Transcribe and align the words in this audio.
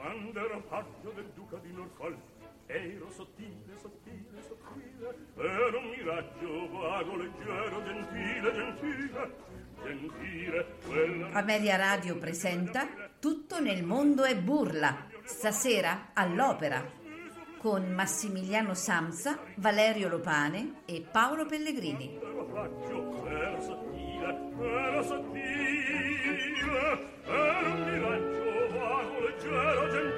Quando 0.00 0.40
ero 0.40 0.62
paggio 0.62 1.10
del 1.14 1.30
duca 1.34 1.58
di 1.58 1.70
Norfolk 1.74 2.16
Ero 2.68 3.10
sottile, 3.10 3.76
sottile, 3.78 4.42
sottile 4.48 5.14
Ero 5.36 5.78
un 5.78 5.90
miraggio 5.90 6.70
vago, 6.70 7.16
leggero, 7.16 7.84
gentile, 7.84 8.54
gentile 8.54 9.36
Gentile, 9.84 10.66
quella... 10.86 11.28
Amelia 11.32 11.76
Radio 11.76 12.16
presenta 12.16 12.88
Tutto 13.18 13.60
nel 13.60 13.84
mondo 13.84 14.24
è 14.24 14.34
burla 14.38 15.04
Stasera 15.22 16.12
all'opera 16.14 16.96
con 17.58 17.92
Massimiliano 17.92 18.72
Samsa, 18.72 19.38
Valerio 19.56 20.08
Lopane 20.08 20.80
e 20.86 21.02
Paolo 21.02 21.44
Pellegrini. 21.44 22.18
Ero 22.18 23.60
sottile, 23.60 24.38
ero 24.62 25.02
sottile 25.02 25.20
Ero 25.20 25.20
un 25.20 25.30
miraggio 25.30 25.60
vago, 29.50 30.09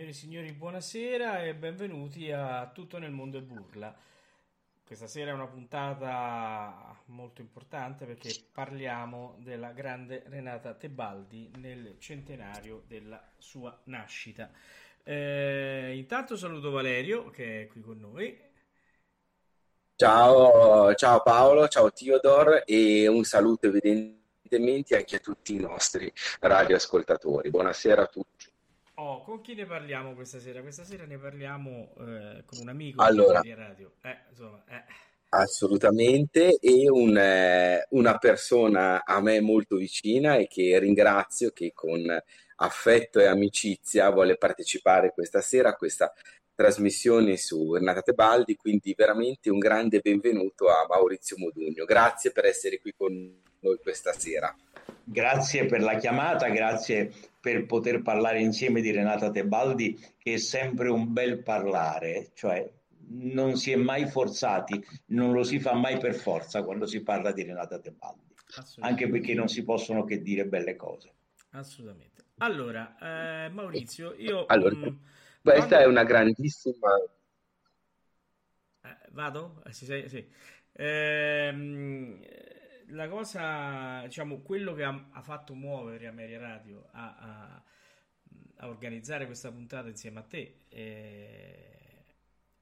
Signore 0.00 0.16
e 0.16 0.18
signori, 0.18 0.52
buonasera 0.52 1.44
e 1.44 1.54
benvenuti 1.54 2.32
a 2.32 2.70
Tutto 2.72 2.96
nel 2.96 3.10
mondo 3.10 3.36
e 3.36 3.42
burla. 3.42 3.94
Questa 4.82 5.06
sera 5.06 5.30
è 5.30 5.34
una 5.34 5.46
puntata 5.46 6.98
molto 7.06 7.42
importante 7.42 8.06
perché 8.06 8.34
parliamo 8.50 9.36
della 9.40 9.72
grande 9.72 10.22
Renata 10.26 10.72
Tebaldi 10.72 11.50
nel 11.58 11.96
centenario 11.98 12.84
della 12.86 13.22
sua 13.36 13.78
nascita. 13.84 14.50
Eh, 15.02 15.92
intanto 15.94 16.34
saluto 16.34 16.70
Valerio 16.70 17.28
che 17.28 17.64
è 17.64 17.66
qui 17.66 17.82
con 17.82 18.00
noi. 18.00 18.40
Ciao, 19.96 20.94
ciao 20.94 21.22
Paolo, 21.22 21.68
ciao 21.68 21.92
Theodor 21.92 22.62
e 22.64 23.06
un 23.06 23.24
saluto 23.24 23.66
evidentemente 23.66 24.96
anche 24.96 25.16
a 25.16 25.20
tutti 25.20 25.56
i 25.56 25.58
nostri 25.58 26.10
radioascoltatori. 26.40 27.50
Buonasera 27.50 28.00
a 28.00 28.06
tutti. 28.06 28.49
Con 29.30 29.42
chi 29.42 29.54
ne 29.54 29.64
parliamo 29.64 30.14
questa 30.14 30.40
sera? 30.40 30.60
Questa 30.60 30.82
sera 30.82 31.04
ne 31.04 31.16
parliamo 31.16 31.94
eh, 32.00 32.42
con 32.44 32.58
un 32.62 32.68
amico 32.68 33.00
allora, 33.00 33.38
di 33.38 33.54
radio. 33.54 33.92
Eh, 34.02 34.16
insomma, 34.28 34.64
eh. 34.68 34.82
Assolutamente, 35.28 36.58
e 36.58 36.90
un, 36.90 37.16
eh, 37.16 37.86
una 37.90 38.18
persona 38.18 39.04
a 39.04 39.20
me 39.20 39.40
molto 39.40 39.76
vicina 39.76 40.34
e 40.34 40.48
che 40.48 40.76
ringrazio 40.80 41.52
che 41.52 41.70
con 41.72 42.04
affetto 42.56 43.20
e 43.20 43.26
amicizia 43.26 44.10
vuole 44.10 44.36
partecipare 44.36 45.12
questa 45.12 45.40
sera 45.40 45.68
a 45.68 45.76
questa 45.76 46.12
trasmissione 46.52 47.36
su 47.36 47.74
Renata 47.74 48.02
Tebaldi, 48.02 48.56
quindi 48.56 48.94
veramente 48.96 49.48
un 49.48 49.60
grande 49.60 50.00
benvenuto 50.00 50.66
a 50.70 50.86
Maurizio 50.88 51.36
Modugno. 51.38 51.84
Grazie 51.84 52.32
per 52.32 52.46
essere 52.46 52.80
qui 52.80 52.92
con 52.96 53.12
noi 53.60 53.78
questa 53.80 54.12
sera. 54.12 54.52
Grazie 55.04 55.66
per 55.66 55.82
la 55.82 55.94
chiamata, 55.94 56.48
grazie 56.48 57.29
per 57.40 57.64
poter 57.66 58.02
parlare 58.02 58.40
insieme 58.40 58.80
di 58.80 58.90
Renata 58.90 59.30
Tebaldi, 59.30 59.98
che 60.18 60.34
è 60.34 60.36
sempre 60.36 60.90
un 60.90 61.12
bel 61.12 61.42
parlare, 61.42 62.30
cioè 62.34 62.70
non 63.12 63.56
si 63.56 63.72
è 63.72 63.76
mai 63.76 64.06
forzati, 64.06 64.84
non 65.06 65.32
lo 65.32 65.42
si 65.42 65.58
fa 65.58 65.74
mai 65.74 65.98
per 65.98 66.14
forza 66.14 66.62
quando 66.62 66.86
si 66.86 67.02
parla 67.02 67.32
di 67.32 67.42
Renata 67.42 67.80
Tebaldi, 67.80 68.34
anche 68.80 69.08
perché 69.08 69.34
non 69.34 69.48
si 69.48 69.64
possono 69.64 70.04
che 70.04 70.20
dire 70.20 70.46
belle 70.46 70.76
cose. 70.76 71.14
Assolutamente. 71.50 72.24
Allora, 72.38 72.96
eh, 72.98 73.48
Maurizio, 73.48 74.14
io... 74.14 74.46
Allora, 74.46 74.76
mh, 74.76 74.88
mm, 74.88 74.96
questa 75.42 75.66
quando... 75.66 75.84
è 75.84 75.86
una 75.86 76.04
grandissima... 76.04 76.94
Eh, 78.82 78.96
vado? 79.10 79.62
Eh, 79.66 79.72
sì, 79.72 79.84
sì, 79.84 80.04
sì. 80.08 80.28
La 82.90 83.08
cosa, 83.08 84.02
diciamo, 84.04 84.40
quello 84.40 84.74
che 84.74 84.84
ha, 84.84 85.08
ha 85.12 85.22
fatto 85.22 85.54
muovere 85.54 86.06
Ameria 86.06 86.40
Radio 86.40 86.88
a, 86.92 87.16
a, 87.16 87.62
a, 88.56 88.68
organizzare 88.68 89.26
questa 89.26 89.50
puntata 89.50 89.88
insieme 89.88 90.18
a 90.20 90.22
te 90.22 90.64
eh, 90.68 92.04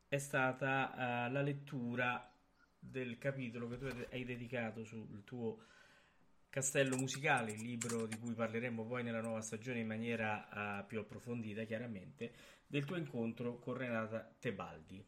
è 0.07 0.19
stata 0.19 0.93
uh, 1.29 1.33
la 1.33 1.41
lettura 1.41 2.31
del 2.79 3.19
capitolo 3.19 3.69
che 3.69 3.79
tu 3.79 3.87
hai 4.11 4.25
dedicato 4.25 4.85
sul 4.85 5.25
tuo 5.25 5.65
Castello 6.51 6.97
Musicale, 6.97 7.53
il 7.53 7.63
libro 7.63 8.07
di 8.07 8.19
cui 8.19 8.35
parleremo 8.35 8.85
poi 8.85 9.03
nella 9.03 9.21
nuova 9.21 9.41
stagione 9.41 9.81
in 9.81 9.87
maniera 9.87 10.81
uh, 10.81 10.87
più 10.87 10.99
approfondita, 10.99 11.65
chiaramente, 11.65 12.33
del 12.67 12.85
tuo 12.85 12.97
incontro 12.97 13.59
con 13.59 13.75
Renata 13.75 14.31
Tebaldi. 14.39 15.05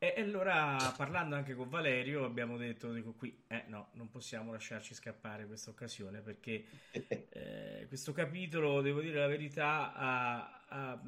E 0.00 0.14
allora, 0.18 0.94
parlando 0.96 1.34
anche 1.34 1.56
con 1.56 1.68
Valerio, 1.68 2.24
abbiamo 2.24 2.56
detto, 2.56 2.92
dico 2.92 3.14
qui, 3.14 3.42
eh 3.48 3.64
no, 3.66 3.88
non 3.94 4.08
possiamo 4.08 4.52
lasciarci 4.52 4.94
scappare 4.94 5.44
questa 5.46 5.70
occasione 5.70 6.20
perché 6.20 6.64
eh, 7.30 7.84
questo 7.88 8.12
capitolo, 8.12 8.80
devo 8.80 9.00
dire 9.00 9.18
la 9.18 9.26
verità, 9.26 9.92
ha, 9.92 10.64
ha, 10.68 11.02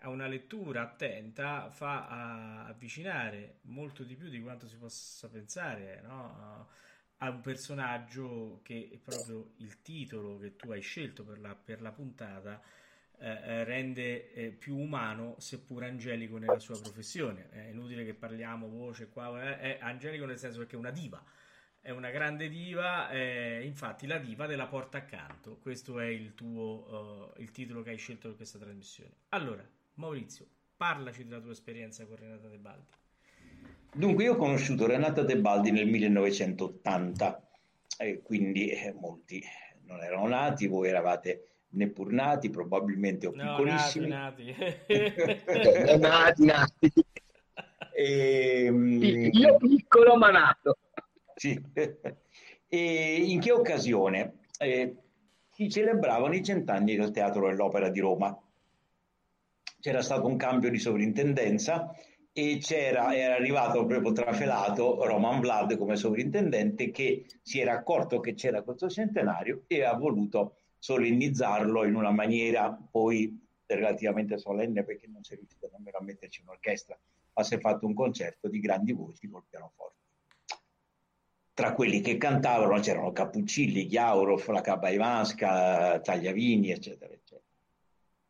ha 0.00 0.08
una 0.08 0.26
lettura 0.26 0.82
attenta, 0.82 1.70
fa 1.70 2.66
avvicinare 2.66 3.58
molto 3.62 4.02
di 4.02 4.16
più 4.16 4.28
di 4.28 4.40
quanto 4.40 4.66
si 4.66 4.76
possa 4.76 5.28
pensare, 5.28 6.00
no? 6.02 6.68
a 7.18 7.30
un 7.30 7.40
personaggio 7.40 8.58
che 8.64 8.90
è 8.92 8.96
proprio 8.96 9.52
il 9.58 9.82
titolo 9.82 10.38
che 10.38 10.56
tu 10.56 10.72
hai 10.72 10.80
scelto 10.80 11.24
per 11.24 11.38
la, 11.38 11.54
per 11.54 11.80
la 11.80 11.92
puntata 11.92 12.60
eh, 13.18 13.28
eh, 13.28 13.64
rende 13.64 14.32
eh, 14.32 14.48
più 14.50 14.76
umano, 14.76 15.36
seppur 15.38 15.84
angelico 15.84 16.38
nella 16.38 16.58
sua 16.58 16.78
professione. 16.80 17.48
È 17.50 17.68
inutile 17.70 18.04
che 18.04 18.14
parliamo 18.14 18.68
voce 18.68 19.08
qua, 19.08 19.58
eh, 19.58 19.78
è 19.78 19.78
angelico 19.80 20.24
nel 20.24 20.38
senso 20.38 20.66
che 20.66 20.74
è 20.74 20.78
una 20.78 20.90
diva, 20.90 21.22
è 21.80 21.90
una 21.90 22.10
grande 22.10 22.48
diva, 22.48 23.12
infatti 23.12 24.06
la 24.06 24.18
diva 24.18 24.46
della 24.46 24.66
porta 24.66 24.98
accanto. 24.98 25.58
Questo 25.60 25.98
è 25.98 26.06
il 26.06 26.34
tuo 26.34 27.32
uh, 27.34 27.40
il 27.40 27.50
titolo 27.50 27.82
che 27.82 27.90
hai 27.90 27.96
scelto 27.96 28.28
per 28.28 28.36
questa 28.36 28.58
trasmissione. 28.58 29.10
Allora, 29.30 29.68
Maurizio, 29.94 30.46
parlaci 30.76 31.24
della 31.24 31.40
tua 31.40 31.50
esperienza 31.50 32.06
con 32.06 32.16
Renata 32.16 32.48
De 32.48 32.58
Baldi. 32.58 32.90
Dunque, 33.94 34.24
io 34.24 34.34
ho 34.34 34.36
conosciuto 34.36 34.86
Renata 34.86 35.22
De 35.22 35.38
Baldi 35.38 35.70
nel 35.70 35.88
1980, 35.88 37.50
e 37.98 38.22
quindi 38.22 38.70
eh, 38.70 38.92
molti 38.92 39.42
non 39.84 40.02
erano 40.02 40.28
nati, 40.28 40.66
voi 40.66 40.88
eravate 40.88 41.51
neppur 41.72 42.12
nati, 42.12 42.50
probabilmente 42.50 43.26
o 43.26 43.32
no, 43.34 43.56
piccolissimi. 43.56 44.08
Nati, 44.08 44.54
nati. 44.86 45.98
nati, 45.98 46.44
nati. 46.44 46.92
E, 47.94 48.70
Io 49.32 49.56
piccolo 49.58 50.16
ma 50.16 50.30
nato. 50.30 50.78
Sì. 51.34 51.60
E 52.68 53.14
in 53.16 53.40
che 53.40 53.52
occasione? 53.52 54.38
Eh, 54.58 54.96
si 55.50 55.68
celebravano 55.68 56.34
i 56.34 56.42
cent'anni 56.42 56.96
del 56.96 57.10
Teatro 57.10 57.48
dell'Opera 57.48 57.90
di 57.90 58.00
Roma. 58.00 58.36
C'era 59.78 60.00
stato 60.00 60.26
un 60.26 60.36
cambio 60.36 60.70
di 60.70 60.78
sovrintendenza 60.78 61.94
e 62.32 62.58
c'era, 62.62 63.14
era 63.14 63.34
arrivato 63.34 63.84
proprio 63.84 64.12
trafelato 64.12 65.04
Roman 65.04 65.40
Vlad 65.40 65.76
come 65.76 65.96
sovrintendente 65.96 66.90
che 66.90 67.26
si 67.42 67.60
era 67.60 67.72
accorto 67.72 68.20
che 68.20 68.34
c'era 68.34 68.62
questo 68.62 68.88
centenario 68.88 69.64
e 69.66 69.84
ha 69.84 69.94
voluto 69.94 70.56
solennizzarlo 70.82 71.84
in 71.84 71.94
una 71.94 72.10
maniera 72.10 72.76
poi 72.90 73.40
relativamente 73.66 74.36
solenne 74.36 74.82
perché 74.82 75.06
non 75.06 75.22
si 75.22 75.34
è 75.34 75.36
riuscito 75.36 75.70
nemmeno 75.70 75.98
a 75.98 76.02
metterci 76.02 76.40
un'orchestra, 76.42 76.98
ma 77.34 77.42
si 77.44 77.54
è 77.54 77.60
fatto 77.60 77.86
un 77.86 77.94
concerto 77.94 78.48
di 78.48 78.58
grandi 78.58 78.90
voci 78.92 79.28
col 79.28 79.44
pianoforte. 79.48 80.00
Tra 81.54 81.72
quelli 81.74 82.00
che 82.00 82.16
cantavano 82.16 82.80
c'erano 82.80 83.12
Cappuccilli, 83.12 83.86
Chiauro, 83.86 84.42
la 84.48 84.60
Cabaivanska, 84.60 86.00
Tagliavini, 86.00 86.72
eccetera, 86.72 87.12
eccetera. 87.12 87.46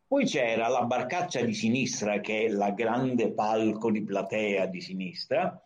Poi 0.05 0.25
c'era 0.25 0.67
la 0.67 0.83
barcaccia 0.83 1.41
di 1.41 1.55
sinistra, 1.55 2.19
che 2.19 2.45
è 2.45 2.49
la 2.49 2.69
grande 2.69 3.31
palco 3.31 3.89
di 3.89 4.03
platea 4.03 4.67
di 4.67 4.79
sinistra, 4.79 5.59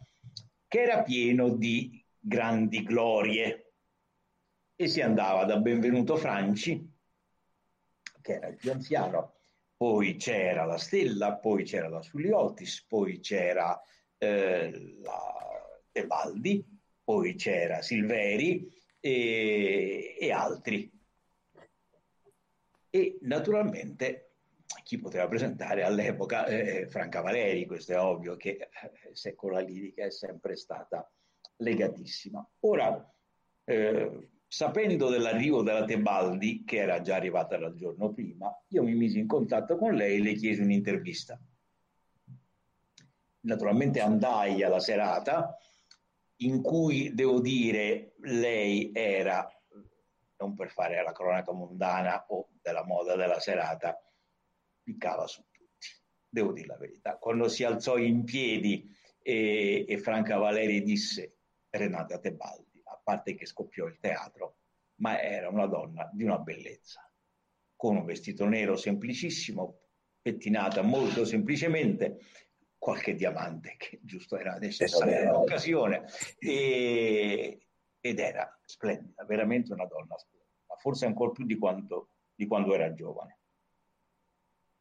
che 0.65 0.81
era 0.81 1.03
pieno 1.03 1.49
di 1.49 2.01
grandi 2.17 2.81
glorie, 2.81 3.66
e 4.79 4.87
si 4.87 5.01
andava 5.01 5.43
da 5.43 5.57
Benvenuto 5.57 6.17
Franci, 6.17 6.87
che 8.21 8.33
era 8.33 8.47
il 8.47 8.57
più 8.57 8.71
anziano, 8.71 9.39
poi 9.75 10.17
c'era 10.17 10.65
la 10.65 10.77
Stella, 10.77 11.33
poi 11.33 11.63
c'era 11.63 11.89
la 11.89 12.03
Sulliotis, 12.03 12.85
poi 12.87 13.19
c'era 13.19 13.81
eh, 14.19 14.99
la 15.01 15.81
Tebaldi, 15.91 16.63
poi 17.03 17.33
c'era 17.33 17.81
Silveri 17.81 18.71
e, 18.99 20.15
e 20.19 20.31
altri. 20.31 20.91
E 22.91 23.17
naturalmente 23.21 24.33
chi 24.83 24.99
poteva 24.99 25.27
presentare 25.27 25.81
all'epoca 25.81 26.45
eh, 26.45 26.87
Franca 26.87 27.21
Valeri, 27.21 27.65
questo 27.65 27.93
è 27.93 27.99
ovvio 27.99 28.37
che 28.37 28.69
eh, 28.69 29.15
se 29.15 29.35
lirica 29.65 30.05
è 30.05 30.11
sempre 30.11 30.55
stata 30.55 31.11
legatissima. 31.55 32.47
Ora, 32.59 33.11
eh, 33.63 34.29
Sapendo 34.49 35.09
dell'arrivo 35.09 35.61
della 35.61 35.83
Tebaldi, 35.83 36.63
che 36.63 36.77
era 36.77 37.01
già 37.01 37.15
arrivata 37.15 37.57
dal 37.57 37.75
giorno 37.75 38.13
prima, 38.13 38.49
io 38.69 38.83
mi 38.83 38.93
misi 38.93 39.19
in 39.19 39.27
contatto 39.27 39.77
con 39.77 39.93
lei 39.93 40.17
e 40.17 40.21
le 40.21 40.33
chiesi 40.33 40.61
un'intervista. 40.61 41.37
Naturalmente 43.41 43.99
andai 43.99 44.63
alla 44.63 44.79
serata 44.79 45.57
in 46.37 46.61
cui, 46.61 47.13
devo 47.13 47.41
dire, 47.41 48.13
lei 48.21 48.91
era, 48.93 49.45
non 50.37 50.55
per 50.55 50.69
fare 50.69 51.03
la 51.03 51.11
cronaca 51.11 51.51
mondana 51.51 52.25
o 52.29 52.49
della 52.61 52.85
moda 52.85 53.15
della 53.15 53.39
serata, 53.39 53.99
piccava 54.81 55.27
su 55.27 55.43
tutti, 55.51 55.87
devo 56.29 56.53
dire 56.53 56.67
la 56.67 56.77
verità. 56.77 57.17
Quando 57.17 57.49
si 57.49 57.63
alzò 57.63 57.97
in 57.97 58.23
piedi 58.23 58.89
e, 59.21 59.85
e 59.87 59.97
Franca 59.97 60.37
Valeri 60.37 60.83
disse 60.83 61.37
Renata 61.69 62.19
Tebaldi, 62.19 62.66
parte 63.07 63.35
che 63.35 63.45
scoppiò 63.45 63.85
il 63.85 63.99
teatro, 64.01 64.57
ma 64.95 65.21
era 65.21 65.47
una 65.47 65.65
donna 65.65 66.09
di 66.11 66.25
una 66.25 66.39
bellezza, 66.39 67.09
con 67.73 67.95
un 67.95 68.03
vestito 68.03 68.45
nero 68.45 68.75
semplicissimo, 68.75 69.79
pettinata 70.21 70.81
molto 70.81 71.23
semplicemente, 71.23 72.19
qualche 72.77 73.15
diamante 73.15 73.75
che 73.77 74.01
giusto 74.03 74.37
era 74.37 74.57
necessario 74.57 75.21
in 75.21 75.29
occasione, 75.29 76.03
e, 76.37 77.67
ed 78.01 78.19
era 78.19 78.59
splendida, 78.65 79.23
veramente 79.23 79.71
una 79.71 79.85
donna 79.85 80.17
splendida, 80.17 80.75
forse 80.75 81.05
ancora 81.05 81.31
più 81.31 81.45
di, 81.45 81.57
quanto, 81.57 82.09
di 82.35 82.45
quando 82.45 82.73
era 82.73 82.93
giovane. 82.93 83.36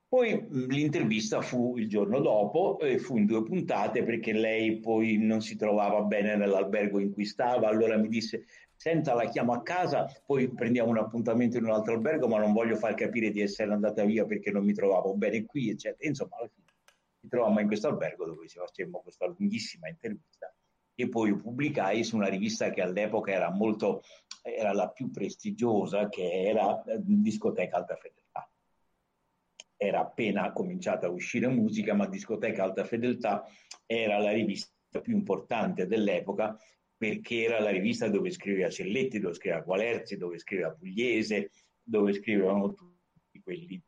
Poi 0.09 0.47
l'intervista 0.69 1.41
fu 1.41 1.77
il 1.77 1.89
giorno 1.89 2.21
dopo 2.21 2.79
e 2.79 2.99
fu 2.99 3.17
in 3.17 3.27
due 3.27 3.43
puntate 3.43 4.05
perché 4.05 4.33
lei 4.33 4.79
poi 4.79 5.19
non 5.19 5.41
si 5.41 5.57
trovava 5.57 6.03
bene 6.03 6.37
nell'albergo 6.37 7.01
in 7.01 7.13
cui 7.13 7.25
stava, 7.25 7.69
allora 7.69 7.97
mi 7.97 8.09
disse 8.09 8.47
senta 8.77 9.15
la 9.15 9.29
chiamo 9.29 9.53
a 9.53 9.63
casa, 9.63 10.07
poi 10.25 10.53
prendiamo 10.53 10.91
un 10.91 10.99
appuntamento 10.99 11.57
in 11.57 11.65
un 11.65 11.71
altro 11.71 11.95
albergo, 11.95 12.29
ma 12.29 12.39
non 12.39 12.53
voglio 12.53 12.77
far 12.77 12.95
capire 12.95 13.31
di 13.31 13.41
essere 13.41 13.73
andata 13.73 14.05
via 14.05 14.25
perché 14.25 14.51
non 14.51 14.65
mi 14.65 14.75
trovavo 14.75 15.15
bene 15.15 15.45
qui, 15.45 15.71
eccetera. 15.71 16.07
Insomma, 16.09 16.37
alla 16.37 16.49
fine 16.55 16.67
ci 17.21 17.29
trovammo 17.29 17.61
in 17.61 17.67
questo 17.67 17.89
albergo 17.89 18.27
dove 18.27 18.47
ci 18.47 18.59
facemmo 18.59 19.01
questa 19.01 19.27
lunghissima 19.27 19.89
intervista 19.89 20.55
e 20.95 21.09
poi 21.09 21.37
pubblicai 21.37 22.05
su 22.05 22.17
una 22.17 22.29
rivista 22.29 22.71
che 22.71 22.81
all'epoca 22.81 23.33
era 23.33 23.51
molto, 23.51 24.03
era 24.43 24.73
la 24.73 24.89
più 24.89 25.11
prestigiosa, 25.11 26.09
che 26.09 26.45
era 26.49 26.83
eh, 26.85 26.99
Discoteca 27.01 27.77
Alta 27.77 27.97
Fedeltà. 27.97 28.26
Era 29.77 30.01
appena 30.01 30.53
cominciata 30.53 31.07
a 31.07 31.11
uscire 31.11 31.49
musica, 31.49 31.95
ma 31.95 32.07
Discoteca 32.07 32.63
Alta 32.63 32.85
Fedeltà 32.85 33.47
era 33.85 34.19
la 34.19 34.33
rivista 34.33 35.01
più 35.01 35.15
importante 35.15 35.87
dell'epoca 35.87 36.59
perché 36.97 37.43
era 37.43 37.61
la 37.61 37.71
rivista 37.71 38.09
dove 38.09 38.31
scriveva 38.31 38.71
Celletti, 38.71 39.19
dove 39.19 39.35
scriveva 39.35 39.63
Qualerzi, 39.63 40.17
dove 40.17 40.39
scriveva 40.39 40.73
Pugliese, 40.73 41.51
dove 41.83 42.15
scrivevano 42.15 42.73
tutti 42.73 43.41
quelli 43.43 43.83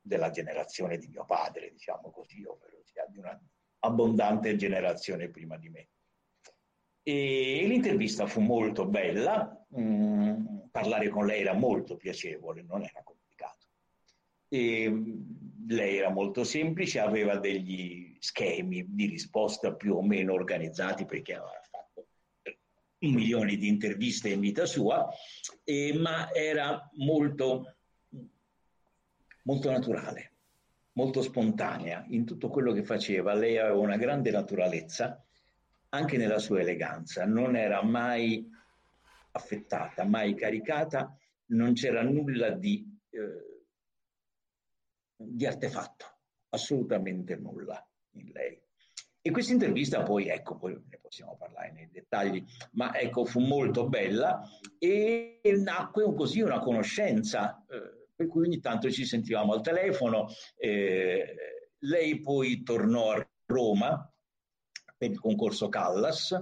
della 0.00 0.30
generazione 0.30 0.96
di 0.96 1.08
mio 1.08 1.24
padre, 1.24 1.70
diciamo 1.72 2.10
così, 2.10 2.44
ovvero 2.44 2.80
sia 2.84 3.04
di 3.08 3.18
una 3.18 3.38
abbondante 3.80 4.56
generazione 4.56 5.28
prima 5.28 5.56
di 5.56 5.68
me. 5.68 5.88
E 7.02 7.64
l'intervista 7.66 8.26
fu 8.26 8.40
molto 8.40 8.86
bella, 8.86 9.66
mm, 9.78 10.68
parlare 10.70 11.08
con 11.08 11.26
lei 11.26 11.40
era 11.40 11.54
molto 11.54 11.96
piacevole, 11.96 12.62
non 12.62 12.82
era 12.82 13.02
complicato. 13.02 13.17
E 14.48 15.04
lei 15.68 15.96
era 15.96 16.10
molto 16.10 16.44
semplice, 16.44 16.98
aveva 16.98 17.36
degli 17.36 18.16
schemi 18.18 18.84
di 18.88 19.06
risposta 19.06 19.74
più 19.74 19.96
o 19.96 20.02
meno 20.02 20.32
organizzati 20.32 21.04
perché 21.04 21.34
aveva 21.34 21.60
fatto 21.70 22.06
milioni 23.00 23.56
di 23.56 23.68
interviste 23.68 24.30
in 24.30 24.40
vita 24.40 24.66
sua, 24.66 25.08
eh, 25.64 25.96
ma 25.98 26.32
era 26.32 26.88
molto, 26.94 27.76
molto 29.42 29.70
naturale 29.70 30.32
molto 30.98 31.22
spontanea 31.22 32.04
in 32.08 32.26
tutto 32.26 32.48
quello 32.48 32.72
che 32.72 32.82
faceva. 32.82 33.32
Lei 33.32 33.56
aveva 33.56 33.78
una 33.78 33.96
grande 33.96 34.32
naturalezza 34.32 35.24
anche 35.90 36.16
nella 36.16 36.40
sua 36.40 36.60
eleganza, 36.60 37.24
non 37.24 37.54
era 37.54 37.82
mai 37.84 38.46
affettata, 39.30 40.04
mai 40.04 40.34
caricata, 40.34 41.16
non 41.46 41.72
c'era 41.72 42.02
nulla 42.02 42.50
di, 42.50 42.84
eh, 43.10 43.57
di 45.18 45.46
artefatto, 45.46 46.04
assolutamente 46.50 47.36
nulla 47.36 47.84
in 48.12 48.30
lei. 48.32 48.60
E 49.20 49.30
questa 49.30 49.52
intervista 49.52 50.02
poi, 50.02 50.28
ecco, 50.28 50.56
poi 50.56 50.72
ne 50.88 50.98
possiamo 50.98 51.36
parlare 51.36 51.72
nei 51.72 51.90
dettagli, 51.90 52.42
ma 52.72 52.96
ecco, 52.96 53.24
fu 53.24 53.40
molto 53.40 53.88
bella 53.88 54.42
e 54.78 55.40
nacque 55.62 56.14
così 56.14 56.40
una 56.40 56.60
conoscenza. 56.60 57.64
Eh, 57.68 57.96
per 58.18 58.26
cui 58.26 58.46
ogni 58.46 58.58
tanto 58.58 58.90
ci 58.90 59.04
sentivamo 59.04 59.52
al 59.52 59.62
telefono. 59.62 60.26
Eh, 60.56 61.68
lei 61.78 62.20
poi 62.20 62.64
tornò 62.64 63.12
a 63.12 63.28
Roma 63.46 64.12
per 64.96 65.12
il 65.12 65.20
concorso 65.20 65.68
Callas 65.68 66.36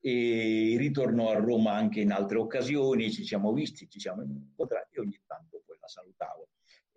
e 0.00 0.76
ritornò 0.78 1.30
a 1.30 1.38
Roma 1.40 1.72
anche 1.72 2.00
in 2.00 2.12
altre 2.12 2.38
occasioni, 2.38 3.10
ci 3.10 3.24
siamo 3.24 3.52
visti, 3.52 3.88
ci 3.88 3.98
siamo 3.98 4.22
incontrati 4.22 4.94
e 4.94 5.00
ogni 5.00 5.20
tanto 5.26 5.60
poi 5.66 5.76
la 5.80 5.88
salutavo. 5.88 6.48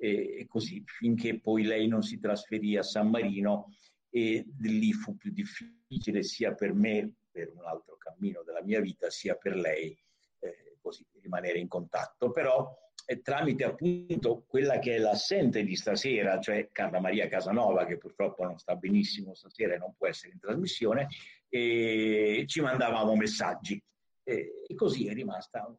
E, 0.03 0.39
e 0.39 0.47
così 0.47 0.81
finché 0.83 1.39
poi 1.39 1.61
lei 1.63 1.87
non 1.87 2.01
si 2.01 2.19
trasferì 2.19 2.75
a 2.75 2.81
San 2.81 3.11
Marino 3.11 3.75
e 4.09 4.43
lì 4.61 4.91
fu 4.93 5.15
più 5.15 5.31
difficile 5.31 6.23
sia 6.23 6.55
per 6.55 6.73
me, 6.73 7.13
per 7.29 7.51
un 7.55 7.63
altro 7.65 7.97
cammino 7.97 8.41
della 8.41 8.63
mia 8.63 8.81
vita, 8.81 9.11
sia 9.11 9.35
per 9.35 9.55
lei, 9.55 9.95
eh, 10.39 10.77
così 10.81 11.05
rimanere 11.21 11.59
in 11.59 11.67
contatto. 11.67 12.31
Però 12.31 12.75
tramite 13.21 13.63
appunto 13.63 14.45
quella 14.47 14.79
che 14.79 14.95
è 14.95 14.97
l'assente 14.97 15.63
di 15.63 15.75
stasera, 15.75 16.39
cioè 16.39 16.69
Carla 16.71 16.99
Maria 16.99 17.27
Casanova, 17.27 17.85
che 17.85 17.97
purtroppo 17.97 18.43
non 18.43 18.57
sta 18.57 18.75
benissimo 18.75 19.33
stasera 19.33 19.75
e 19.75 19.77
non 19.77 19.93
può 19.95 20.07
essere 20.07 20.33
in 20.33 20.39
trasmissione, 20.39 21.07
e 21.49 22.45
ci 22.47 22.61
mandavamo 22.61 23.15
messaggi. 23.15 23.81
E, 24.23 24.65
così 24.75 25.07
è 25.07 25.13
rimasta 25.13 25.77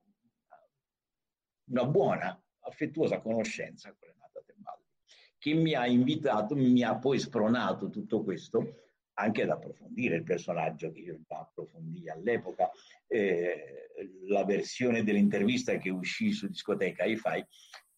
una 1.71 1.87
buona, 1.87 2.41
affettuosa 2.61 3.21
conoscenza 3.21 3.95
con 3.99 4.12
che 5.43 5.55
mi 5.55 5.75
ha 5.75 5.89
invitato, 5.89 6.55
mi 6.55 6.85
ha 6.85 6.95
poi 6.95 7.19
spronato 7.19 7.91
tutto 7.91 8.23
questo 8.23 8.77
anche 9.15 9.43
ad 9.43 9.51
approfondire 9.51 10.15
il 10.15 10.23
personaggio 10.23 10.93
che 10.93 11.01
io 11.01 11.19
già 11.27 11.41
approfondì 11.41 12.09
all'epoca. 12.09 12.71
Eh, 13.09 13.91
la 14.29 14.45
versione 14.45 15.03
dell'intervista 15.03 15.77
che 15.79 15.91
uscì 15.91 16.31
su 16.31 16.47
discoteca 16.47 17.03
hi 17.07 17.19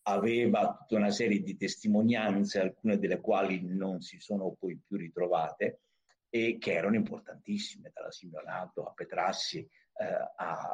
aveva 0.04 0.74
tutta 0.74 0.96
una 0.96 1.10
serie 1.10 1.42
di 1.42 1.54
testimonianze, 1.54 2.60
alcune 2.60 2.98
delle 2.98 3.20
quali 3.20 3.60
non 3.62 4.00
si 4.00 4.18
sono 4.20 4.56
poi 4.58 4.80
più 4.82 4.96
ritrovate 4.96 5.82
e 6.30 6.56
che 6.58 6.72
erano 6.72 6.96
importantissime, 6.96 7.90
dalla 7.92 8.10
Simeonato 8.10 8.84
a 8.84 8.92
Petrassi 8.94 9.58
eh, 9.58 10.04
a, 10.36 10.68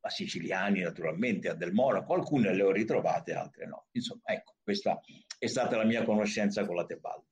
a, 0.00 0.10
Siciliani 0.10 0.80
naturalmente, 0.80 1.48
a 1.48 1.54
Del 1.54 1.72
Monaco, 1.72 2.14
alcune 2.14 2.54
le 2.54 2.62
ho 2.62 2.70
ritrovate, 2.70 3.32
altre 3.32 3.66
no. 3.66 3.86
Insomma, 3.92 4.22
ecco, 4.24 4.54
questa 4.62 5.00
è 5.38 5.46
stata 5.46 5.76
la 5.76 5.84
mia 5.84 6.02
conoscenza 6.04 6.64
con 6.64 6.76
la 6.76 6.84
Tebaldi. 6.84 7.26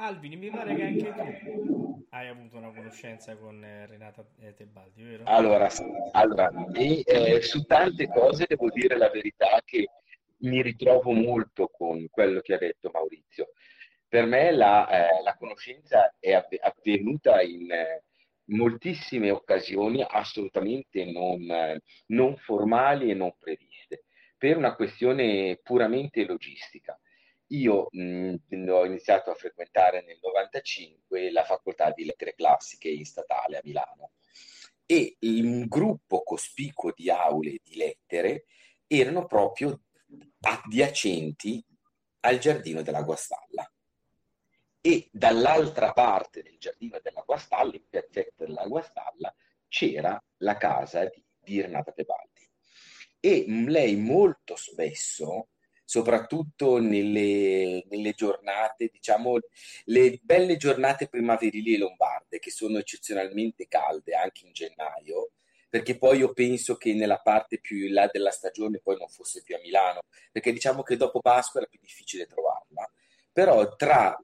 Alvin, 0.00 0.38
mi 0.38 0.50
pare 0.50 0.74
che 0.76 0.82
anche 0.82 1.40
tu 1.54 2.06
hai 2.10 2.28
avuto 2.28 2.56
una 2.56 2.70
conoscenza 2.70 3.36
con 3.36 3.64
eh, 3.64 3.86
Renata 3.86 4.24
eh, 4.40 4.54
Tebaldi, 4.54 5.02
vero? 5.02 5.24
Allora, 5.26 5.68
allora 6.12 6.50
e, 6.72 7.02
eh, 7.04 7.42
su 7.42 7.64
tante 7.64 8.06
cose 8.06 8.44
devo 8.46 8.70
dire 8.70 8.96
la 8.96 9.10
verità 9.10 9.60
che 9.64 9.88
mi 10.38 10.62
ritrovo 10.62 11.10
molto 11.10 11.68
con 11.68 12.06
quello 12.10 12.40
che 12.40 12.54
ha 12.54 12.58
detto 12.58 12.90
Maurizio. 12.92 13.50
Per 14.06 14.24
me 14.24 14.52
la, 14.52 14.88
eh, 14.88 15.22
la 15.22 15.36
conoscenza 15.36 16.14
è 16.18 16.32
avvenuta 16.32 17.42
in 17.42 17.70
eh, 17.70 18.04
moltissime 18.48 19.30
occasioni 19.30 20.04
assolutamente 20.06 21.04
non, 21.04 21.80
non 22.06 22.36
formali 22.36 23.10
e 23.10 23.14
non 23.14 23.34
previste, 23.38 24.04
per 24.36 24.56
una 24.56 24.74
questione 24.74 25.58
puramente 25.62 26.24
logistica. 26.24 26.98
Io 27.48 27.88
mh, 27.90 28.34
ho 28.68 28.84
iniziato 28.84 29.30
a 29.30 29.34
frequentare 29.34 30.04
nel 30.04 30.18
95 30.22 31.30
la 31.32 31.44
facoltà 31.44 31.90
di 31.92 32.04
lettere 32.04 32.34
classiche 32.34 32.88
in 32.88 33.04
statale 33.04 33.56
a 33.56 33.60
Milano 33.64 34.12
e 34.84 35.16
un 35.20 35.66
gruppo 35.66 36.22
cospicuo 36.22 36.92
di 36.94 37.10
aule 37.10 37.58
di 37.62 37.76
lettere 37.76 38.44
erano 38.86 39.26
proprio 39.26 39.80
adiacenti 40.40 41.62
al 42.20 42.38
giardino 42.38 42.82
della 42.82 43.02
Guastalla 43.02 43.70
e 44.80 45.08
dall'altra 45.12 45.92
parte 45.92 46.42
del 46.42 46.56
giardino 46.58 46.98
della 47.02 47.22
Guastalla, 47.24 47.74
in 47.74 47.88
piazzetta 47.88 48.44
della 48.44 48.66
Guastalla, 48.66 49.34
c'era 49.68 50.22
la 50.38 50.56
casa 50.56 51.04
di, 51.06 51.22
di 51.38 51.60
Renata 51.60 51.92
Tebaldi. 51.92 52.48
E 53.20 53.44
lei 53.46 53.96
molto 53.96 54.56
spesso 54.56 55.48
soprattutto 55.88 56.80
nelle, 56.80 57.82
nelle, 57.88 58.12
giornate, 58.12 58.90
diciamo, 58.92 59.38
le 59.84 60.20
belle 60.22 60.58
giornate 60.58 61.08
primaverili 61.08 61.74
e 61.74 61.78
lombarde, 61.78 62.38
che 62.38 62.50
sono 62.50 62.76
eccezionalmente 62.76 63.68
calde 63.68 64.14
anche 64.14 64.44
in 64.44 64.52
gennaio, 64.52 65.30
perché 65.66 65.96
poi 65.96 66.18
io 66.18 66.34
penso 66.34 66.76
che 66.76 66.92
nella 66.92 67.20
parte 67.20 67.58
più 67.58 67.86
in 67.86 67.94
là 67.94 68.06
della 68.12 68.30
stagione 68.30 68.80
poi 68.80 68.98
non 68.98 69.08
fosse 69.08 69.42
più 69.42 69.56
a 69.56 69.60
Milano, 69.60 70.00
perché 70.30 70.52
diciamo 70.52 70.82
che 70.82 70.96
dopo 70.96 71.20
Pasqua 71.20 71.60
era 71.60 71.68
più 71.70 71.78
difficile 71.80 72.26
trovarla, 72.26 72.86
però 73.32 73.74
tra 73.74 74.14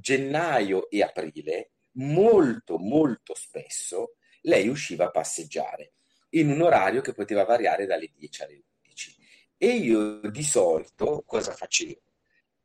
gennaio 0.00 0.88
e 0.90 1.02
aprile, 1.02 1.70
molto, 1.92 2.78
molto 2.78 3.34
spesso, 3.34 4.14
lei 4.42 4.68
usciva 4.68 5.06
a 5.06 5.10
passeggiare 5.10 5.92
in 6.30 6.50
un 6.50 6.62
orario 6.62 7.00
che 7.00 7.12
poteva 7.12 7.44
variare 7.44 7.86
dalle 7.86 8.10
10 8.14 8.42
alle 8.42 8.62
11 8.84 9.16
e 9.56 9.68
io 9.76 10.20
di 10.30 10.42
solito 10.42 11.22
cosa 11.26 11.52
facevo? 11.52 12.00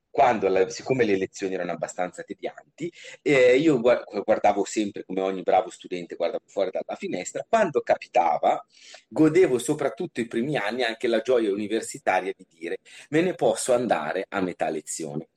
Quando, 0.10 0.70
siccome 0.70 1.04
le 1.04 1.16
lezioni 1.16 1.54
erano 1.54 1.74
abbastanza 1.74 2.24
tedianti, 2.24 2.92
eh, 3.22 3.56
io 3.56 3.80
guardavo 3.80 4.64
sempre, 4.66 5.06
come 5.06 5.22
ogni 5.22 5.44
bravo 5.44 5.70
studente, 5.70 6.16
guardavo 6.16 6.46
fuori 6.48 6.72
dalla 6.72 6.98
finestra. 6.98 7.46
Quando 7.48 7.82
capitava, 7.82 8.66
godevo 9.08 9.60
soprattutto 9.60 10.20
i 10.20 10.26
primi 10.26 10.58
anni 10.58 10.82
anche 10.82 11.08
la 11.08 11.22
gioia 11.22 11.52
universitaria 11.52 12.34
di 12.36 12.48
dire 12.50 12.80
me 13.10 13.22
ne 13.22 13.36
posso 13.36 13.76
andare 13.76 14.26
a 14.28 14.42
metà 14.42 14.70
lezione. 14.70 15.28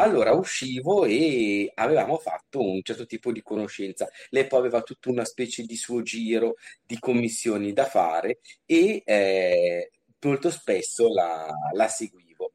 Allora 0.00 0.32
uscivo 0.32 1.04
e 1.04 1.70
avevamo 1.74 2.16
fatto 2.16 2.58
un 2.58 2.80
certo 2.82 3.04
tipo 3.04 3.32
di 3.32 3.42
conoscenza. 3.42 4.08
Lei 4.30 4.46
poi 4.46 4.60
aveva 4.60 4.80
tutta 4.80 5.10
una 5.10 5.26
specie 5.26 5.64
di 5.64 5.76
suo 5.76 6.00
giro 6.00 6.54
di 6.82 6.98
commissioni 6.98 7.74
da 7.74 7.84
fare 7.84 8.40
e 8.64 9.02
eh, 9.04 9.90
molto 10.20 10.50
spesso 10.50 11.12
la, 11.12 11.52
la 11.74 11.86
seguivo. 11.86 12.52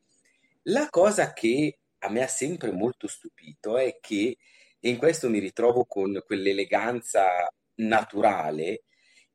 La 0.64 0.90
cosa 0.90 1.34
che 1.34 1.78
a 2.00 2.10
me 2.10 2.24
ha 2.24 2.28
sempre 2.28 2.72
molto 2.72 3.08
stupito 3.08 3.78
è 3.78 4.00
che, 4.02 4.38
e 4.80 4.90
in 4.90 4.98
questo 4.98 5.30
mi 5.30 5.38
ritrovo 5.38 5.86
con 5.86 6.24
quell'eleganza 6.26 7.48
naturale, 7.76 8.86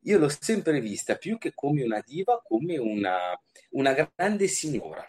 io 0.01 0.19
l'ho 0.19 0.29
sempre 0.29 0.81
vista 0.81 1.15
più 1.15 1.39
che 1.39 1.53
come 1.55 1.85
una 1.85 2.03
diva, 2.05 2.43
come 2.43 2.77
una, 2.77 3.41
una 3.71 3.93
grande 3.93 4.49
signora. 4.49 5.09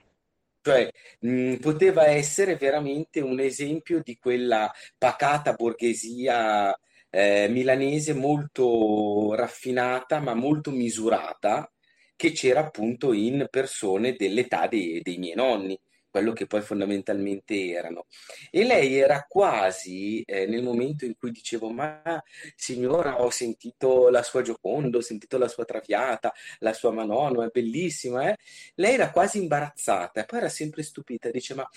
Cioè, 0.63 0.89
mh, 1.21 1.55
poteva 1.55 2.05
essere 2.05 2.55
veramente 2.55 3.19
un 3.19 3.39
esempio 3.39 4.01
di 4.03 4.17
quella 4.17 4.71
pacata 4.97 5.53
borghesia 5.53 6.75
eh, 7.09 7.47
milanese 7.49 8.13
molto 8.13 9.33
raffinata, 9.33 10.19
ma 10.19 10.33
molto 10.35 10.69
misurata, 10.71 11.71
che 12.15 12.31
c'era 12.31 12.59
appunto 12.61 13.11
in 13.13 13.47
persone 13.49 14.13
dell'età 14.15 14.67
dei, 14.67 15.01
dei 15.01 15.17
miei 15.17 15.35
nonni 15.35 15.79
quello 16.11 16.33
che 16.33 16.45
poi 16.45 16.61
fondamentalmente 16.61 17.69
erano. 17.69 18.05
E 18.51 18.63
lei 18.63 18.97
era 18.97 19.25
quasi 19.27 20.21
eh, 20.23 20.45
nel 20.45 20.63
momento 20.63 21.05
in 21.05 21.15
cui 21.17 21.31
dicevo: 21.31 21.69
Ma 21.71 22.21
signora, 22.55 23.21
ho 23.21 23.29
sentito 23.29 24.09
la 24.09 24.23
sua 24.23 24.41
Gioconda, 24.41 24.97
ho 24.97 25.01
sentito 25.01 25.37
la 25.37 25.47
sua 25.47 25.65
Traviata, 25.65 26.31
la 26.59 26.73
sua 26.73 26.91
Manono, 26.91 27.43
è 27.43 27.49
bellissima. 27.51 28.29
Eh? 28.29 28.37
Lei 28.75 28.93
era 28.93 29.11
quasi 29.11 29.39
imbarazzata 29.39 30.25
poi 30.25 30.39
era 30.39 30.49
sempre 30.49 30.83
stupita. 30.83 31.29
Dice: 31.29 31.53
Ma 31.53 31.67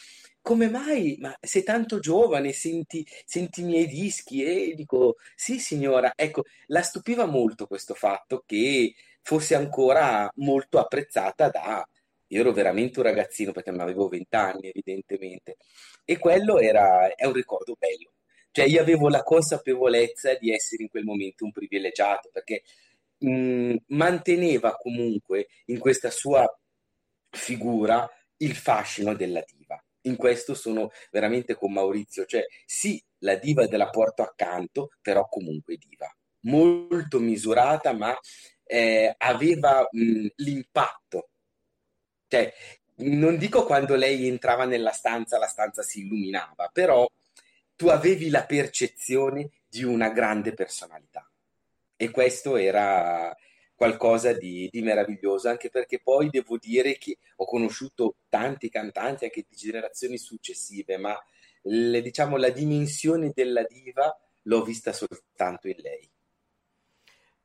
come 0.40 0.68
mai? 0.68 1.16
Ma 1.20 1.36
sei 1.40 1.62
tanto 1.62 1.98
giovane, 1.98 2.52
senti, 2.52 3.06
senti 3.24 3.60
i 3.62 3.64
miei 3.64 3.86
dischi? 3.86 4.44
E 4.44 4.74
dico: 4.74 5.16
Sì, 5.34 5.58
signora. 5.58 6.12
Ecco, 6.14 6.44
la 6.66 6.82
stupiva 6.82 7.26
molto 7.26 7.66
questo 7.66 7.94
fatto 7.94 8.42
che 8.46 8.94
fosse 9.22 9.54
ancora 9.54 10.30
molto 10.36 10.78
apprezzata 10.78 11.48
da 11.48 11.86
io 12.34 12.40
ero 12.40 12.52
veramente 12.52 12.98
un 12.98 13.04
ragazzino 13.06 13.52
perché 13.52 13.70
non 13.70 13.80
avevo 13.80 14.08
vent'anni, 14.08 14.68
evidentemente, 14.68 15.56
e 16.04 16.18
quello 16.18 16.58
era, 16.58 17.14
è 17.14 17.26
un 17.26 17.32
ricordo 17.32 17.76
bello. 17.78 18.12
Cioè, 18.50 18.66
io 18.66 18.80
avevo 18.80 19.08
la 19.08 19.22
consapevolezza 19.22 20.34
di 20.34 20.52
essere 20.52 20.82
in 20.82 20.88
quel 20.88 21.04
momento 21.04 21.44
un 21.44 21.52
privilegiato 21.52 22.30
perché 22.32 22.62
mh, 23.18 23.76
manteneva 23.88 24.76
comunque 24.76 25.46
in 25.66 25.78
questa 25.78 26.10
sua 26.10 26.44
figura 27.30 28.08
il 28.38 28.54
fascino 28.56 29.14
della 29.14 29.42
diva. 29.46 29.82
In 30.02 30.16
questo 30.16 30.54
sono 30.54 30.90
veramente 31.12 31.54
con 31.54 31.72
Maurizio, 31.72 32.24
cioè 32.26 32.44
sì, 32.66 33.02
la 33.18 33.36
diva 33.36 33.66
della 33.66 33.90
porto 33.90 34.22
accanto, 34.22 34.90
però 35.00 35.28
comunque 35.28 35.76
diva, 35.76 36.12
molto 36.40 37.20
misurata, 37.20 37.92
ma 37.92 38.16
eh, 38.64 39.14
aveva 39.18 39.86
mh, 39.88 40.26
l'impatto 40.36 41.28
cioè, 42.28 42.52
non 42.96 43.36
dico 43.36 43.64
quando 43.64 43.94
lei 43.96 44.26
entrava 44.28 44.64
nella 44.64 44.92
stanza, 44.92 45.38
la 45.38 45.46
stanza 45.46 45.82
si 45.82 46.00
illuminava, 46.00 46.70
però 46.72 47.06
tu 47.76 47.88
avevi 47.88 48.30
la 48.30 48.44
percezione 48.44 49.50
di 49.68 49.82
una 49.82 50.10
grande 50.10 50.52
personalità. 50.54 51.28
E 51.96 52.10
questo 52.10 52.56
era 52.56 53.34
qualcosa 53.74 54.32
di, 54.32 54.68
di, 54.70 54.82
meraviglioso, 54.82 55.48
anche 55.48 55.70
perché 55.70 56.00
poi 56.00 56.30
devo 56.30 56.58
dire 56.58 56.96
che 56.96 57.18
ho 57.36 57.44
conosciuto 57.44 58.16
tanti 58.28 58.68
cantanti 58.68 59.24
anche 59.24 59.44
di 59.48 59.56
generazioni 59.56 60.16
successive, 60.16 60.96
ma 60.96 61.18
le, 61.62 62.00
diciamo 62.00 62.36
la 62.36 62.50
dimensione 62.50 63.32
della 63.34 63.64
diva 63.64 64.16
l'ho 64.42 64.62
vista 64.62 64.92
soltanto 64.92 65.68
in 65.68 65.76
lei. 65.78 66.08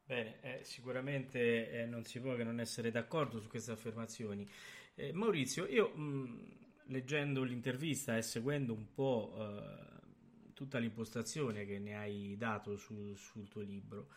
Bene, 0.10 0.38
eh, 0.41 0.63
sicuramente 0.63 1.69
eh, 1.69 1.86
non 1.86 2.04
si 2.04 2.19
può 2.19 2.34
che 2.34 2.43
non 2.43 2.60
essere 2.60 2.89
d'accordo 2.89 3.39
su 3.39 3.48
queste 3.48 3.74
affermazioni. 3.74 4.50
Eh, 4.95 5.13
Maurizio, 5.13 5.67
io 5.67 5.89
mh, 5.89 6.56
leggendo 6.86 7.43
l'intervista 7.43 8.17
e 8.17 8.24
seguendo 8.24 8.74
un 8.74 8.91
po' 8.91 9.36
eh, 9.38 10.54
tutta 10.56 10.80
l'impostazione 10.80 11.63
che 11.63 11.78
ne 11.78 11.95
hai 11.95 12.36
dato 12.39 12.76
su, 12.76 13.13
sul 13.13 13.48
tuo 13.50 13.62
libro, 13.62 14.08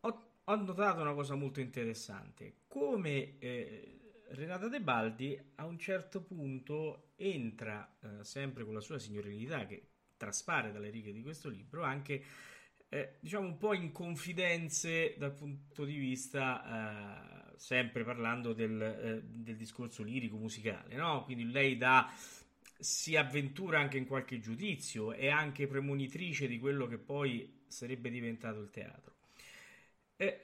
ho, 0.00 0.28
ho, 0.42 0.56
notato 0.56 1.02
una 1.02 1.12
cosa 1.12 1.34
molto 1.34 1.60
interessante, 1.60 2.60
come 2.66 3.38
eh, 3.38 4.24
Renata 4.28 4.68
De 4.68 4.80
Baldi 4.80 5.38
a 5.56 5.66
un 5.66 5.78
certo 5.78 6.22
punto 6.22 7.10
entra, 7.16 7.94
eh, 8.00 8.24
sempre 8.24 8.64
con 8.64 8.72
la 8.72 8.80
sua 8.80 8.98
signorilità 8.98 9.66
che 9.66 9.86
traspare 10.16 10.72
dalle 10.72 10.88
righe 10.88 11.12
di 11.12 11.20
questo 11.20 11.50
libro, 11.50 11.82
anche 11.82 12.24
eh, 12.88 13.16
diciamo 13.20 13.46
un 13.46 13.56
po' 13.56 13.74
in 13.74 13.90
confidenze 13.92 15.14
dal 15.18 15.34
punto 15.34 15.84
di 15.84 15.96
vista 15.96 17.52
eh, 17.52 17.52
sempre 17.56 18.04
parlando 18.04 18.52
del, 18.52 18.80
eh, 18.80 19.22
del, 19.24 19.56
discorso 19.56 20.02
lirico 20.02 20.36
musicale, 20.36 20.94
no? 20.94 21.24
Quindi 21.24 21.50
lei 21.50 21.76
dà 21.76 22.12
si 22.78 23.16
avventura 23.16 23.80
anche 23.80 23.96
in 23.96 24.06
qualche 24.06 24.38
giudizio, 24.38 25.12
è 25.12 25.28
anche 25.28 25.66
premonitrice 25.66 26.46
di 26.46 26.58
quello 26.58 26.86
che 26.86 26.98
poi 26.98 27.62
sarebbe 27.66 28.10
diventato 28.10 28.60
il 28.60 28.70
teatro. 28.70 29.14
Eh, 30.16 30.40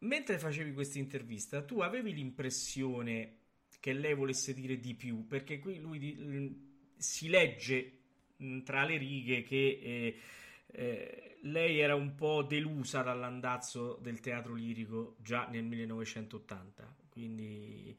mentre 0.00 0.38
facevi 0.38 0.72
questa 0.72 0.98
intervista, 0.98 1.62
tu 1.62 1.80
avevi 1.80 2.12
l'impressione 2.12 3.38
che 3.80 3.92
lei 3.92 4.14
volesse 4.14 4.54
dire 4.54 4.78
di 4.78 4.94
più, 4.94 5.26
perché 5.26 5.58
qui 5.58 5.80
lui 5.80 5.98
di, 5.98 6.94
si 6.96 7.28
legge 7.28 7.98
tra 8.64 8.84
le 8.84 8.96
righe 8.96 9.42
che 9.42 10.16
eh, 10.72 11.36
lei 11.42 11.80
era 11.80 11.94
un 11.94 12.14
po' 12.14 12.42
delusa 12.42 13.02
dall'andazzo 13.02 13.98
del 14.00 14.20
teatro 14.20 14.54
lirico 14.54 15.16
già 15.18 15.46
nel 15.50 15.64
1980, 15.64 16.94
quindi 17.08 17.96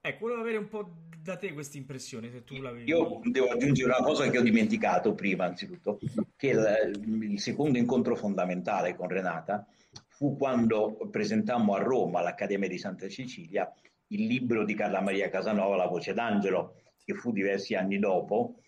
ecco, 0.00 0.18
volevo 0.20 0.40
avere 0.40 0.56
un 0.56 0.68
po' 0.68 0.90
da 1.22 1.36
te 1.36 1.52
questa 1.52 1.76
impressione. 1.76 2.30
Se 2.30 2.44
tu 2.44 2.60
l'avevi... 2.60 2.88
Io 2.88 3.20
devo 3.24 3.48
aggiungere 3.48 3.90
una 3.90 4.02
cosa 4.02 4.28
che 4.30 4.38
ho 4.38 4.42
dimenticato 4.42 5.14
prima, 5.14 5.44
anzitutto, 5.44 5.98
che 6.36 6.48
il, 6.48 7.22
il 7.22 7.40
secondo 7.40 7.76
incontro 7.76 8.16
fondamentale 8.16 8.94
con 8.94 9.08
Renata 9.08 9.66
fu 10.08 10.36
quando 10.36 11.08
presentammo 11.10 11.74
a 11.74 11.82
Roma, 11.82 12.20
all'Accademia 12.20 12.68
di 12.68 12.78
Santa 12.78 13.08
Cecilia, 13.08 13.72
il 14.08 14.26
libro 14.26 14.64
di 14.64 14.74
Carla 14.74 15.00
Maria 15.00 15.28
Casanova, 15.28 15.76
La 15.76 15.86
voce 15.86 16.14
d'angelo, 16.14 16.80
che 17.04 17.14
fu 17.14 17.30
diversi 17.30 17.74
anni 17.74 17.98
dopo, 17.98 18.60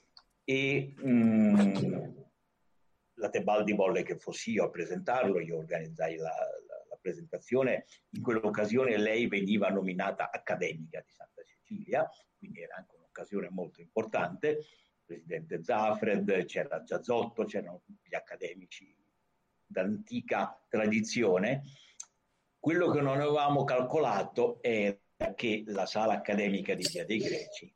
e 0.44 0.94
mh, 0.96 1.10
mm, 1.10 2.19
la 3.20 3.28
Tebaldi 3.28 3.74
volle 3.74 4.02
che 4.02 4.16
fossi 4.18 4.52
io 4.52 4.64
a 4.64 4.70
presentarlo, 4.70 5.38
io 5.40 5.58
organizzai 5.58 6.16
la, 6.16 6.30
la, 6.30 6.84
la 6.88 6.98
presentazione, 7.00 7.84
in 8.10 8.22
quell'occasione 8.22 8.96
lei 8.96 9.28
veniva 9.28 9.68
nominata 9.68 10.30
accademica 10.30 11.00
di 11.00 11.12
Santa 11.12 11.42
Cecilia, 11.44 12.08
quindi 12.36 12.62
era 12.62 12.76
anche 12.76 12.96
un'occasione 12.96 13.50
molto 13.50 13.80
importante, 13.80 14.64
presidente 15.04 15.62
Zafred, 15.62 16.44
c'era 16.46 16.82
Giazzotto, 16.82 17.44
c'erano 17.44 17.82
gli 18.02 18.14
accademici 18.14 18.96
d'antica 19.66 20.58
tradizione. 20.68 21.62
Quello 22.58 22.90
che 22.90 23.00
non 23.00 23.20
avevamo 23.20 23.64
calcolato 23.64 24.60
è 24.62 24.98
che 25.34 25.64
la 25.66 25.86
sala 25.86 26.14
accademica 26.14 26.74
di 26.74 26.86
Via 26.90 27.04
dei 27.04 27.18
Greci 27.18 27.74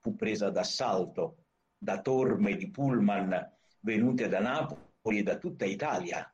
fu 0.00 0.16
presa 0.16 0.50
d'assalto 0.50 1.44
da 1.78 2.00
torme 2.00 2.56
di 2.56 2.70
pullman 2.70 3.51
venute 3.82 4.28
da 4.28 4.40
Napoli 4.40 5.18
e 5.18 5.22
da 5.22 5.38
tutta 5.38 5.64
Italia. 5.64 6.26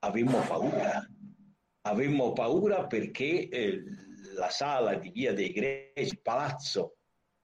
Avemmo 0.00 0.40
paura, 0.40 1.06
avemmo 1.82 2.32
paura 2.32 2.86
perché 2.86 3.48
eh, 3.48 3.82
la 4.34 4.50
sala 4.50 4.94
di 4.94 5.10
Via 5.10 5.32
dei 5.32 5.52
Greci, 5.52 6.12
il 6.12 6.20
palazzo 6.20 6.96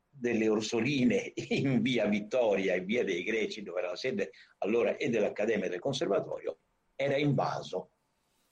delle 0.08 0.48
Orsoline 0.48 1.32
in 1.50 1.80
Via 1.80 2.06
Vittoria 2.06 2.74
e 2.74 2.80
Via 2.80 3.04
dei 3.04 3.22
Greci, 3.22 3.62
dove 3.62 3.80
era 3.80 3.90
la 3.90 3.96
sede 3.96 4.32
allora 4.58 4.96
e 4.96 5.08
dell'Accademia 5.08 5.68
del 5.68 5.80
Conservatorio, 5.80 6.58
era 6.94 7.16
invaso 7.16 7.92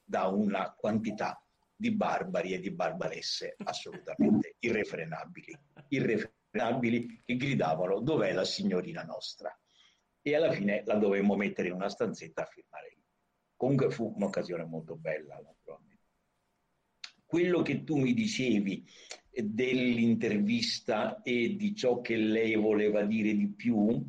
da 0.05 0.26
una 0.29 0.72
quantità 0.72 1.40
di 1.74 1.92
barbari 1.92 2.55
e 2.55 2.61
di 2.61 2.70
barbaresse 2.70 3.57
assolutamente 3.64 4.55
irrefrenabili, 4.61 5.59
irrefrenabili 5.88 7.22
che 7.24 7.37
gridavano 7.37 8.00
dov'è 8.00 8.33
la 8.33 8.44
signorina 8.44 9.02
nostra? 9.02 9.55
E 10.27 10.35
alla 10.35 10.51
fine 10.51 10.83
la 10.87 10.97
dovemmo 10.97 11.37
mettere 11.37 11.69
in 11.69 11.75
una 11.75 11.89
stanzetta 11.89 12.43
a 12.43 12.47
firmare 12.47 12.97
Comunque 13.55 13.91
fu 13.91 14.12
un'occasione 14.15 14.65
molto 14.65 14.97
bella, 14.97 15.37
naturalmente. 15.37 16.05
Quello 17.25 17.62
che 17.62 17.85
tu 17.85 17.97
mi 17.97 18.12
dicevi 18.12 18.85
dell'intervista 19.31 21.23
e 21.23 21.55
di 21.57 21.75
ciò 21.75 22.01
che 22.01 22.17
lei 22.17 22.57
voleva 22.57 23.03
dire 23.03 23.35
di 23.35 23.49
più, 23.49 24.05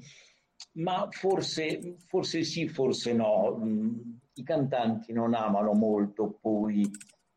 ma 0.74 1.08
forse, 1.12 1.96
forse 2.00 2.44
sì, 2.44 2.68
forse 2.68 3.14
no. 3.14 3.62
I 4.34 4.44
cantanti 4.44 5.14
non 5.14 5.34
amano 5.34 5.74
molto 5.74 6.38
poi 6.42 6.84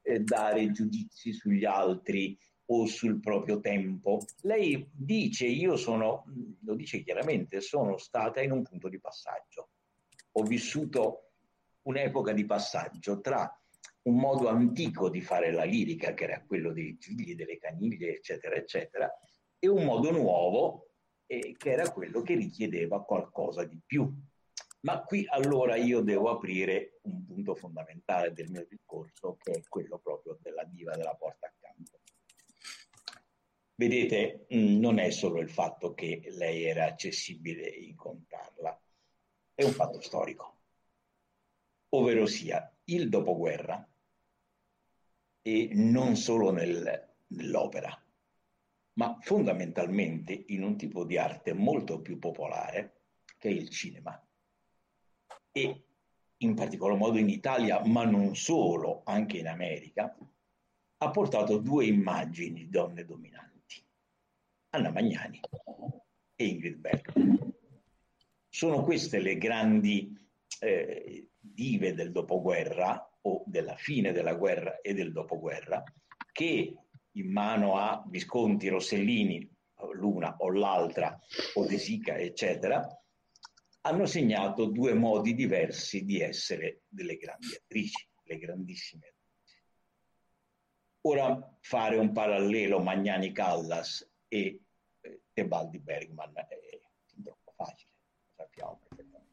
eh, 0.03 0.21
dare 0.21 0.73
giudizi 0.73 1.33
sugli 1.33 1.65
altri 1.65 2.37
o 2.73 2.87
sul 2.87 3.21
proprio 3.21 3.61
tempo. 3.61 4.25
Lei 4.43 4.89
dice, 4.93 5.47
io 5.47 5.77
sono, 5.77 6.25
lo 6.63 6.75
dice 6.75 7.03
chiaramente, 7.03 7.61
sono 7.61 7.97
stata 7.99 8.41
in 8.41 8.53
un 8.53 8.63
punto 8.63 8.89
di 8.89 9.01
passaggio. 9.01 9.71
Ho 10.33 10.43
vissuto 10.43 11.31
un'epoca 11.83 12.33
di 12.33 12.45
passaggio 12.45 13.21
tra 13.21 13.53
un 14.03 14.17
modo 14.17 14.49
antico 14.49 15.11
di 15.11 15.21
fare 15.21 15.51
la 15.51 15.65
lirica, 15.65 16.15
che 16.15 16.25
era 16.25 16.45
quello 16.45 16.73
dei 16.73 16.97
gigli, 16.97 17.35
delle 17.35 17.59
caniglie, 17.59 18.17
eccetera, 18.17 18.55
eccetera, 18.55 19.11
e 19.59 19.69
un 19.69 19.85
modo 19.85 20.11
nuovo 20.13 20.91
eh, 21.27 21.55
che 21.59 21.71
era 21.71 21.91
quello 21.91 22.23
che 22.23 22.35
richiedeva 22.35 23.05
qualcosa 23.05 23.65
di 23.65 23.81
più. 23.85 24.11
Ma 24.83 25.03
qui 25.03 25.27
allora 25.29 25.77
io 25.77 26.01
devo 26.01 26.31
aprire 26.31 27.01
un 27.03 27.27
punto 27.27 27.55
fondamentale 27.55 28.33
del 28.33 28.49
mio 28.49 28.65
discorso, 28.67 29.37
che 29.39 29.53
è 29.53 29.63
quello 29.69 29.99
proprio 29.99 30.39
della 30.41 30.65
diva 30.65 30.95
della 30.97 31.15
porta. 31.15 31.53
Vedete, 33.81 34.47
mm, 34.55 34.79
non 34.79 34.99
è 34.99 35.09
solo 35.09 35.41
il 35.41 35.49
fatto 35.49 35.95
che 35.95 36.21
lei 36.33 36.65
era 36.65 36.85
accessibile 36.85 37.67
incontrarla, 37.67 38.79
è 39.55 39.65
un 39.65 39.73
fatto 39.73 40.03
storico, 40.03 40.59
ovvero 41.95 42.27
sia 42.27 42.71
il 42.85 43.09
dopoguerra 43.09 43.89
e 45.41 45.71
non 45.73 46.17
solo 46.17 46.51
nel, 46.51 47.15
nell'opera, 47.29 47.99
ma 48.99 49.17
fondamentalmente 49.23 50.45
in 50.49 50.63
un 50.63 50.77
tipo 50.77 51.07
di 51.07 51.17
arte 51.17 51.55
molto 51.55 52.03
più 52.03 52.19
popolare 52.19 53.05
che 53.39 53.49
è 53.49 53.53
il 53.53 53.71
cinema. 53.71 54.23
E 55.53 55.85
in 56.37 56.55
particolar 56.55 56.99
modo 56.99 57.17
in 57.17 57.31
Italia, 57.31 57.83
ma 57.87 58.05
non 58.05 58.37
solo, 58.37 59.01
anche 59.07 59.39
in 59.39 59.49
America, 59.49 60.15
ha 60.99 61.11
portato 61.11 61.57
due 61.57 61.87
immagini 61.87 62.65
di 62.65 62.69
donne 62.69 63.07
dominanti, 63.07 63.50
Anna 64.71 64.91
Magnani 64.91 65.41
e 66.37 66.45
Ingrid 66.45 66.77
Bergman. 66.77 67.53
Sono 68.49 68.83
queste 68.85 69.21
le 69.21 69.37
grandi 69.37 70.17
eh, 70.61 71.29
dive 71.39 71.95
del 71.95 72.13
dopoguerra 72.13 73.11
o 73.23 73.43
della 73.47 73.77
fine 73.77 74.13
della 74.13 74.35
guerra 74.35 74.81
e 74.81 74.95
del 74.95 75.13
dopoguerra 75.13 75.83
che 76.33 76.77
in 77.13 77.33
mano 77.33 77.77
a 77.77 78.05
Visconti, 78.07 78.69
Rossellini, 78.69 79.49
l'una 79.95 80.37
o 80.39 80.51
l'altra, 80.51 81.19
o 81.55 81.67
eccetera, 81.67 82.87
hanno 83.83 84.07
segnato 84.07 84.67
due 84.67 84.95
modi 84.95 85.35
diversi 85.35 86.05
di 86.05 86.21
essere 86.21 86.83
delle 86.87 87.17
grandi 87.17 87.55
attrici, 87.57 88.07
le 88.25 88.39
grandissime 88.39 89.07
attrici. 89.09 89.19
Ora 91.03 91.57
fare 91.61 91.97
un 91.97 92.13
parallelo 92.13 92.81
Magnani 92.81 93.33
Callas 93.33 94.10
e 94.33 94.61
eh, 95.01 95.21
Tebaldi 95.33 95.81
Bergman 95.81 96.33
è 96.37 96.81
troppo 97.23 97.53
facile, 97.57 97.91
lo 98.27 98.33
sappiamo 98.37 98.79
perfettamente. 98.79 99.29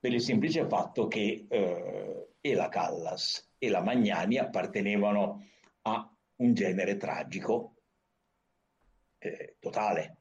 Per 0.00 0.12
il 0.12 0.20
semplice 0.20 0.66
fatto 0.66 1.06
che 1.06 1.46
eh, 1.48 2.28
e 2.40 2.54
la 2.54 2.68
Callas 2.68 3.52
e 3.58 3.68
la 3.68 3.82
Magnani 3.82 4.38
appartenevano 4.38 5.46
a 5.82 6.10
un 6.36 6.54
genere 6.54 6.96
tragico 6.96 7.76
eh, 9.18 9.56
totale. 9.58 10.16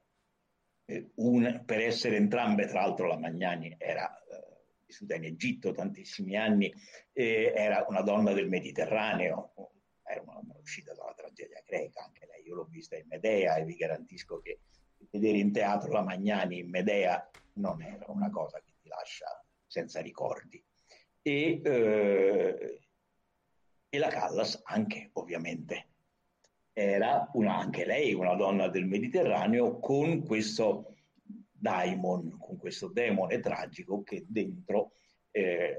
Eh, 0.85 1.11
un, 1.15 1.63
per 1.65 1.79
essere 1.79 2.17
entrambe, 2.17 2.67
tra 2.67 2.81
l'altro 2.81 3.07
la 3.07 3.17
Magnani 3.17 3.75
era 3.77 4.09
eh, 4.09 4.81
vissuta 4.85 5.15
in 5.15 5.23
Egitto 5.23 5.71
tantissimi 5.71 6.35
anni, 6.35 6.73
era 7.11 7.85
una 7.87 8.01
donna 8.01 8.33
del 8.33 8.49
Mediterraneo, 8.49 9.72
era 10.13 10.39
una 10.39 10.55
uscita 10.59 10.93
dalla 10.93 11.13
tragedia 11.13 11.61
greca, 11.65 12.03
anche 12.03 12.25
lei, 12.25 12.45
io 12.45 12.55
l'ho 12.55 12.67
vista 12.69 12.97
in 12.97 13.07
Medea 13.07 13.55
e 13.55 13.65
vi 13.65 13.75
garantisco 13.75 14.39
che 14.39 14.59
vedere 15.11 15.37
in 15.37 15.51
teatro 15.51 15.91
la 15.91 16.01
Magnani 16.01 16.59
in 16.59 16.69
Medea 16.69 17.29
non 17.53 17.81
era 17.81 18.05
una 18.07 18.29
cosa 18.29 18.59
che 18.59 18.73
ti 18.81 18.87
lascia 18.87 19.25
senza 19.67 20.01
ricordi. 20.01 20.63
E, 21.21 21.61
eh, 21.63 22.79
e 23.89 23.97
la 23.97 24.09
Callas 24.09 24.61
anche, 24.65 25.09
ovviamente 25.13 25.87
era 26.73 27.29
una, 27.33 27.57
anche 27.57 27.85
lei 27.85 28.13
una 28.13 28.33
donna 28.33 28.67
del 28.67 28.85
Mediterraneo 28.85 29.79
con 29.79 30.25
questo 30.25 30.95
daimon, 31.51 32.37
con 32.39 32.57
questo 32.57 32.87
demone 32.87 33.39
tragico 33.39 34.01
che 34.03 34.25
dentro 34.27 34.93
eh, 35.31 35.77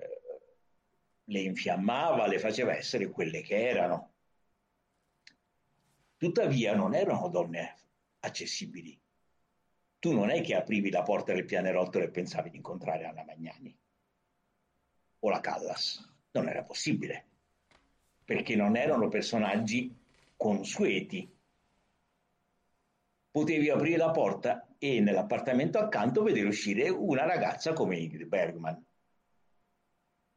le 1.25 1.41
infiammava, 1.41 2.27
le 2.27 2.39
faceva 2.39 2.77
essere 2.77 3.09
quelle 3.09 3.43
che 3.43 3.69
erano. 3.69 4.14
Tuttavia 6.25 6.75
non 6.75 6.95
erano 6.95 7.29
donne 7.29 7.77
accessibili. 8.21 8.99
Tu 9.99 10.11
non 10.11 10.31
è 10.31 10.41
che 10.41 10.55
aprivi 10.55 10.89
la 10.89 11.03
porta 11.03 11.35
del 11.35 11.45
pianerottolo 11.45 12.03
e 12.03 12.09
pensavi 12.09 12.49
di 12.49 12.57
incontrare 12.57 13.05
Anna 13.05 13.25
Magnani 13.25 13.79
o 15.19 15.29
la 15.29 15.41
Callas. 15.41 16.03
Non 16.31 16.49
era 16.49 16.63
possibile, 16.63 17.27
perché 18.25 18.57
non 18.57 18.75
erano 18.75 19.09
personaggi 19.09 19.95
consueti. 20.35 21.31
Potevi 23.31 23.69
aprire 23.69 23.99
la 23.99 24.11
porta 24.11 24.67
e 24.79 25.01
nell'appartamento 25.01 25.79
accanto 25.79 26.23
vedere 26.23 26.49
uscire 26.49 26.89
una 26.89 27.27
ragazza 27.27 27.75
come 27.75 27.99
Ingrid 27.99 28.27
Bergman, 28.27 28.83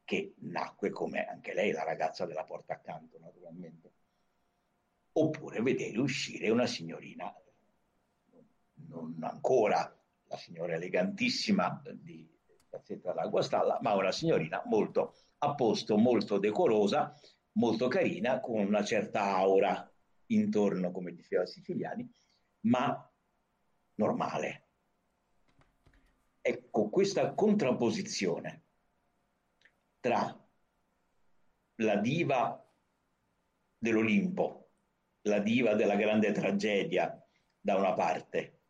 che 0.04 0.34
nacque 0.40 0.90
come 0.90 1.24
anche 1.24 1.54
lei, 1.54 1.72
la 1.72 1.84
ragazza 1.84 2.26
della 2.26 2.44
porta 2.44 2.74
accanto, 2.74 3.18
naturalmente. 3.18 3.96
Oppure 5.20 5.60
vedere 5.62 5.98
uscire 5.98 6.48
una 6.48 6.66
signorina, 6.66 7.34
non 8.86 9.16
ancora 9.20 9.92
la 10.28 10.36
signora 10.36 10.74
elegantissima 10.74 11.82
di 11.92 12.24
Piazzetta 12.68 13.12
dell'Acqua 13.12 13.42
Stalla, 13.42 13.78
ma 13.80 13.94
una 13.94 14.12
signorina 14.12 14.62
molto 14.66 15.16
a 15.38 15.54
posto, 15.54 15.96
molto 15.96 16.38
decorosa, 16.38 17.18
molto 17.52 17.88
carina, 17.88 18.38
con 18.38 18.60
una 18.60 18.84
certa 18.84 19.34
aura 19.34 19.90
intorno, 20.26 20.92
come 20.92 21.12
diceva 21.12 21.46
Siciliani, 21.46 22.08
ma 22.60 23.10
normale. 23.94 24.66
Ecco, 26.40 26.88
questa 26.90 27.34
contrapposizione 27.34 28.62
tra 29.98 30.48
la 31.76 31.96
diva 31.96 32.64
dell'Olimpo, 33.76 34.57
la 35.28 35.38
diva 35.38 35.74
della 35.74 35.94
grande 35.94 36.32
tragedia 36.32 37.22
da 37.60 37.76
una 37.76 37.92
parte, 37.92 38.60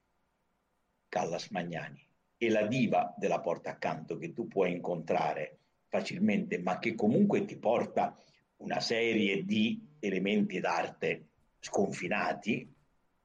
Callas 1.09 1.49
Magnani, 1.49 2.07
e 2.37 2.51
la 2.51 2.67
diva 2.67 3.15
della 3.17 3.41
porta 3.41 3.71
accanto 3.71 4.19
che 4.19 4.33
tu 4.33 4.47
puoi 4.47 4.73
incontrare 4.73 5.59
facilmente, 5.89 6.59
ma 6.59 6.79
che 6.79 6.95
comunque 6.95 7.45
ti 7.45 7.57
porta 7.57 8.15
una 8.57 8.81
serie 8.81 9.45
di 9.45 9.97
elementi 10.01 10.61
d'arte 10.61 11.29
sconfinati, 11.61 12.75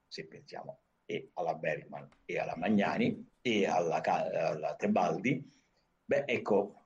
se 0.08 0.26
pensiamo 0.26 0.80
e 1.06 1.32
alla 1.34 1.56
Bergman 1.56 2.08
e 2.26 2.40
alla 2.40 2.56
Magnani 2.56 3.30
e 3.42 3.66
alla, 3.66 4.02
alla 4.02 4.76
Tebaldi, 4.76 5.44
beh 6.06 6.24
ecco, 6.26 6.86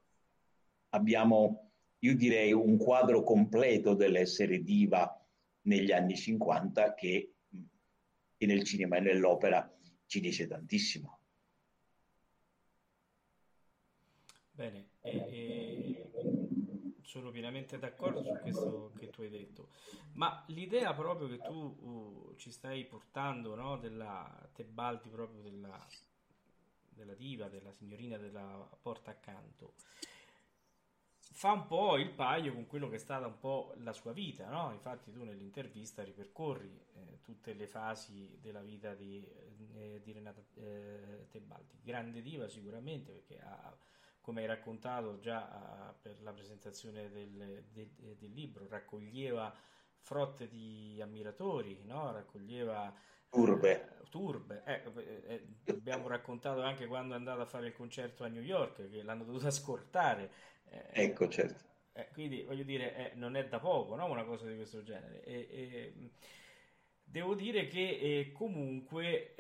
abbiamo, 0.90 1.72
io 2.00 2.16
direi, 2.16 2.52
un 2.52 2.78
quadro 2.78 3.24
completo 3.24 3.94
dell'essere 3.94 4.64
diva 4.64 5.22
negli 5.68 5.92
anni 5.92 6.16
50 6.16 6.94
che 6.94 7.34
e 8.38 8.46
nel 8.46 8.64
cinema 8.64 8.98
e 8.98 9.02
nell'opera 9.02 9.72
ci 10.06 10.20
dice 10.20 10.48
tantissimo. 10.48 11.20
Bene, 14.52 14.90
e, 15.02 15.18
e 15.30 16.10
sono 17.04 17.32
pienamente 17.32 17.78
d'accordo 17.78 18.24
su 18.24 18.34
questo 18.42 18.92
che 18.98 19.10
tu 19.10 19.22
hai 19.22 19.30
detto, 19.30 19.70
ma 20.14 20.44
l'idea 20.48 20.94
proprio 20.94 21.28
che 21.28 21.40
tu 21.40 21.54
uh, 21.54 22.36
ci 22.38 22.52
stai 22.52 22.86
portando, 22.86 23.56
no, 23.56 23.78
della 23.78 24.50
Tebaldi, 24.54 25.10
proprio 25.10 25.42
della, 25.42 25.86
della 26.90 27.14
diva, 27.14 27.50
della 27.50 27.72
signorina 27.72 28.18
della 28.18 28.68
porta 28.82 29.12
accanto, 29.12 29.74
fa 31.32 31.52
un 31.52 31.68
po' 31.68 31.98
il 31.98 32.12
paio 32.12 32.54
con 32.54 32.66
quello 32.68 32.90
che 32.90 32.96
è 32.96 33.00
stata 33.00 33.28
un 33.28 33.38
po' 33.40 33.74
la 33.78 33.94
sua 33.94 34.12
vita, 34.14 34.48
no? 34.50 34.72
Infatti 34.72 35.12
tu 35.12 35.24
nell'intervista 35.24 36.04
ripercorri 36.04 36.86
eh, 36.94 37.20
tutte 37.22 37.54
le 37.54 37.68
fasi 37.68 38.38
della 38.42 38.62
vita 38.62 38.94
di, 38.94 39.24
eh, 39.76 40.02
di 40.04 40.12
Renata 40.12 40.42
eh, 40.56 41.28
Tebaldi, 41.30 41.80
grande 41.82 42.22
diva 42.22 42.48
sicuramente 42.48 43.12
perché 43.12 43.40
ha 43.40 43.76
come 44.28 44.42
hai 44.42 44.48
raccontato 44.48 45.20
già 45.20 45.96
per 46.02 46.22
la 46.22 46.34
presentazione 46.34 47.10
del, 47.10 47.64
del, 47.72 47.90
del, 48.18 48.34
libro, 48.34 48.68
raccoglieva 48.68 49.56
frotte 50.00 50.50
di 50.50 51.00
ammiratori, 51.02 51.82
no? 51.86 52.12
raccoglieva 52.12 52.94
turbe. 53.30 53.98
Uh, 54.02 54.10
turbe. 54.10 54.64
Eh, 54.66 54.84
eh, 54.96 55.48
eh, 55.64 55.72
abbiamo 55.72 56.08
raccontato 56.08 56.62
anche 56.62 56.88
quando 56.88 57.14
è 57.14 57.18
andato 57.18 57.42
a 57.42 57.46
fare 57.46 57.68
il 57.68 57.74
concerto 57.74 58.24
a 58.24 58.28
New 58.28 58.42
York, 58.42 58.90
che 58.90 59.02
l'hanno 59.02 59.24
dovuta 59.24 59.50
scortare. 59.50 60.32
Eh, 60.70 61.04
ecco, 61.04 61.28
certo. 61.30 61.66
Eh, 61.94 62.08
quindi 62.14 62.44
voglio 62.44 62.64
dire, 62.64 63.12
non 63.16 63.36
è 63.36 63.48
da 63.48 63.60
poco 63.60 63.96
no? 63.96 64.06
una 64.06 64.24
cosa 64.24 64.48
di 64.48 64.56
questo 64.56 64.84
genere. 64.84 65.24
E, 65.24 65.48
e, 65.50 65.94
devo 67.04 67.34
dire 67.34 67.68
che 67.68 68.32
comunque 68.34 69.34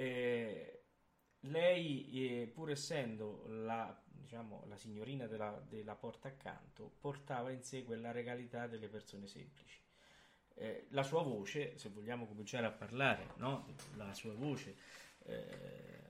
lei, 1.41 2.49
pur 2.53 2.71
essendo 2.71 3.43
la 3.47 4.01
diciamo, 4.27 4.65
la 4.67 4.75
signorina 4.75 5.25
della, 5.25 5.63
della, 5.69 5.95
porta 5.95 6.27
accanto 6.27 6.91
portava 6.99 7.49
in 7.51 7.63
sé 7.63 7.83
quella 7.83 8.11
regalità 8.11 8.67
delle 8.67 8.89
persone 8.89 9.25
semplici. 9.25 9.79
eh, 10.55 10.87
la 10.89 11.03
sua 11.03 11.21
voce, 11.21 11.77
se 11.77 11.89
vogliamo 11.89 12.25
cominciare 12.27 12.65
a 12.65 12.71
parlare, 12.71 13.33
no? 13.37 13.67
la 13.95 14.13
sua 14.13 14.33
voce, 14.33 14.75
eh, 15.23 16.01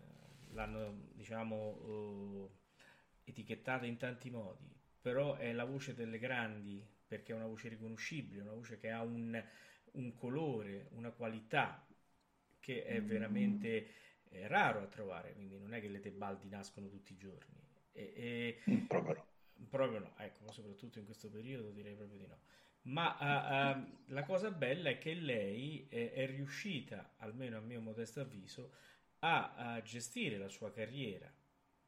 l'hanno 0.51 1.09
diciamo 1.13 2.49
eh, 3.25 3.29
etichettata 3.29 3.85
in 3.85 3.97
tanti 3.97 4.29
modi, 4.29 4.67
però 5.07 5.35
è 5.37 5.53
la 5.53 5.63
voce 5.63 5.93
delle 5.93 6.19
grandi 6.19 6.85
perché 7.07 7.31
è 7.31 7.35
una 7.35 7.45
voce 7.45 7.69
riconoscibile, 7.69 8.41
una 8.41 8.51
voce 8.51 8.77
che 8.77 8.91
ha 8.91 9.01
un, 9.01 9.41
un 9.93 10.15
colore, 10.15 10.89
una 10.91 11.11
qualità 11.11 11.87
che 12.59 12.83
è 12.83 13.01
veramente 13.01 13.87
eh, 14.25 14.49
raro 14.49 14.81
a 14.81 14.87
trovare, 14.87 15.33
quindi 15.33 15.57
non 15.57 15.73
è 15.73 15.79
che 15.79 15.87
le 15.87 16.01
Tebaldi 16.01 16.49
nascono 16.49 16.89
tutti 16.89 17.13
i 17.13 17.15
giorni. 17.17 17.55
E, 17.93 18.13
e, 18.15 18.61
mm, 18.69 18.85
proprio 18.87 19.13
no. 19.13 19.25
Proprio 19.69 19.99
no, 19.99 20.13
ecco, 20.17 20.51
soprattutto 20.51 20.99
in 20.99 21.05
questo 21.05 21.29
periodo 21.29 21.69
direi 21.69 21.95
proprio 21.95 22.19
di 22.19 22.27
no. 22.27 22.39
Ma 22.81 23.15
uh, 23.17 23.79
uh, 23.79 23.97
la 24.07 24.23
cosa 24.25 24.51
bella 24.51 24.89
è 24.89 24.97
che 24.97 25.13
lei 25.13 25.87
è, 25.89 26.11
è, 26.11 26.25
riuscita, 26.27 27.13
almeno 27.19 27.57
a 27.57 27.61
mio 27.61 27.79
modesto 27.79 28.19
avviso, 28.19 28.73
a, 29.19 29.53
a, 29.55 29.81
gestire 29.81 30.37
la 30.37 30.49
sua 30.49 30.69
carriera. 30.69 31.33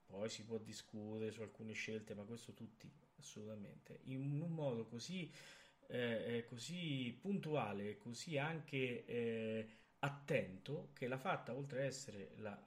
Poi 0.05 0.29
si 0.29 0.45
può 0.45 0.57
discutere 0.57 1.31
su 1.31 1.41
alcune 1.41 1.73
scelte, 1.73 2.13
ma 2.15 2.23
questo 2.23 2.53
tutti 2.53 2.89
assolutamente, 3.19 3.99
in 4.05 4.41
un 4.41 4.51
modo 4.51 4.85
così, 4.85 5.31
eh, 5.87 6.37
eh 6.37 6.45
così 6.45 7.17
puntuale, 7.19 7.97
così 7.97 8.37
anche 8.37 9.05
eh, 9.05 9.67
attento, 9.99 10.91
che 10.93 11.07
l'ha 11.07 11.17
fatta, 11.17 11.53
oltre 11.53 11.81
ad 11.81 11.85
essere 11.85 12.31
la, 12.37 12.57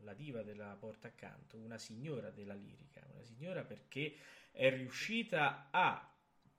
la 0.00 0.14
diva 0.14 0.42
della 0.42 0.76
porta 0.78 1.08
accanto, 1.08 1.56
una 1.56 1.78
signora 1.78 2.30
della 2.30 2.54
lirica, 2.54 3.06
una 3.12 3.24
signora 3.24 3.64
perché 3.64 4.14
è 4.50 4.70
riuscita 4.70 5.68
a 5.70 6.08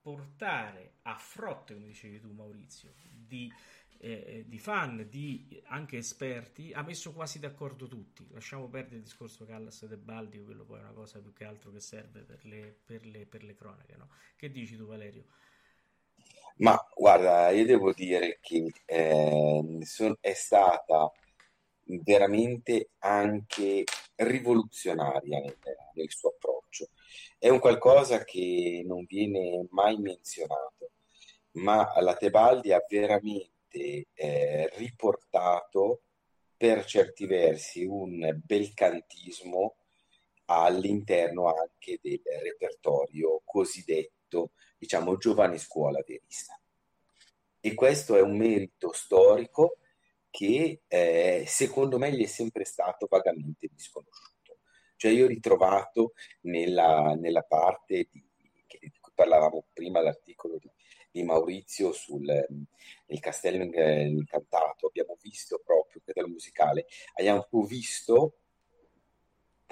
portare 0.00 0.96
a 1.02 1.16
frotte, 1.16 1.74
come 1.74 1.86
dicevi 1.86 2.20
tu 2.20 2.32
Maurizio, 2.32 2.92
di, 3.10 3.50
eh, 4.04 4.44
di 4.46 4.58
fan, 4.58 5.06
di 5.08 5.62
anche 5.66 5.96
esperti, 5.96 6.72
ha 6.72 6.82
messo 6.82 7.12
quasi 7.12 7.38
d'accordo 7.38 7.86
tutti. 7.86 8.26
Lasciamo 8.30 8.68
perdere 8.68 8.96
il 8.96 9.02
discorso 9.02 9.44
Callas 9.44 9.82
e 9.82 9.88
De 9.88 9.96
Baldi, 9.96 10.42
quello 10.42 10.64
poi 10.64 10.78
è 10.78 10.82
una 10.82 10.92
cosa 10.92 11.20
più 11.20 11.32
che 11.32 11.44
altro 11.44 11.70
che 11.70 11.80
serve 11.80 12.20
per 12.20 12.44
le, 12.44 12.76
per 12.84 13.06
le, 13.06 13.26
per 13.26 13.42
le 13.42 13.54
cronache. 13.54 13.96
No? 13.96 14.08
Che 14.36 14.50
dici 14.50 14.76
tu 14.76 14.86
Valerio? 14.86 15.24
Ma 16.56 16.78
guarda, 16.94 17.50
io 17.50 17.64
devo 17.64 17.92
dire 17.92 18.38
che 18.40 18.72
eh, 18.84 19.78
è 20.20 20.32
stata 20.32 21.10
veramente 21.86 22.90
anche 22.98 23.84
rivoluzionaria 24.16 25.40
nel, 25.40 25.58
nel 25.94 26.10
suo 26.10 26.30
approccio 26.30 26.88
è 27.38 27.48
un 27.48 27.58
qualcosa 27.58 28.24
che 28.24 28.82
non 28.86 29.04
viene 29.04 29.66
mai 29.70 29.98
menzionato, 29.98 30.92
ma 31.52 31.92
la 32.00 32.16
Tebaldi 32.16 32.72
ha 32.72 32.82
veramente 32.88 33.53
eh, 33.74 34.70
riportato 34.76 36.02
per 36.56 36.84
certi 36.84 37.26
versi 37.26 37.84
un 37.84 38.40
belcantismo 38.42 39.76
all'interno 40.46 41.46
anche 41.48 41.98
del 42.00 42.20
repertorio 42.42 43.40
cosiddetto, 43.44 44.52
diciamo, 44.78 45.16
giovane 45.16 45.58
scuola 45.58 46.02
verista. 46.06 46.58
E 47.60 47.74
questo 47.74 48.16
è 48.16 48.20
un 48.20 48.36
merito 48.36 48.92
storico 48.92 49.78
che 50.30 50.82
eh, 50.86 51.44
secondo 51.46 51.98
me 51.98 52.12
gli 52.12 52.22
è 52.22 52.26
sempre 52.26 52.64
stato 52.64 53.06
vagamente 53.08 53.68
misconosciuto. 53.72 54.58
Cioè 54.96 55.12
io 55.12 55.24
ho 55.24 55.28
ritrovato 55.28 56.12
nella, 56.42 57.14
nella 57.14 57.42
parte 57.42 58.08
di, 58.10 58.22
di 58.80 58.92
cui 59.00 59.12
parlavamo 59.14 59.66
prima, 59.72 60.00
l'articolo 60.00 60.58
di, 60.58 60.70
di 61.14 61.22
Maurizio 61.22 61.92
sul 61.92 62.26
il 63.06 63.20
castello 63.20 63.62
incantato, 63.62 64.88
abbiamo 64.88 65.16
visto 65.22 65.62
proprio 65.64 66.02
che 66.04 66.12
dal 66.12 66.28
musicale, 66.28 66.86
abbiamo 67.14 67.46
visto 67.68 68.38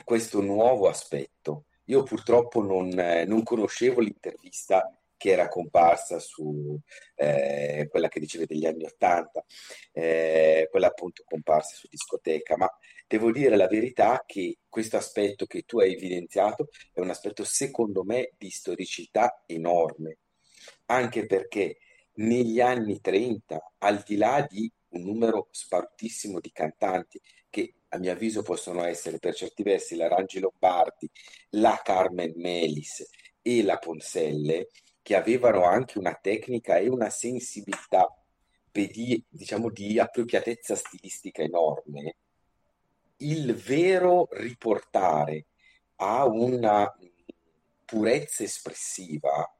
questo 0.04 0.40
nuovo 0.40 0.88
aspetto. 0.88 1.64
Io 1.86 2.04
purtroppo 2.04 2.62
non, 2.62 2.88
non 2.90 3.42
conoscevo 3.42 4.00
l'intervista 4.00 4.96
che 5.16 5.30
era 5.30 5.48
comparsa 5.48 6.18
su 6.20 6.78
eh, 7.16 7.88
quella 7.90 8.08
che 8.08 8.20
dicevi 8.20 8.46
degli 8.46 8.66
anni 8.66 8.84
Ottanta, 8.84 9.44
eh, 9.92 10.68
quella 10.70 10.88
appunto 10.88 11.22
comparsa 11.24 11.74
su 11.74 11.88
discoteca, 11.88 12.56
ma 12.56 12.68
devo 13.06 13.30
dire 13.30 13.56
la 13.56 13.68
verità 13.68 14.22
che 14.26 14.58
questo 14.68 14.96
aspetto 14.96 15.46
che 15.46 15.62
tu 15.62 15.80
hai 15.80 15.92
evidenziato 15.92 16.68
è 16.92 17.00
un 17.00 17.10
aspetto 17.10 17.44
secondo 17.44 18.04
me 18.04 18.32
di 18.36 18.50
storicità 18.50 19.42
enorme, 19.46 20.18
anche 20.92 21.26
perché 21.26 21.78
negli 22.14 22.60
anni 22.60 23.00
30, 23.00 23.72
al 23.78 24.02
di 24.04 24.16
là 24.16 24.46
di 24.48 24.70
un 24.90 25.02
numero 25.02 25.48
spartissimo 25.50 26.38
di 26.38 26.52
cantanti 26.52 27.18
che 27.48 27.74
a 27.88 27.98
mio 27.98 28.12
avviso 28.12 28.42
possono 28.42 28.84
essere 28.84 29.18
per 29.18 29.34
certi 29.34 29.62
versi 29.62 29.96
la 29.96 30.08
Rangi 30.08 30.38
Lombardi, 30.38 31.08
la 31.50 31.80
Carmen 31.82 32.32
Melis 32.36 33.08
e 33.40 33.62
la 33.62 33.78
Ponselle, 33.78 34.68
che 35.00 35.16
avevano 35.16 35.64
anche 35.64 35.98
una 35.98 36.14
tecnica 36.14 36.76
e 36.76 36.88
una 36.88 37.10
sensibilità 37.10 38.06
di, 38.70 39.22
diciamo, 39.28 39.70
di 39.70 39.98
appropriatezza 39.98 40.74
stilistica 40.74 41.42
enorme, 41.42 42.16
il 43.18 43.54
vero 43.54 44.28
riportare 44.32 45.46
a 45.96 46.24
una 46.26 46.90
purezza 47.84 48.42
espressiva 48.42 49.50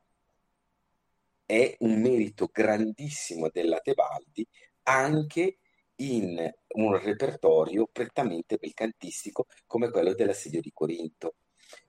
è 1.53 1.77
un 1.81 2.01
merito 2.01 2.49
grandissimo 2.51 3.51
della 3.51 3.79
Tebaldi 3.81 4.49
anche 4.85 5.59
in 5.97 6.51
un 6.77 6.99
repertorio 6.99 7.87
prettamente 7.93 8.57
belcantistico 8.57 9.45
come 9.67 9.91
quello 9.91 10.15
dell'assedio 10.15 10.63
di 10.63 10.73
Corinto. 10.73 11.35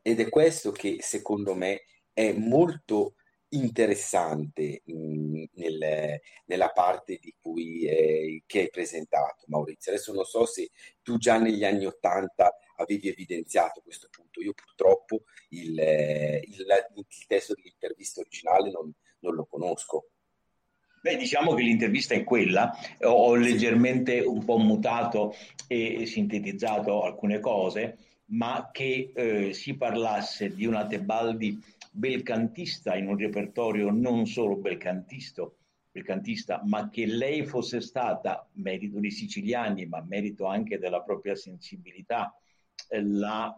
Ed 0.01 0.19
è 0.19 0.27
questo 0.27 0.71
che 0.71 0.97
secondo 0.99 1.55
me 1.55 1.83
è 2.11 2.33
molto 2.33 3.15
interessante 3.51 4.81
mh, 4.83 5.43
nel, 5.53 6.19
nella 6.45 6.69
parte 6.69 7.17
di 7.21 7.33
cui 7.39 7.85
eh, 7.85 8.43
che 8.45 8.59
hai 8.59 8.69
presentato 8.69 9.45
Maurizio. 9.47 9.93
Adesso 9.93 10.11
non 10.11 10.25
so 10.25 10.45
se 10.45 10.71
tu 11.01 11.17
già 11.17 11.39
negli 11.39 11.63
anni 11.63 11.85
Ottanta 11.85 12.53
avevi 12.77 13.07
evidenziato 13.07 13.79
questo 13.81 14.09
punto. 14.11 14.41
Io 14.41 14.53
purtroppo 14.53 15.23
il, 15.49 15.79
il, 15.79 16.65
il 16.95 17.25
testo 17.27 17.53
dell'intervista 17.53 18.19
originale 18.19 18.69
non, 18.69 18.93
non 19.23 19.35
lo 19.35 19.45
conosco. 19.45 20.09
Beh, 21.01 21.17
diciamo 21.17 21.53
che 21.53 21.63
l'intervista 21.63 22.13
è 22.13 22.23
quella, 22.23 22.71
ho 23.01 23.35
leggermente 23.35 24.21
un 24.21 24.45
po' 24.45 24.57
mutato 24.57 25.33
e 25.67 26.05
sintetizzato 26.05 27.03
alcune 27.03 27.41
cose, 27.41 27.97
ma 28.27 28.69
che 28.71 29.11
eh, 29.13 29.53
si 29.53 29.75
parlasse 29.75 30.53
di 30.53 30.65
una 30.65 30.85
Tebaldi 30.85 31.61
belcantista 31.91 32.95
in 32.95 33.07
un 33.07 33.17
repertorio 33.17 33.91
non 33.91 34.25
solo 34.25 34.55
belcantisto, 34.55 35.57
belcantista, 35.91 36.61
ma 36.63 36.89
che 36.89 37.05
lei 37.05 37.45
fosse 37.45 37.81
stata, 37.81 38.49
merito 38.53 38.99
dei 38.99 39.11
siciliani, 39.11 39.85
ma 39.85 40.01
merito 40.07 40.45
anche 40.45 40.79
della 40.79 41.01
propria 41.01 41.35
sensibilità, 41.35 42.33
eh, 42.87 43.03
la, 43.03 43.53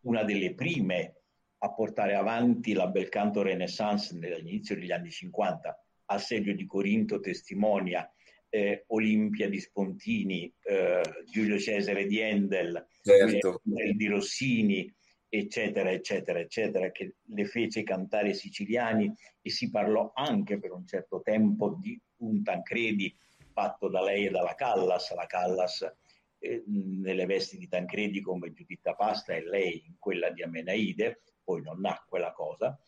una 0.00 0.22
delle 0.22 0.54
prime 0.54 1.16
a 1.64 1.72
portare 1.72 2.14
avanti 2.14 2.74
la 2.74 2.88
belcanto 2.88 3.40
renaissance 3.40 4.14
all'inizio 4.14 4.74
degli 4.74 4.92
anni 4.92 5.10
50. 5.10 5.84
Assedio 6.06 6.54
di 6.54 6.66
Corinto 6.66 7.20
testimonia 7.20 8.06
eh, 8.50 8.84
Olimpia 8.88 9.48
di 9.48 9.58
Spontini, 9.58 10.52
eh, 10.62 11.02
Giulio 11.28 11.58
Cesare 11.58 12.06
di 12.06 12.20
Endel, 12.20 12.86
certo. 13.02 13.60
di 13.64 14.06
Rossini, 14.06 14.94
eccetera, 15.28 15.90
eccetera, 15.90 16.38
eccetera, 16.38 16.90
che 16.92 17.16
le 17.20 17.46
fece 17.46 17.82
cantare 17.82 18.28
i 18.28 18.34
siciliani 18.34 19.12
e 19.42 19.50
si 19.50 19.70
parlò 19.70 20.12
anche 20.14 20.60
per 20.60 20.70
un 20.70 20.86
certo 20.86 21.20
tempo 21.22 21.76
di 21.80 22.00
un 22.18 22.44
Tancredi 22.44 23.12
fatto 23.52 23.88
da 23.88 24.02
lei 24.02 24.26
e 24.26 24.30
dalla 24.30 24.54
Callas, 24.54 25.12
la 25.14 25.26
Callas 25.26 25.92
eh, 26.38 26.62
nelle 26.66 27.26
vesti 27.26 27.56
di 27.56 27.66
Tancredi 27.66 28.20
come 28.20 28.52
Giuditta 28.52 28.94
Pasta 28.94 29.32
e 29.32 29.42
lei 29.42 29.82
in 29.86 29.94
quella 29.98 30.30
di 30.30 30.42
Amenaide, 30.42 31.22
poi 31.44 31.62
non 31.62 31.80
nacque 31.80 32.18
la 32.18 32.32
cosa, 32.32 32.78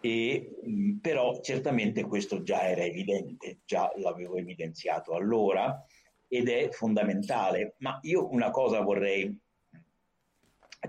e, 0.00 0.50
mh, 0.62 0.96
però 0.96 1.40
certamente 1.40 2.04
questo 2.04 2.42
già 2.42 2.68
era 2.68 2.82
evidente, 2.82 3.60
già 3.64 3.90
l'avevo 3.96 4.36
evidenziato 4.36 5.14
allora 5.14 5.82
ed 6.28 6.48
è 6.48 6.68
fondamentale, 6.70 7.76
ma 7.78 7.98
io 8.02 8.30
una 8.30 8.50
cosa 8.50 8.80
vorrei 8.80 9.38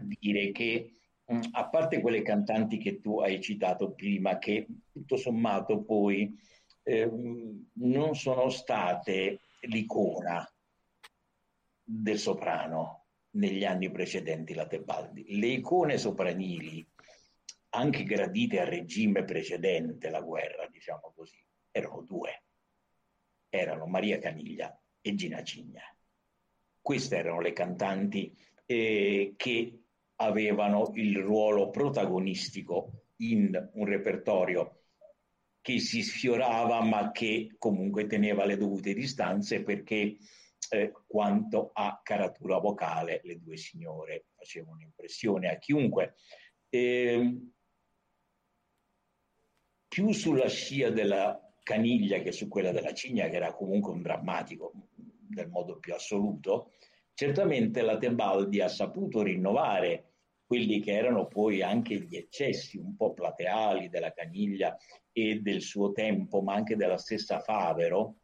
dire 0.02 0.52
che 0.52 0.98
mm, 1.32 1.41
a 1.52 1.69
parte 1.69 2.02
quelle 2.02 2.21
cantanti 2.21 2.78
che 2.78 3.00
tu 3.00 3.19
hai 3.19 3.41
citato 3.41 3.93
prima, 3.93 4.38
che 4.38 4.67
tutto 4.91 5.15
sommato 5.15 5.82
poi 5.84 6.38
eh, 6.84 7.10
non 7.74 8.15
sono 8.15 8.50
state 8.50 9.39
l'icona 9.62 10.48
del 11.84 12.17
soprano 12.17 13.05
negli 13.36 13.63
anni 13.63 13.89
precedenti 13.91 14.54
la 14.54 14.67
Tebaldi. 14.67 15.38
Le 15.38 15.48
icone 15.48 15.98
sopranili, 15.98 16.86
anche 17.69 18.04
gradite 18.04 18.60
al 18.60 18.67
regime 18.67 19.24
precedente 19.24 20.10
la 20.10 20.21
guerra, 20.21 20.67
diciamo 20.67 21.13
così, 21.15 21.43
erano 21.71 22.02
due, 22.02 22.43
erano 23.50 23.86
Maria 23.86 24.19
Caniglia 24.19 24.78
e 25.02 25.15
Gina 25.15 25.43
Cigna. 25.43 25.84
Queste 26.82 27.17
erano 27.17 27.41
le 27.41 27.54
cantanti 27.54 28.36
eh, 28.65 29.34
che 29.36 29.80
avevano 30.17 30.91
il 30.93 31.17
ruolo 31.17 31.69
protagonistico 31.69 33.06
in 33.17 33.69
un 33.74 33.86
repertorio 33.86 34.82
che 35.62 35.80
si 35.80 36.04
sfiorava 36.04 36.82
ma 36.84 37.12
che 37.12 37.56
comunque 37.58 38.06
teneva 38.06 38.45
le 38.45 38.56
dovute 38.56 38.93
distanze 38.93 39.63
perché 39.63 40.17
eh, 40.69 40.91
quanto 41.08 41.71
a 41.73 41.99
caratura 42.04 42.58
vocale 42.58 43.21
le 43.23 43.39
due 43.39 43.58
signore 43.58 44.28
facevano 44.36 44.82
impressione 44.82 45.49
a 45.49 45.58
chiunque. 45.58 46.15
Eh, 46.69 47.39
più 49.88 50.12
sulla 50.12 50.49
scia 50.49 50.89
della 50.89 51.39
caniglia 51.63 52.19
che 52.19 52.32
su 52.32 52.47
quella 52.47 52.71
della 52.71 52.93
cigna, 52.93 53.30
che 53.30 53.36
era 53.38 53.54
comunque 53.54 53.91
un 53.91 54.01
drammatico 54.01 54.73
nel 55.30 55.49
modo 55.49 55.80
più 55.80 55.93
assoluto, 55.93 56.73
certamente 57.13 57.82
la 57.82 57.97
Tebaldi 57.97 58.62
ha 58.62 58.67
saputo 58.67 59.23
rinnovare 59.23 60.12
quelli 60.45 60.80
che 60.80 60.91
erano 60.91 61.28
poi 61.28 61.62
anche 61.62 61.95
gli 61.95 62.15
eccessi 62.15 62.78
un 62.78 62.95
po' 62.95 63.13
plateali 63.13 63.89
della 63.89 64.13
Caniglia 64.13 64.78
e 65.12 65.39
del 65.39 65.62
suo 65.62 65.91
tempo, 65.91 66.41
ma 66.41 66.54
anche 66.54 66.75
della 66.75 66.97
stessa 66.97 67.39
Favero, 67.39 68.17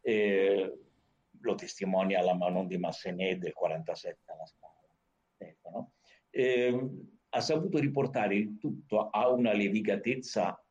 eh, 0.00 0.78
lo 1.40 1.54
testimonia 1.54 2.22
la 2.22 2.34
Manon 2.34 2.66
di 2.66 2.78
Massenet 2.78 3.38
del 3.38 3.52
47 3.52 4.32
alla 4.32 4.46
Scala. 4.46 4.74
Ecco, 5.36 5.70
no? 5.70 5.92
eh, 6.30 6.90
ha 7.30 7.40
saputo 7.40 7.78
riportare 7.78 8.36
il 8.36 8.58
tutto 8.58 9.08
a 9.10 9.28
una 9.28 9.52
levigatezza 9.52 10.62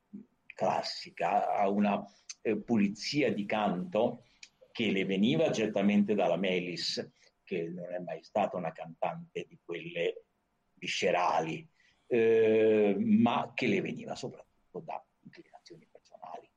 classica, 0.45 1.53
a 1.53 1.69
una 1.69 2.03
eh, 2.41 2.57
pulizia 2.57 3.31
di 3.31 3.45
canto 3.45 4.23
che 4.71 4.91
le 4.91 5.05
veniva 5.05 5.51
certamente 5.51 6.15
dalla 6.15 6.37
Melis, 6.37 7.11
che 7.43 7.69
non 7.69 7.93
è 7.93 7.99
mai 7.99 8.23
stata 8.23 8.57
una 8.57 8.71
cantante 8.71 9.45
di 9.47 9.59
quelle 9.63 10.25
viscerali, 10.73 11.67
eh, 12.07 12.95
ma 12.99 13.51
che 13.53 13.67
le 13.67 13.81
veniva 13.81 14.15
soprattutto 14.15 14.79
da 14.79 15.03
inclinazioni 15.23 15.87
personali. 15.91 16.49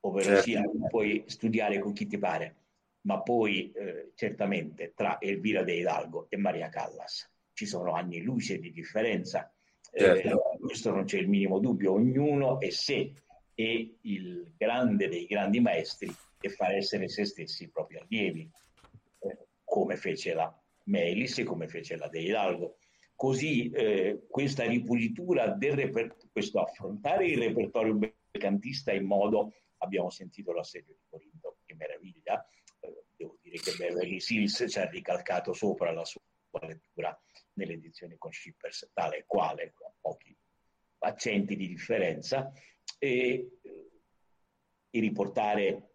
Ovvero 0.00 0.28
certo. 0.28 0.42
sia, 0.42 0.62
puoi 0.88 1.24
studiare 1.26 1.78
con 1.78 1.92
chi 1.92 2.06
ti 2.06 2.18
pare, 2.18 2.61
ma 3.02 3.20
poi 3.20 3.72
eh, 3.72 4.12
certamente 4.14 4.92
tra 4.94 5.20
Elvira 5.20 5.62
De 5.62 5.74
Hidalgo 5.74 6.26
e 6.28 6.36
Maria 6.36 6.68
Callas 6.68 7.30
ci 7.52 7.66
sono 7.66 7.92
anni 7.92 8.22
luce 8.22 8.58
di 8.58 8.72
differenza. 8.72 9.52
Certo. 9.94 10.28
Eh, 10.28 10.58
questo 10.58 10.90
non 10.90 11.04
c'è 11.04 11.18
il 11.18 11.28
minimo 11.28 11.58
dubbio, 11.58 11.92
ognuno 11.92 12.60
è 12.60 12.70
sé 12.70 13.12
e 13.54 13.98
il 14.00 14.52
grande 14.56 15.08
dei 15.08 15.26
grandi 15.26 15.60
maestri 15.60 16.12
è 16.40 16.48
far 16.48 16.72
essere 16.72 17.08
se 17.08 17.24
stessi 17.24 17.64
i 17.64 17.68
propri 17.68 17.98
allievi, 17.98 18.50
eh, 19.20 19.38
come 19.64 19.96
fece 19.96 20.34
la 20.34 20.56
Melis 20.84 21.38
e 21.38 21.44
come 21.44 21.68
fece 21.68 21.96
la 21.96 22.08
De 22.08 22.20
Hidalgo. 22.20 22.78
Così 23.14 23.70
eh, 23.70 24.24
questa 24.28 24.64
ripulitura 24.64 25.48
del 25.48 25.74
repertorio, 25.74 26.28
questo 26.32 26.60
affrontare 26.60 27.26
il 27.26 27.38
repertorio 27.38 27.94
belcantista 27.94 28.92
in 28.92 29.04
modo, 29.04 29.52
abbiamo 29.78 30.10
sentito 30.10 30.52
l'assedio 30.52 30.94
di 30.94 31.04
Corinto, 31.08 31.58
che 31.64 31.74
meraviglia, 31.74 32.44
eh, 32.80 33.04
devo 33.14 33.36
dire 33.40 33.41
che 33.58 33.74
Beverly 33.76 34.18
Hills 34.26 34.64
ci 34.68 34.78
ha 34.78 34.88
ricalcato 34.88 35.52
sopra 35.52 35.92
la 35.92 36.04
sua 36.04 36.20
lettura 36.66 37.18
nell'edizione 37.54 38.16
con 38.18 38.32
Shippers, 38.32 38.90
tale 38.92 39.18
e 39.18 39.24
quale, 39.26 39.72
con 39.74 39.92
pochi 40.00 40.36
accenti 40.98 41.56
di 41.56 41.66
differenza, 41.66 42.52
e, 42.98 43.58
e 44.90 45.00
riportare 45.00 45.88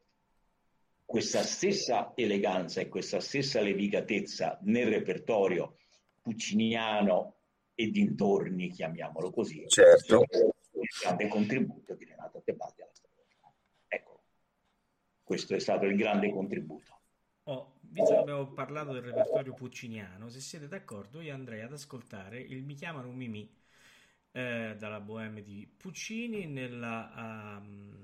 questa 1.05 1.41
stessa 1.43 2.11
eleganza 2.15 2.81
e 2.81 2.89
questa 2.89 3.21
stessa 3.21 3.61
levigatezza 3.61 4.59
nel 4.63 4.87
repertorio 4.87 5.77
pucciniano 6.21 7.35
e 7.73 7.89
dintorni, 7.91 8.69
chiamiamolo 8.69 9.31
così. 9.31 9.63
Certo. 9.67 10.25
Il 10.73 10.89
grande 11.01 11.27
contributo 11.27 11.95
di 11.95 12.03
Renato 12.03 12.41
Tebaldi 12.43 12.81
alla 12.81 12.91
storia. 12.93 13.53
Ecco, 13.87 14.23
questo 15.23 15.55
è 15.55 15.59
stato 15.59 15.85
il 15.85 15.95
grande 15.95 16.29
contributo. 16.29 16.96
Oh, 17.49 17.77
visto 17.79 18.13
che 18.13 18.19
abbiamo 18.19 18.51
parlato 18.51 18.91
del 18.91 19.03
repertorio 19.03 19.53
pucciniano, 19.53 20.27
se 20.27 20.41
siete 20.41 20.67
d'accordo, 20.67 21.21
io 21.21 21.33
andrei 21.33 21.61
ad 21.61 21.71
ascoltare 21.71 22.41
il 22.41 22.61
Mi 22.61 22.75
chiamano 22.75 23.09
Mimì 23.11 23.49
eh, 24.31 24.75
dalla 24.77 24.99
Bohème 24.99 25.41
di 25.41 25.65
Puccini 25.77 26.45
nella, 26.45 27.57
um, 27.61 27.95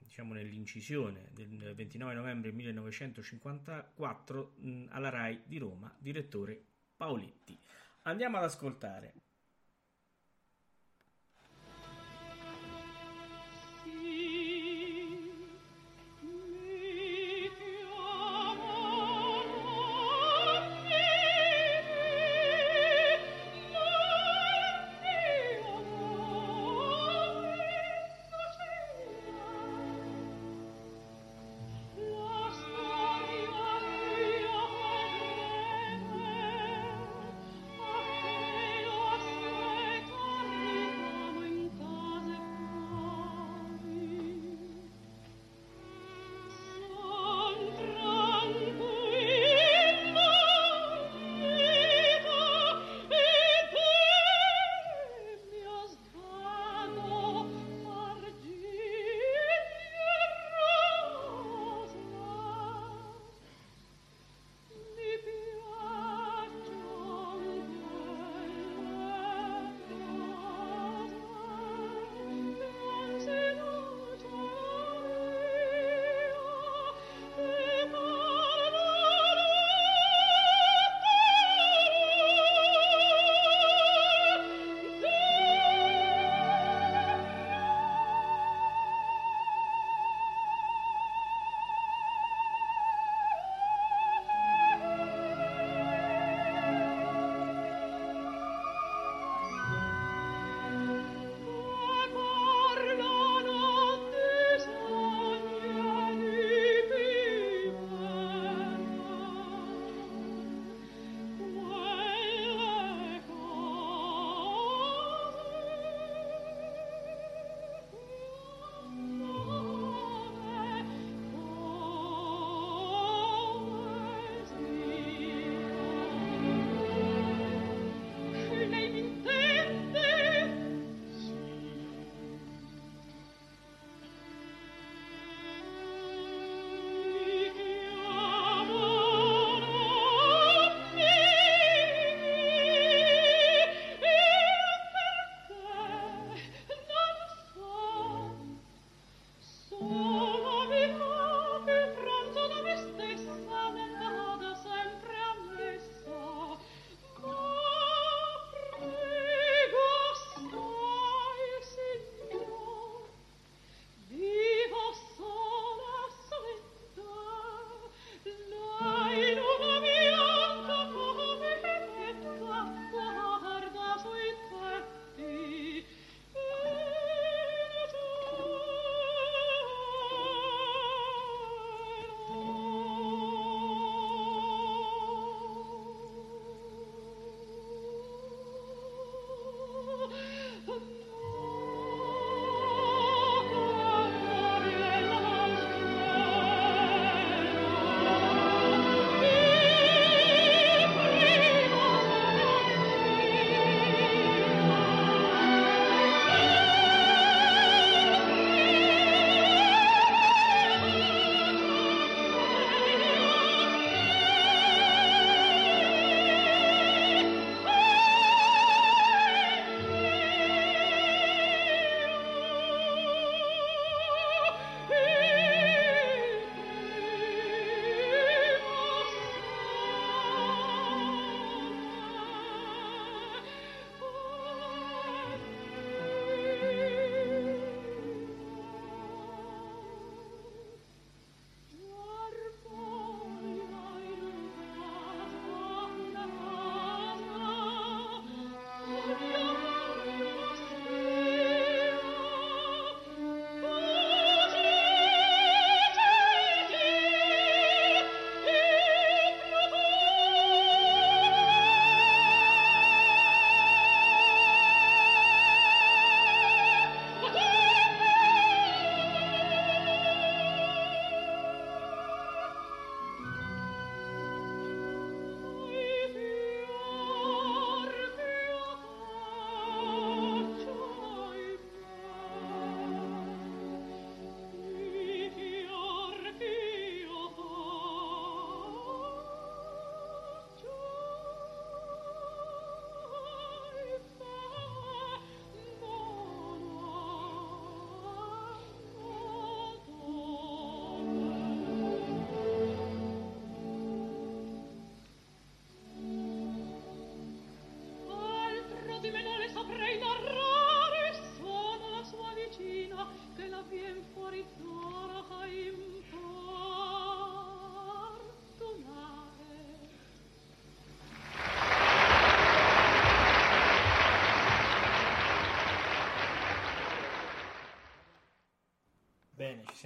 diciamo 0.00 0.34
nell'incisione 0.34 1.30
del 1.32 1.72
29 1.74 2.12
novembre 2.12 2.52
1954 2.52 4.52
mh, 4.56 4.84
alla 4.90 5.08
RAI 5.08 5.40
di 5.46 5.56
Roma, 5.56 5.90
direttore 5.98 6.62
Paoletti. 6.96 7.58
Andiamo 8.02 8.36
ad 8.36 8.44
ascoltare. 8.44 9.14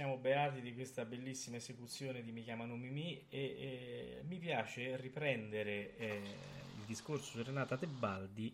Siamo 0.01 0.17
beati 0.17 0.61
di 0.61 0.73
questa 0.73 1.05
bellissima 1.05 1.57
esecuzione 1.57 2.23
di 2.23 2.31
Mi 2.31 2.41
chiamano 2.41 2.75
Mimì 2.75 3.27
e, 3.29 3.39
e 3.39 4.21
mi 4.27 4.39
piace 4.39 4.97
riprendere 4.97 5.95
eh, 5.95 6.15
il 6.79 6.85
discorso 6.87 7.37
su 7.37 7.43
Renata 7.43 7.77
Tebaldi 7.77 8.51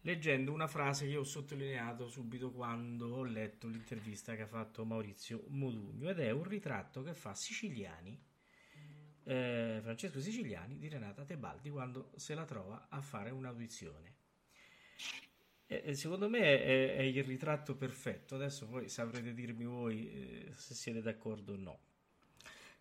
leggendo 0.00 0.50
una 0.50 0.66
frase 0.66 1.06
che 1.06 1.16
ho 1.16 1.22
sottolineato 1.22 2.08
subito 2.08 2.50
quando 2.50 3.14
ho 3.14 3.22
letto 3.22 3.68
l'intervista 3.68 4.34
che 4.34 4.42
ha 4.42 4.48
fatto 4.48 4.84
Maurizio 4.84 5.44
Modugno 5.50 6.10
ed 6.10 6.18
è 6.18 6.32
un 6.32 6.42
ritratto 6.42 7.04
che 7.04 7.14
fa 7.14 7.32
Siciliani, 7.32 8.20
eh, 9.22 9.78
Francesco 9.80 10.20
Siciliani 10.20 10.78
di 10.78 10.88
Renata 10.88 11.24
Tebaldi 11.24 11.70
quando 11.70 12.10
se 12.16 12.34
la 12.34 12.44
trova 12.44 12.88
a 12.88 13.00
fare 13.00 13.30
un'audizione. 13.30 14.14
Secondo 15.68 16.28
me 16.28 16.40
è, 16.40 16.96
è, 16.96 17.02
il 17.02 17.24
ritratto 17.24 17.74
perfetto. 17.74 18.36
Adesso 18.36 18.68
poi 18.68 18.88
saprete 18.88 19.34
dirmi 19.34 19.64
voi 19.64 20.10
eh, 20.10 20.52
se 20.54 20.74
siete 20.74 21.02
d'accordo 21.02 21.54
o 21.54 21.56
no. 21.56 21.78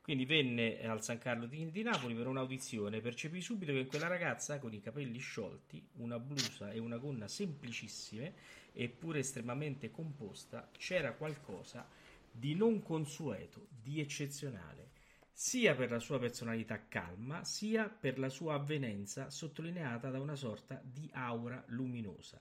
Quindi 0.01 0.25
venne 0.25 0.85
al 0.85 1.01
San 1.01 1.17
Carlo 1.17 1.47
di, 1.47 1.71
di 1.71 1.81
Napoli 1.81 2.13
per 2.13 2.27
un'audizione. 2.27 3.01
Percepì 3.01 3.41
subito 3.41 3.73
che 3.73 3.87
quella 3.87 4.05
ragazza 4.05 4.59
con 4.59 4.71
i 4.71 4.79
capelli 4.79 5.17
sciolti, 5.17 5.83
una 5.93 6.19
blusa 6.19 6.69
e 6.71 6.77
una 6.77 6.97
gonna 6.97 7.27
semplicissime, 7.27 8.35
eppure 8.71 9.19
estremamente 9.19 9.89
composta, 9.89 10.69
c'era 10.77 11.13
qualcosa 11.13 11.89
di 12.31 12.53
non 12.53 12.83
consueto, 12.83 13.65
di 13.81 13.99
eccezionale, 13.99 14.91
sia 15.31 15.73
per 15.73 15.89
la 15.89 15.99
sua 15.99 16.19
personalità 16.19 16.87
calma, 16.87 17.43
sia 17.43 17.89
per 17.89 18.19
la 18.19 18.29
sua 18.29 18.53
avvenenza 18.53 19.31
sottolineata 19.31 20.11
da 20.11 20.19
una 20.19 20.35
sorta 20.35 20.79
di 20.83 21.09
aura 21.13 21.63
luminosa 21.69 22.39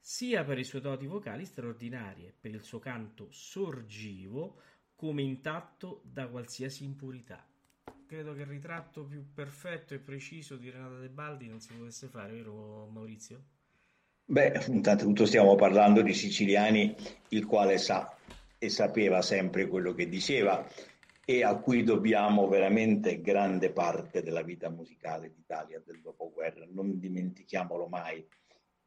sia 0.00 0.42
per 0.44 0.58
i 0.58 0.64
suoi 0.64 0.80
doti 0.80 1.06
vocali 1.06 1.44
straordinarie, 1.44 2.34
per 2.40 2.52
il 2.52 2.62
suo 2.62 2.78
canto 2.78 3.28
sorgivo, 3.30 4.56
come 4.96 5.22
intatto 5.22 6.00
da 6.04 6.26
qualsiasi 6.26 6.84
impurità. 6.84 7.46
Credo 8.06 8.34
che 8.34 8.40
il 8.40 8.46
ritratto 8.46 9.04
più 9.04 9.32
perfetto 9.32 9.94
e 9.94 9.98
preciso 9.98 10.56
di 10.56 10.70
Renata 10.70 10.98
De 10.98 11.08
Baldi 11.08 11.46
non 11.46 11.60
si 11.60 11.72
potesse 11.74 12.08
fare, 12.08 12.32
vero 12.32 12.86
Maurizio? 12.86 13.42
Beh, 14.24 14.64
intanto 14.68 15.26
stiamo 15.26 15.54
parlando 15.54 16.02
di 16.02 16.12
Siciliani, 16.12 16.94
il 17.28 17.46
quale 17.46 17.78
sa 17.78 18.16
e 18.58 18.68
sapeva 18.68 19.22
sempre 19.22 19.68
quello 19.68 19.92
che 19.92 20.08
diceva 20.08 20.66
e 21.24 21.44
a 21.44 21.56
cui 21.56 21.82
dobbiamo 21.84 22.48
veramente 22.48 23.20
grande 23.20 23.70
parte 23.70 24.22
della 24.22 24.42
vita 24.42 24.68
musicale 24.68 25.32
d'Italia 25.32 25.80
del 25.84 26.00
dopoguerra. 26.00 26.66
Non 26.68 26.98
dimentichiamolo 26.98 27.86
mai 27.86 28.26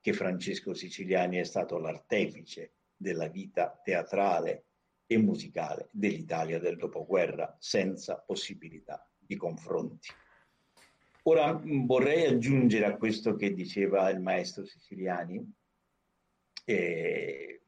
che 0.03 0.11
Francesco 0.11 0.73
Siciliani 0.73 1.37
è 1.37 1.45
stato 1.45 1.77
l'artefice 1.77 2.73
della 2.93 3.29
vita 3.29 3.79
teatrale 3.81 4.65
e 5.05 5.17
musicale 5.17 5.87
dell'Italia 5.91 6.59
del 6.59 6.75
dopoguerra 6.75 7.55
senza 7.57 8.17
possibilità 8.17 9.09
di 9.17 9.37
confronti. 9.37 10.09
Ora 11.23 11.57
vorrei 11.63 12.25
aggiungere 12.25 12.83
a 12.83 12.97
questo 12.97 13.37
che 13.37 13.53
diceva 13.53 14.09
il 14.09 14.19
maestro 14.19 14.65
Siciliani, 14.65 15.41
eh, 16.65 17.61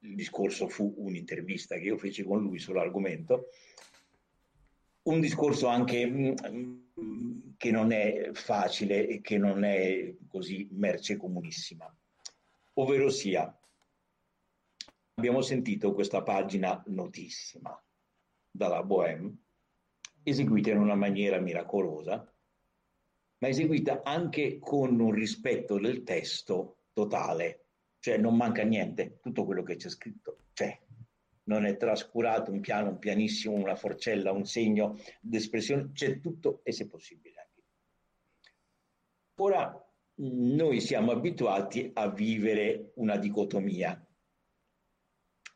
il 0.00 0.14
discorso 0.14 0.68
fu 0.68 0.96
un'intervista 0.98 1.76
che 1.76 1.84
io 1.84 1.96
feci 1.96 2.24
con 2.24 2.42
lui 2.42 2.58
sull'argomento, 2.58 3.48
un 5.04 5.20
discorso 5.20 5.66
anche 5.68 6.04
mh, 6.04 6.34
mm, 6.46 6.85
che 7.56 7.70
non 7.70 7.92
è 7.92 8.30
facile 8.32 9.06
e 9.06 9.20
che 9.20 9.36
non 9.38 9.64
è 9.64 10.14
così 10.28 10.68
merce 10.72 11.16
comunissima, 11.16 11.94
ovvero 12.74 13.10
sia 13.10 13.54
abbiamo 15.14 15.40
sentito 15.40 15.92
questa 15.92 16.22
pagina 16.22 16.82
notissima 16.86 17.78
dalla 18.50 18.82
Bohème, 18.82 19.34
eseguita 20.22 20.70
in 20.70 20.78
una 20.78 20.94
maniera 20.94 21.38
miracolosa, 21.38 22.32
ma 23.38 23.48
eseguita 23.48 24.02
anche 24.02 24.58
con 24.58 24.98
un 24.98 25.12
rispetto 25.12 25.78
del 25.78 26.02
testo 26.02 26.78
totale, 26.92 27.66
cioè 27.98 28.16
non 28.16 28.36
manca 28.36 28.62
niente, 28.62 29.18
tutto 29.20 29.44
quello 29.44 29.62
che 29.62 29.76
c'è 29.76 29.90
scritto 29.90 30.38
c'è 30.52 30.85
non 31.46 31.64
è 31.64 31.76
trascurato 31.76 32.50
un 32.50 32.60
piano, 32.60 32.90
un 32.90 32.98
pianissimo, 32.98 33.54
una 33.54 33.76
forcella, 33.76 34.32
un 34.32 34.44
segno 34.44 34.98
d'espressione, 35.20 35.90
c'è 35.92 36.20
tutto 36.20 36.60
e 36.62 36.72
se 36.72 36.88
possibile 36.88 37.40
anche. 37.40 37.62
Ora 39.36 39.80
noi 40.18 40.80
siamo 40.80 41.12
abituati 41.12 41.90
a 41.94 42.08
vivere 42.08 42.92
una 42.94 43.16
dicotomia. 43.16 44.00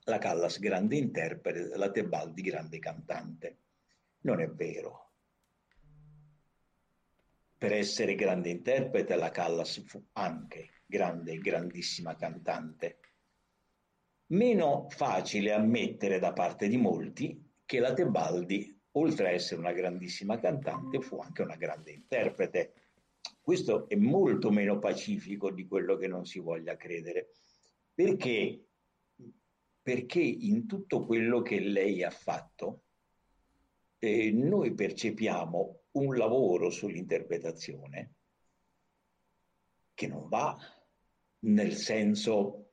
La 0.04 0.18
Callas 0.18 0.58
grande 0.58 0.96
interprete, 0.96 1.76
la 1.76 1.90
Tebaldi 1.90 2.42
grande 2.42 2.78
cantante. 2.78 3.58
Non 4.22 4.40
è 4.40 4.48
vero. 4.48 5.08
Per 7.56 7.72
essere 7.72 8.14
grande 8.14 8.50
interprete 8.50 9.16
la 9.16 9.30
Callas 9.30 9.82
fu 9.84 10.02
anche 10.12 10.82
grande, 10.86 11.38
grandissima 11.38 12.16
cantante 12.16 12.98
meno 14.30 14.88
facile 14.90 15.52
ammettere 15.52 16.18
da 16.18 16.32
parte 16.32 16.68
di 16.68 16.76
molti 16.76 17.48
che 17.64 17.78
la 17.78 17.92
Tebaldi, 17.92 18.78
oltre 18.92 19.28
a 19.28 19.30
essere 19.30 19.60
una 19.60 19.72
grandissima 19.72 20.38
cantante, 20.38 21.00
fu 21.00 21.18
anche 21.20 21.42
una 21.42 21.56
grande 21.56 21.92
interprete. 21.92 22.74
Questo 23.40 23.88
è 23.88 23.96
molto 23.96 24.50
meno 24.50 24.78
pacifico 24.78 25.50
di 25.50 25.66
quello 25.66 25.96
che 25.96 26.06
non 26.06 26.24
si 26.24 26.38
voglia 26.38 26.76
credere, 26.76 27.30
perché, 27.94 28.66
perché 29.82 30.20
in 30.20 30.66
tutto 30.66 31.04
quello 31.04 31.42
che 31.42 31.60
lei 31.60 32.02
ha 32.02 32.10
fatto, 32.10 32.82
eh, 33.98 34.30
noi 34.30 34.74
percepiamo 34.74 35.80
un 35.92 36.16
lavoro 36.16 36.70
sull'interpretazione 36.70 38.14
che 39.92 40.06
non 40.06 40.28
va 40.28 40.56
nel 41.40 41.74
senso 41.74 42.69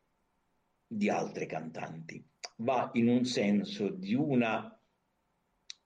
di 0.88 1.10
altre 1.10 1.46
cantanti, 1.46 2.26
va 2.58 2.90
in 2.94 3.10
un 3.10 3.26
senso 3.26 3.90
di 3.90 4.14
una 4.14 4.72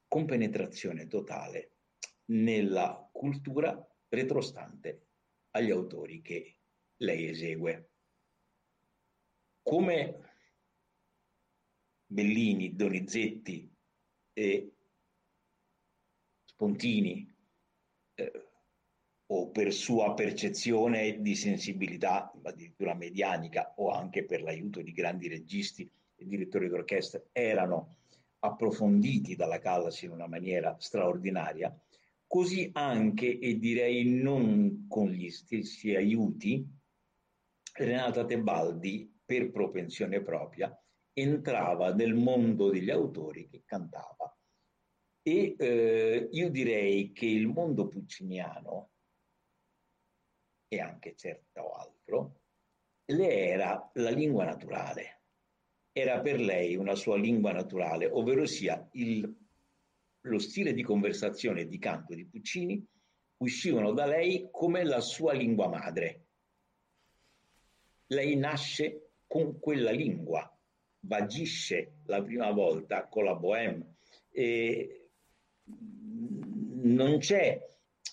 compenetrazione 0.07 1.07
totale 1.07 1.77
nella 2.25 3.09
cultura 3.11 3.75
retrostante 4.09 5.07
agli 5.51 5.71
autori 5.71 6.21
che 6.21 6.59
lei 6.97 7.29
esegue. 7.29 7.89
Come 9.61 10.29
Bellini, 12.05 12.75
Donizetti 12.75 13.73
e 14.33 14.75
Spontini 16.45 17.33
eh, 18.15 18.50
o 19.34 19.49
per 19.49 19.71
sua 19.71 20.13
percezione 20.13 21.21
di 21.21 21.36
sensibilità, 21.36 22.32
addirittura 22.43 22.93
medianica, 22.93 23.73
o 23.77 23.89
anche 23.89 24.25
per 24.25 24.41
l'aiuto 24.41 24.82
di 24.82 24.91
grandi 24.91 25.29
registi 25.29 25.89
e 26.15 26.25
direttori 26.25 26.67
d'orchestra, 26.67 27.21
erano 27.32 27.95
approfonditi 28.39 29.36
dalla 29.36 29.59
Callas 29.59 30.01
in 30.01 30.11
una 30.11 30.27
maniera 30.27 30.75
straordinaria, 30.79 31.73
così 32.27 32.69
anche, 32.73 33.39
e 33.39 33.57
direi 33.57 34.03
non 34.05 34.88
con 34.89 35.09
gli 35.09 35.29
stessi 35.29 35.95
aiuti, 35.95 36.67
Renata 37.73 38.25
Tebaldi, 38.25 39.09
per 39.23 39.49
propensione 39.49 40.21
propria, 40.21 40.77
entrava 41.13 41.93
nel 41.93 42.15
mondo 42.15 42.69
degli 42.69 42.89
autori 42.89 43.47
che 43.47 43.63
cantava. 43.65 44.38
E 45.21 45.55
eh, 45.57 46.27
io 46.32 46.49
direi 46.49 47.13
che 47.13 47.27
il 47.27 47.47
mondo 47.47 47.88
pucciniano 47.88 48.90
e 50.74 50.80
anche 50.80 51.15
certo 51.17 51.74
altro, 51.74 52.39
le 53.07 53.49
era 53.49 53.91
la 53.95 54.09
lingua 54.09 54.45
naturale. 54.45 55.19
Era 55.91 56.22
per 56.22 56.39
lei 56.39 56.78
una 56.78 56.95
sua 56.95 57.17
lingua 57.17 57.51
naturale, 57.51 58.05
ovvero 58.05 58.45
sia 58.45 58.88
il, 58.93 59.36
lo 60.22 60.39
stile 60.39 60.72
di 60.72 60.82
conversazione 60.82 61.61
e 61.61 61.67
di 61.67 61.78
canto 61.78 62.15
di 62.15 62.26
Puccini 62.26 62.88
uscivano 63.39 63.91
da 63.91 64.05
lei 64.05 64.47
come 64.49 64.86
la 64.86 65.01
sua 65.01 65.34
lingua 65.34 65.67
madre. 65.67 66.28
Lei 68.07 68.38
nasce 68.38 69.09
con 69.28 69.59
quella 69.59 69.91
lingua, 69.91 70.57
vagisce 71.01 71.95
la 72.05 72.22
prima 72.22 72.49
volta 72.51 73.07
con 73.07 73.26
la 73.26 73.36
Bohème 73.36 73.95
e 74.30 75.09
non 76.84 77.17
c'è, 77.17 77.59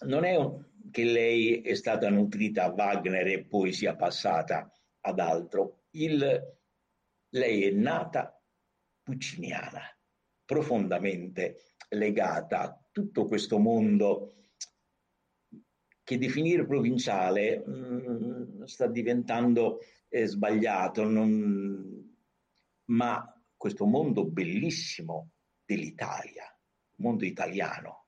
non 0.06 0.24
è 0.24 0.34
un, 0.34 0.64
che 0.90 1.04
lei 1.04 1.60
è 1.60 1.74
stata 1.74 2.08
nutrita 2.08 2.64
a 2.64 2.72
Wagner 2.72 3.26
e 3.26 3.44
poi 3.44 3.72
sia 3.72 3.96
passata 3.96 4.70
ad 5.00 5.18
altro. 5.18 5.84
Il, 5.90 6.56
lei 7.30 7.64
è 7.64 7.70
nata 7.70 8.40
pucciniana, 9.02 9.82
profondamente 10.44 11.74
legata 11.90 12.60
a 12.60 12.88
tutto 12.90 13.26
questo 13.26 13.58
mondo 13.58 14.34
che 16.02 16.18
definire 16.18 16.66
provinciale 16.66 17.58
mh, 17.58 17.72
mm, 17.72 18.62
sta 18.64 18.86
diventando 18.86 19.80
eh, 20.08 20.26
sbagliato, 20.26 21.04
non, 21.04 22.16
ma 22.86 23.42
questo 23.56 23.84
mondo 23.84 24.24
bellissimo 24.24 25.32
dell'Italia, 25.64 26.44
mondo 27.00 27.26
italiano, 27.26 28.06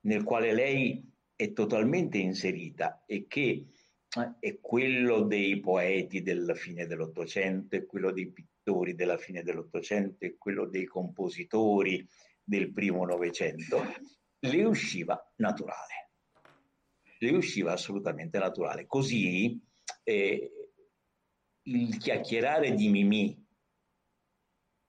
nel 0.00 0.24
quale 0.24 0.52
lei 0.52 1.07
è 1.38 1.52
totalmente 1.52 2.18
inserita 2.18 3.04
e 3.06 3.28
che 3.28 3.66
eh, 4.08 4.34
è 4.40 4.58
quello 4.60 5.22
dei 5.22 5.60
poeti 5.60 6.20
della 6.20 6.54
fine 6.54 6.84
dell'Ottocento, 6.84 7.76
è 7.76 7.86
quello 7.86 8.10
dei 8.10 8.28
pittori 8.28 8.96
della 8.96 9.18
fine 9.18 9.44
dell'Ottocento, 9.44 10.24
è 10.24 10.34
quello 10.36 10.66
dei 10.66 10.84
compositori 10.84 12.04
del 12.42 12.72
primo 12.72 13.04
Novecento, 13.04 13.84
le 14.40 14.64
usciva 14.64 15.32
naturale. 15.36 16.10
Le 17.20 17.30
usciva 17.30 17.70
assolutamente 17.70 18.38
naturale. 18.38 18.86
Così 18.86 19.60
eh, 20.02 20.52
il 21.62 21.98
chiacchierare 21.98 22.74
di 22.74 22.88
Mimì 22.88 23.46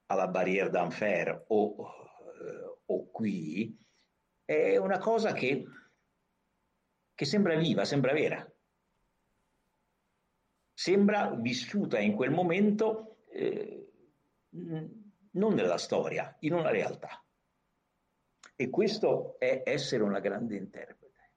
alla 0.06 0.26
Barrière 0.26 0.70
d'Anfer 0.70 1.44
o, 1.46 1.76
eh, 1.76 2.78
o 2.86 3.10
qui 3.12 3.78
è 4.44 4.76
una 4.78 4.98
cosa 4.98 5.32
che, 5.32 5.64
che 7.20 7.26
sembra 7.26 7.54
viva, 7.54 7.84
sembra 7.84 8.14
vera. 8.14 8.50
Sembra 10.72 11.34
vissuta 11.34 11.98
in 11.98 12.14
quel 12.14 12.30
momento 12.30 13.26
eh, 13.28 13.92
non 14.52 15.52
nella 15.52 15.76
storia, 15.76 16.34
in 16.40 16.54
una 16.54 16.70
realtà. 16.70 17.22
E 18.56 18.70
questo 18.70 19.38
è 19.38 19.64
essere 19.66 20.02
una 20.02 20.18
grande 20.20 20.56
interprete. 20.56 21.32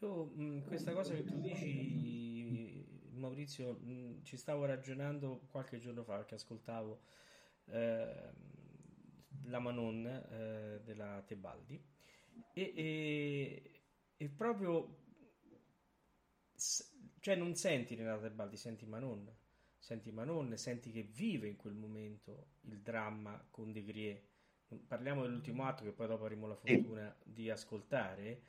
Io 0.00 0.24
mh, 0.26 0.66
questa 0.66 0.92
cosa 0.92 1.14
che 1.14 1.24
tu 1.24 1.40
dici, 1.40 2.86
Maurizio, 3.12 3.78
mh, 3.78 4.24
ci 4.24 4.36
stavo 4.36 4.66
ragionando 4.66 5.46
qualche 5.50 5.78
giorno 5.78 6.04
fa 6.04 6.16
perché 6.16 6.34
ascoltavo 6.34 7.00
eh, 7.64 8.30
la 9.44 9.58
Manon 9.58 10.04
eh, 10.06 10.80
della 10.84 11.22
Tebaldi 11.24 11.96
e, 12.52 12.72
e, 12.74 13.82
e 14.16 14.28
proprio 14.28 14.96
cioè 17.20 17.36
non 17.36 17.54
senti 17.54 17.94
Renata 17.94 18.22
Tebaldi, 18.22 18.56
senti 18.56 18.86
Manon 18.86 19.32
senti 19.88 20.10
Manon, 20.10 20.54
senti 20.58 20.90
che 20.90 21.02
vive 21.02 21.48
in 21.48 21.56
quel 21.56 21.72
momento 21.72 22.56
il 22.62 22.80
dramma 22.80 23.42
con 23.50 23.72
De 23.72 23.82
Grier. 23.82 24.22
Parliamo 24.86 25.22
dell'ultimo 25.22 25.64
atto 25.64 25.82
che 25.82 25.92
poi 25.92 26.06
dopo 26.06 26.24
avremo 26.24 26.46
la 26.46 26.56
fortuna 26.56 27.16
di 27.24 27.48
ascoltare, 27.48 28.42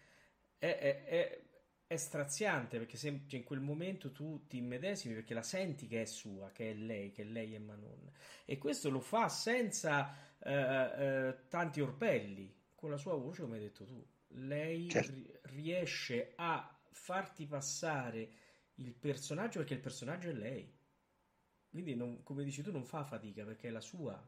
è, 0.57 0.77
è, 0.77 1.05
è, 1.05 1.41
è 1.87 1.95
straziante 1.95 2.77
perché 2.77 2.97
se, 2.97 3.21
cioè, 3.25 3.39
in 3.39 3.45
quel 3.45 3.61
momento 3.61 4.11
tu 4.11 4.45
ti 4.47 4.57
immedesimi 4.57 5.13
perché 5.13 5.33
la 5.33 5.41
senti 5.41 5.87
che 5.87 6.01
è 6.01 6.05
sua, 6.05 6.51
che 6.51 6.71
è 6.71 6.73
lei, 6.73 7.11
che 7.11 7.23
lei 7.23 7.55
è 7.55 7.59
Manon. 7.59 8.11
E 8.43 8.57
questo 8.57 8.89
lo 8.89 8.99
fa 8.99 9.29
senza 9.29 10.13
eh, 10.39 10.53
eh, 10.53 11.47
tanti 11.47 11.79
orpelli, 11.79 12.53
con 12.79 12.89
la 12.89 12.97
sua 12.97 13.13
voce, 13.15 13.41
come 13.41 13.57
hai 13.57 13.63
detto 13.63 13.85
tu. 13.85 14.03
Lei 14.33 14.89
certo. 14.89 15.11
ri- 15.11 15.39
riesce 15.43 16.33
a 16.35 16.79
farti 16.91 17.45
passare 17.45 18.29
il 18.75 18.93
personaggio 18.93 19.59
perché 19.59 19.73
il 19.73 19.81
personaggio 19.81 20.29
è 20.29 20.33
lei. 20.33 20.71
Quindi, 21.69 21.95
non, 21.95 22.23
come 22.23 22.43
dici 22.43 22.61
tu, 22.61 22.71
non 22.71 22.85
fa 22.85 23.03
fatica 23.03 23.43
perché 23.43 23.67
è 23.67 23.71
la 23.71 23.81
sua 23.81 24.19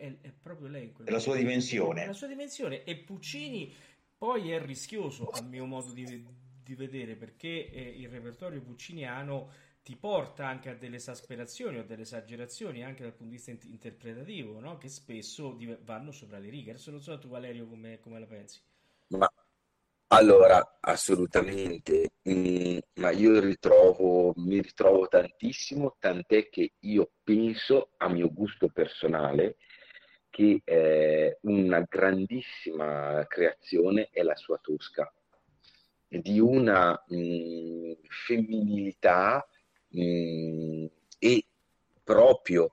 è, 0.00 0.16
è 0.22 0.32
proprio 0.32 0.68
lei. 0.68 0.92
È 1.04 1.10
la 1.10 1.18
sua 1.18 1.36
dimensione. 1.36 2.04
È 2.04 2.06
la 2.06 2.12
sua 2.14 2.26
dimensione. 2.26 2.84
E 2.84 2.96
Puccini 2.96 3.72
poi 4.16 4.50
è 4.50 4.60
rischioso, 4.64 5.28
a 5.28 5.42
mio 5.42 5.66
modo 5.66 5.92
di, 5.92 6.26
di 6.62 6.74
vedere, 6.74 7.16
perché 7.16 7.70
eh, 7.70 7.80
il 7.80 8.08
repertorio 8.08 8.62
pucciniano 8.62 9.50
ti 9.90 9.96
porta 9.96 10.46
anche 10.46 10.70
a 10.70 10.74
delle 10.74 10.96
esasperazioni 10.96 11.78
o 11.78 11.84
delle 11.84 12.02
esagerazioni 12.02 12.84
anche 12.84 13.02
dal 13.02 13.10
punto 13.10 13.32
di 13.32 13.42
vista 13.42 13.50
interpretativo, 13.66 14.60
no? 14.60 14.78
che 14.78 14.88
spesso 14.88 15.58
vanno 15.80 16.12
sopra 16.12 16.38
le 16.38 16.48
righe. 16.48 16.70
Adesso 16.70 16.92
non 16.92 17.00
so 17.00 17.18
tu 17.18 17.26
Valerio 17.26 17.66
come, 17.66 17.98
come 17.98 18.20
la 18.20 18.26
pensi. 18.26 18.60
Ma 19.08 19.28
allora, 20.12 20.76
assolutamente, 20.78 22.12
mm, 22.28 22.78
ma 23.00 23.10
io 23.10 23.40
ritrovo, 23.40 24.32
mi 24.36 24.60
ritrovo 24.60 25.08
tantissimo, 25.08 25.96
tant'è 25.98 26.48
che 26.48 26.74
io 26.78 27.10
penso, 27.24 27.90
a 27.96 28.08
mio 28.08 28.32
gusto 28.32 28.68
personale, 28.68 29.56
che 30.28 30.62
eh, 30.62 31.38
una 31.42 31.80
grandissima 31.80 33.26
creazione 33.26 34.08
è 34.12 34.22
la 34.22 34.36
sua 34.36 34.56
Tosca, 34.58 35.12
di 36.06 36.38
una 36.38 36.92
mh, 37.08 37.16
mm, 37.16 37.92
femminilità 38.08 39.44
mh, 39.90 40.02
mm, 40.02 40.86
e 41.18 41.44
proprio 42.02 42.72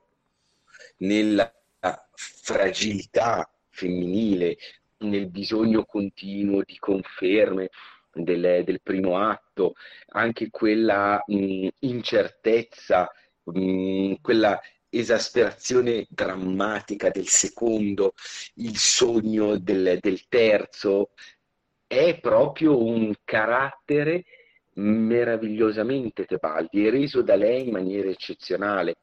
nella 0.98 1.52
fragilità 2.14 3.50
femminile, 3.70 4.58
nel 5.00 5.30
bisogno 5.30 5.86
continuo 5.86 6.64
di 6.64 6.78
conferme 6.80 7.70
del, 8.12 8.64
del 8.64 8.82
primo 8.82 9.20
atto, 9.20 9.76
anche 10.10 10.50
quella 10.50 11.22
mh, 11.26 11.36
mm, 11.36 11.68
incertezza, 11.80 13.10
mh, 13.44 14.14
quella 14.22 14.60
esasperazione 14.90 16.08
drammatica 16.10 17.10
del 17.10 17.28
secondo, 17.28 18.14
il 18.56 18.78
sogno 18.78 19.58
del, 19.58 20.00
del 20.00 20.28
terzo, 20.28 21.12
è 21.86 22.20
proprio 22.20 22.84
un 22.84 23.14
carattere 23.24 24.24
meravigliosamente 24.78 26.26
Tebaldi, 26.26 26.86
è 26.86 26.90
reso 26.90 27.22
da 27.22 27.36
lei 27.36 27.68
in 27.68 27.72
maniera 27.72 28.10
eccezionale. 28.10 28.96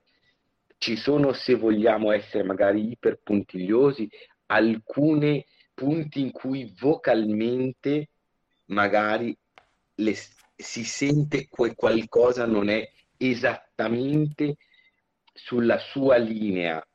Ci 0.79 0.97
sono, 0.97 1.33
se 1.33 1.55
vogliamo 1.55 2.13
essere 2.13 2.45
magari 2.45 2.91
iperpuntigliosi, 2.91 4.09
alcuni 4.47 5.45
punti 5.73 6.21
in 6.21 6.31
cui 6.31 6.73
vocalmente 6.79 8.09
magari 8.67 9.37
le, 9.97 10.15
si 10.57 10.85
sente 10.85 11.49
che 11.49 11.75
qualcosa 11.75 12.47
non 12.47 12.69
è 12.69 12.89
esattamente 13.17 14.57
sulla 15.33 15.79
sua 15.79 16.17
linea 16.17 16.87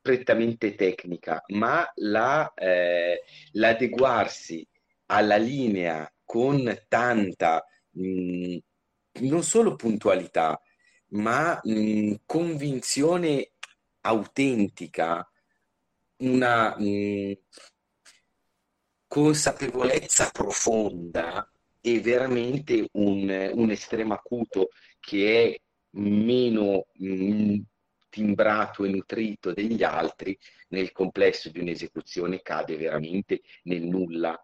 prettamente 0.00 0.74
tecnica, 0.74 1.42
ma 1.48 1.88
la, 1.96 2.52
eh, 2.54 3.22
l'adeguarsi 3.52 4.66
alla 5.06 5.36
linea 5.36 6.10
con 6.24 6.76
tanta 6.88 7.64
mh, 7.92 8.56
non 9.20 9.42
solo 9.42 9.76
puntualità, 9.76 10.60
ma 11.08 11.60
mh, 11.62 12.14
convinzione 12.26 13.52
autentica, 14.02 15.26
una 16.18 16.76
mh, 16.78 17.32
consapevolezza 19.06 20.30
profonda 20.30 21.50
e 21.80 22.00
veramente 22.00 22.88
un, 22.92 23.50
un 23.54 23.70
estremo 23.70 24.14
acuto 24.14 24.70
che 25.00 25.54
è 25.54 25.60
meno 25.98 26.86
timbrato 28.08 28.84
e 28.84 28.88
nutrito 28.90 29.52
degli 29.52 29.82
altri, 29.82 30.38
nel 30.68 30.92
complesso 30.92 31.50
di 31.50 31.60
un'esecuzione 31.60 32.40
cade 32.42 32.76
veramente 32.76 33.42
nel 33.64 33.82
nulla, 33.82 34.38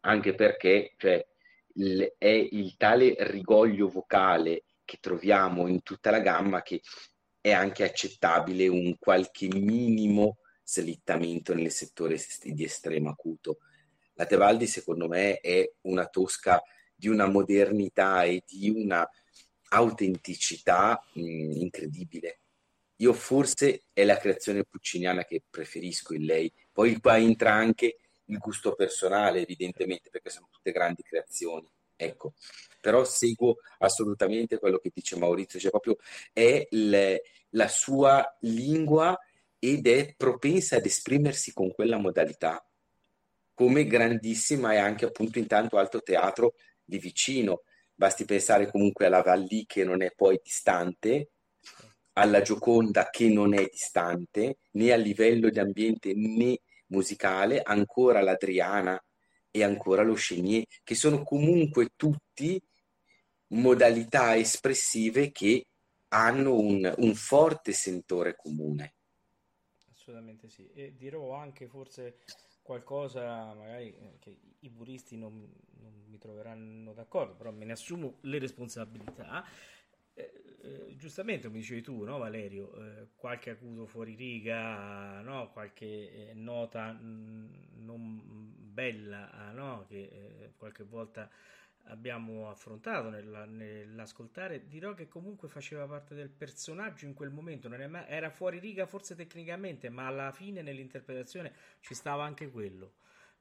anche 0.00 0.34
perché 0.34 0.94
cioè, 0.96 1.26
l- 1.74 2.04
è 2.18 2.28
il 2.28 2.76
tale 2.76 3.14
rigoglio 3.18 3.88
vocale 3.88 4.64
che 4.84 4.98
troviamo 5.00 5.66
in 5.68 5.82
tutta 5.82 6.10
la 6.10 6.20
gamma 6.20 6.62
che 6.62 6.80
è 7.40 7.52
anche 7.52 7.84
accettabile 7.84 8.68
un 8.68 8.96
qualche 8.98 9.48
minimo 9.48 10.38
slittamento 10.62 11.54
nel 11.54 11.70
settore 11.70 12.18
di 12.42 12.64
estremo 12.64 13.10
acuto. 13.10 13.58
La 14.14 14.26
Tebaldi, 14.26 14.66
secondo 14.66 15.08
me, 15.08 15.40
è 15.40 15.70
una 15.82 16.06
tosca 16.06 16.62
di 16.94 17.08
una 17.08 17.26
modernità 17.26 18.22
e 18.22 18.42
di 18.46 18.70
una 18.70 19.06
autenticità 19.70 21.02
mh, 21.14 21.20
incredibile. 21.20 22.40
Io 22.98 23.12
forse 23.12 23.84
è 23.92 24.04
la 24.04 24.16
creazione 24.16 24.64
pucciniana 24.64 25.24
che 25.24 25.42
preferisco 25.50 26.14
in 26.14 26.24
lei. 26.24 26.52
Poi 26.72 26.98
qua 27.00 27.18
entra 27.18 27.52
anche 27.52 27.98
il 28.26 28.38
gusto 28.38 28.74
personale, 28.74 29.40
evidentemente, 29.40 30.10
perché 30.10 30.30
sono 30.30 30.48
tutte 30.50 30.72
grandi 30.72 31.02
creazioni. 31.02 31.68
Ecco, 31.96 32.34
però 32.80 33.04
seguo 33.04 33.58
assolutamente 33.78 34.58
quello 34.58 34.78
che 34.78 34.90
dice 34.92 35.16
Maurizio, 35.16 35.60
cioè 35.60 35.70
proprio 35.70 35.96
è 36.32 36.66
le, 36.70 37.22
la 37.50 37.68
sua 37.68 38.36
lingua 38.40 39.16
ed 39.58 39.86
è 39.86 40.14
propensa 40.16 40.76
ad 40.76 40.86
esprimersi 40.86 41.52
con 41.52 41.72
quella 41.72 41.96
modalità, 41.96 42.66
come 43.54 43.86
grandissima 43.86 44.72
è 44.72 44.78
anche 44.78 45.04
appunto 45.04 45.38
in 45.38 45.46
tanto 45.46 45.78
alto 45.78 46.02
teatro 46.02 46.54
di 46.84 46.98
vicino. 46.98 47.62
Basti 47.94 48.24
pensare 48.24 48.68
comunque 48.68 49.06
alla 49.06 49.22
Valli 49.22 49.64
che 49.66 49.84
non 49.84 50.02
è 50.02 50.12
poi 50.14 50.40
distante, 50.42 51.30
alla 52.14 52.42
Gioconda 52.42 53.08
che 53.08 53.28
non 53.28 53.54
è 53.54 53.68
distante, 53.70 54.58
né 54.72 54.92
a 54.92 54.96
livello 54.96 55.48
di 55.48 55.60
ambiente 55.60 56.12
né 56.14 56.58
musicale, 56.86 57.62
ancora 57.62 58.20
l'Adriana 58.20 59.02
e 59.50 59.62
ancora 59.62 60.02
lo 60.02 60.14
Chenier, 60.14 60.64
che 60.82 60.94
sono 60.94 61.22
comunque 61.22 61.90
tutti 61.96 62.60
modalità 63.48 64.36
espressive 64.36 65.30
che 65.30 65.66
hanno 66.08 66.58
un, 66.58 66.92
un 66.98 67.14
forte 67.14 67.72
sentore 67.72 68.36
comune. 68.36 68.94
Assolutamente 69.92 70.48
sì. 70.48 70.70
E 70.72 70.94
dirò 70.96 71.34
anche 71.34 71.66
forse 71.66 72.18
qualcosa 72.62 73.52
magari 73.54 73.94
eh, 73.94 74.16
che 74.18 74.38
i 74.60 74.70
puristi 74.70 75.16
non, 75.16 75.52
non, 75.80 76.04
mi 76.06 76.18
troveranno 76.18 76.92
d'accordo, 76.92 77.34
però 77.34 77.50
me 77.50 77.64
ne 77.64 77.72
assumo 77.72 78.18
le 78.22 78.38
responsabilità. 78.38 79.44
Eh, 80.14 80.43
eh, 80.64 80.96
giustamente, 80.96 81.46
come 81.48 81.58
dicevi 81.58 81.82
tu, 81.82 82.02
no, 82.04 82.18
Valerio, 82.18 82.74
eh, 82.82 83.08
qualche 83.14 83.50
acuto 83.50 83.86
fuori 83.86 84.14
riga, 84.14 85.20
no, 85.20 85.50
qualche 85.52 86.30
eh, 86.30 86.34
nota 86.34 86.92
mh, 86.92 87.82
non 87.84 88.22
bella, 88.56 89.50
no, 89.52 89.84
che 89.86 90.02
eh, 90.02 90.52
qualche 90.56 90.84
volta 90.84 91.30
abbiamo 91.88 92.48
affrontato 92.48 93.10
nella, 93.10 93.44
nell'ascoltare, 93.44 94.66
dirò 94.68 94.94
che 94.94 95.06
comunque 95.06 95.48
faceva 95.48 95.86
parte 95.86 96.14
del 96.14 96.30
personaggio 96.30 97.04
in 97.04 97.12
quel 97.14 97.30
momento, 97.30 97.68
mai, 97.68 98.04
era 98.08 98.30
fuori 98.30 98.58
riga 98.58 98.86
forse 98.86 99.14
tecnicamente, 99.14 99.90
ma 99.90 100.06
alla 100.06 100.32
fine 100.32 100.62
nell'interpretazione 100.62 101.52
ci 101.80 101.94
stava 101.94 102.24
anche 102.24 102.50
quello, 102.50 102.94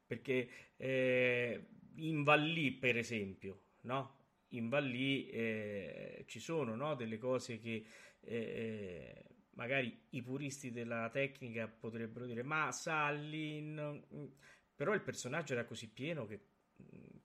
perché 0.05 0.49
eh, 0.75 1.67
in 1.95 2.23
Vallì 2.23 2.73
per 2.73 2.97
esempio, 2.97 3.61
no? 3.81 4.21
In 4.55 4.69
Vallì 4.69 5.27
eh, 5.29 6.23
ci 6.27 6.39
sono 6.39 6.75
no? 6.75 6.95
delle 6.95 7.17
cose 7.17 7.59
che 7.59 7.83
eh, 8.21 8.35
eh, 8.35 9.25
magari 9.51 10.05
i 10.11 10.21
puristi 10.21 10.71
della 10.71 11.09
tecnica 11.09 11.67
potrebbero 11.67 12.25
dire 12.25 12.43
ma 12.43 12.71
Sallin 12.71 14.01
però 14.75 14.93
il 14.93 15.01
personaggio 15.01 15.53
era 15.53 15.65
così 15.65 15.89
pieno 15.89 16.25
che, 16.25 16.39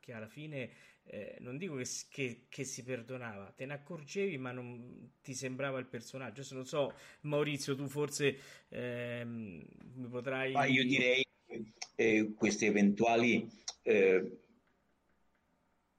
che 0.00 0.12
alla 0.12 0.28
fine 0.28 0.70
eh, 1.10 1.36
non 1.40 1.56
dico 1.56 1.76
che, 1.76 1.86
che, 2.10 2.46
che, 2.48 2.64
si 2.64 2.82
perdonava, 2.82 3.52
te 3.56 3.64
ne 3.64 3.72
accorgevi, 3.72 4.36
ma 4.36 4.52
non 4.52 5.12
ti 5.22 5.32
sembrava 5.32 5.78
il 5.78 5.86
personaggio. 5.86 6.40
Adesso 6.40 6.54
non 6.54 6.66
so, 6.66 6.92
Maurizio, 7.22 7.74
tu 7.74 7.88
forse 7.88 8.38
ehm, 8.68 9.64
mi 9.94 10.08
potrai. 10.08 10.52
Ma 10.52 10.66
io 10.66 10.84
direi 10.84 11.24
eh, 11.94 12.34
questi 12.36 12.66
eventuali 12.66 13.48
eh, 13.82 14.38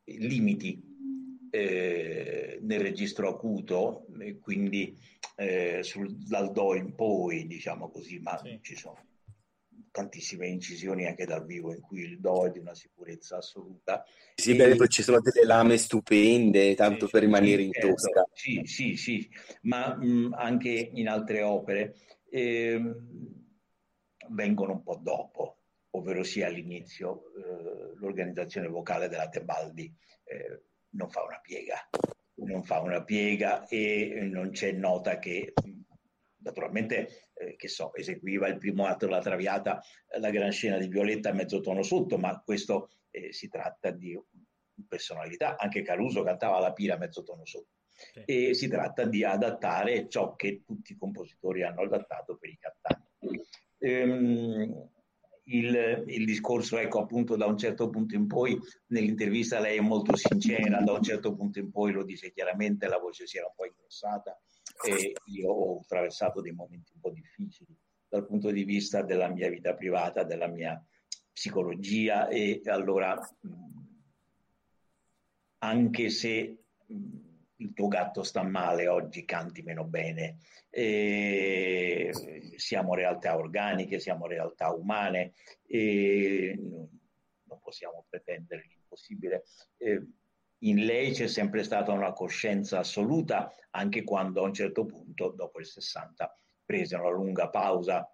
limiti 0.06 0.89
eh, 1.50 2.60
nel 2.62 2.80
registro 2.80 3.30
acuto, 3.30 4.06
quindi 4.42 4.98
eh, 5.36 5.80
sul, 5.84 6.16
dal 6.16 6.52
do 6.52 6.76
in 6.76 6.96
poi, 6.96 7.48
diciamo 7.48 7.90
così, 7.90 8.20
ma 8.20 8.38
sì. 8.38 8.60
ci 8.62 8.76
sono 8.76 9.08
tantissime 9.92 10.48
incisioni 10.48 11.08
anche 11.08 11.26
dal 11.26 11.46
vivo 11.46 11.74
in 11.74 11.82
cui 11.82 12.02
il 12.02 12.20
do 12.20 12.46
è 12.46 12.52
di 12.52 12.60
una 12.60 12.76
sicurezza 12.76 13.38
assoluta. 13.38 14.04
Sì, 14.36 14.52
e... 14.52 14.56
beh, 14.56 14.76
poi 14.76 14.90
ci 14.90 15.02
sono 15.02 15.20
delle 15.20 15.46
lame 15.46 15.78
stupende, 15.78 16.76
tanto 16.76 17.06
sì, 17.06 17.12
per 17.12 17.22
rimanere 17.22 17.64
in 17.64 17.72
certo. 17.72 17.90
tosca. 17.90 18.28
Sì, 18.34 18.62
sì, 18.66 18.96
sì, 18.96 19.30
ma 19.64 19.96
mh, 19.96 20.36
anche 20.38 20.70
in 20.70 21.08
altre 21.08 21.42
opere 21.42 21.96
eh, 22.30 22.80
vengono 24.30 24.74
un 24.74 24.84
po' 24.84 25.00
dopo, 25.02 25.58
ovvero 25.92 26.24
sia 26.24 26.48
all'inizio 26.48 27.24
eh, 27.36 27.96
l'organizzazione 27.96 28.68
vocale 28.68 29.08
della 29.08 29.30
Tebaldi 29.30 29.94
eh, 30.26 30.64
non 30.92 31.10
fa 31.10 31.24
una 31.24 31.40
piega, 31.40 31.90
non 32.36 32.64
fa 32.64 32.80
una 32.80 33.04
piega 33.04 33.68
e 33.68 34.28
non 34.32 34.52
c'è 34.52 34.72
nota 34.72 35.20
che 35.20 35.54
naturalmente, 36.42 37.30
eh, 37.34 37.56
che 37.56 37.68
so, 37.68 37.94
eseguiva 37.94 38.48
il 38.48 38.58
primo 38.58 38.86
atto 38.86 39.06
della 39.06 39.22
Traviata, 39.22 39.82
la 40.20 40.30
gran 40.30 40.52
scena 40.52 40.78
di 40.78 40.88
Violetta 40.88 41.30
a 41.30 41.34
mezzo 41.34 41.60
tono 41.60 41.84
sotto, 41.84 42.18
ma 42.18 42.42
questo 42.42 42.90
eh, 43.12 43.32
si 43.34 43.48
tratta 43.48 43.92
di 43.92 44.20
personalità. 44.88 45.58
Anche 45.58 45.82
Caruso 45.82 46.24
cantava 46.24 46.60
la 46.60 46.74
pira 46.74 46.96
a 46.96 46.98
mezzo 46.98 47.24
tono 47.24 47.46
sotto. 47.46 47.78
Sì. 47.92 48.24
E 48.26 48.54
si 48.54 48.70
tratta 48.70 49.06
di 49.06 49.24
adattare 49.24 50.08
ciò 50.08 50.36
che 50.36 50.64
tutti 50.66 50.94
i 50.94 50.98
compositori 50.98 51.64
hanno 51.64 51.82
adattato 51.82 52.38
per 52.38 52.50
i 52.50 52.58
cantanti. 52.58 53.48
Ehm, 53.80 54.90
il, 55.50 56.04
il, 56.08 56.26
discorso, 56.26 56.78
ecco, 56.78 57.00
appunto, 57.00 57.36
da 57.36 57.46
un 57.46 57.58
certo 57.58 57.90
punto 57.90 58.16
in 58.16 58.28
poi, 58.28 58.58
nell'intervista 58.88 59.60
lei 59.60 59.78
è 59.78 59.82
molto 59.82 60.16
sincera, 60.16 60.82
da 60.82 60.94
un 60.94 61.04
certo 61.04 61.36
punto 61.36 61.60
in 61.60 61.72
poi 61.72 61.92
lo 61.92 62.04
dice 62.04 62.32
chiaramente, 62.32 62.88
la 62.88 62.98
voce 62.98 63.28
si 63.28 63.38
era 63.38 63.48
un 63.48 63.54
po' 63.56 63.66
ingrossata, 63.66 64.40
e 64.86 65.14
io 65.26 65.50
ho 65.50 65.80
attraversato 65.80 66.42
dei 66.42 66.54
momenti 66.54 66.92
un 66.94 67.02
po' 67.02 67.12
difficili 67.12 67.76
dal 68.08 68.26
punto 68.26 68.50
di 68.50 68.64
vista 68.64 69.04
della 69.04 69.28
mia 69.28 69.50
vita 69.50 69.76
privata, 69.76 70.24
della 70.24 70.48
mia 70.48 70.84
psicologia 71.32 72.28
e 72.28 72.62
allora 72.66 73.18
anche 75.60 76.10
se 76.10 76.64
il 77.60 77.74
tuo 77.74 77.88
gatto 77.88 78.24
sta 78.24 78.44
male 78.44 78.88
oggi 78.88 79.26
canti 79.26 79.62
meno 79.62 79.84
bene. 79.86 80.38
E 80.70 82.12
siamo 82.56 82.94
realtà 82.94 83.36
organiche 83.36 84.00
siamo 84.00 84.28
realtà 84.28 84.72
umane 84.72 85.34
e 85.66 86.56
non 86.58 87.60
possiamo 87.62 88.06
pretendere 88.10 88.66
l'impossibile. 88.68 89.44
Eh, 89.78 90.02
in 90.64 90.86
lei 90.86 91.12
c'è 91.12 91.28
sempre 91.28 91.64
stata 91.64 91.92
una 91.92 92.12
coscienza 92.12 92.80
assoluta, 92.80 93.54
anche 93.72 94.04
quando 94.04 94.42
a 94.42 94.46
un 94.46 94.54
certo 94.54 94.86
punto, 94.86 95.30
dopo 95.30 95.60
il 95.60 95.66
60, 95.66 96.34
prese 96.66 96.96
una 96.98 97.10
lunga 97.10 97.50
pausa 97.50 98.08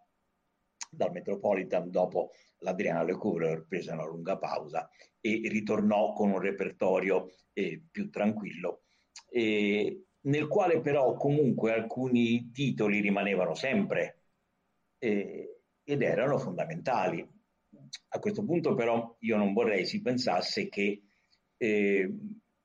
dal 0.89 1.11
Metropolitan, 1.11 1.89
dopo 1.89 2.31
l'Adriana 2.59 3.03
Lecouvreur 3.03 3.65
prese 3.67 3.91
una 3.91 4.05
lunga 4.05 4.37
pausa 4.37 4.89
e 5.19 5.41
ritornò 5.45 6.13
con 6.13 6.31
un 6.31 6.39
repertorio 6.39 7.31
eh, 7.53 7.83
più 7.91 8.09
tranquillo, 8.09 8.84
eh, 9.36 10.05
nel 10.21 10.47
quale 10.47 10.79
però 10.79 11.13
comunque 11.15 11.73
alcuni 11.73 12.51
titoli 12.51 13.01
rimanevano 13.01 13.53
sempre 13.53 14.21
eh, 14.97 15.59
ed 15.83 16.01
erano 16.01 16.38
fondamentali. 16.38 17.27
A 18.09 18.19
questo 18.19 18.45
punto 18.45 18.73
però 18.75 19.17
io 19.19 19.36
non 19.36 19.51
vorrei 19.51 19.86
si 19.86 20.01
pensasse 20.01 20.69
che 20.69 21.03
eh, 21.57 22.09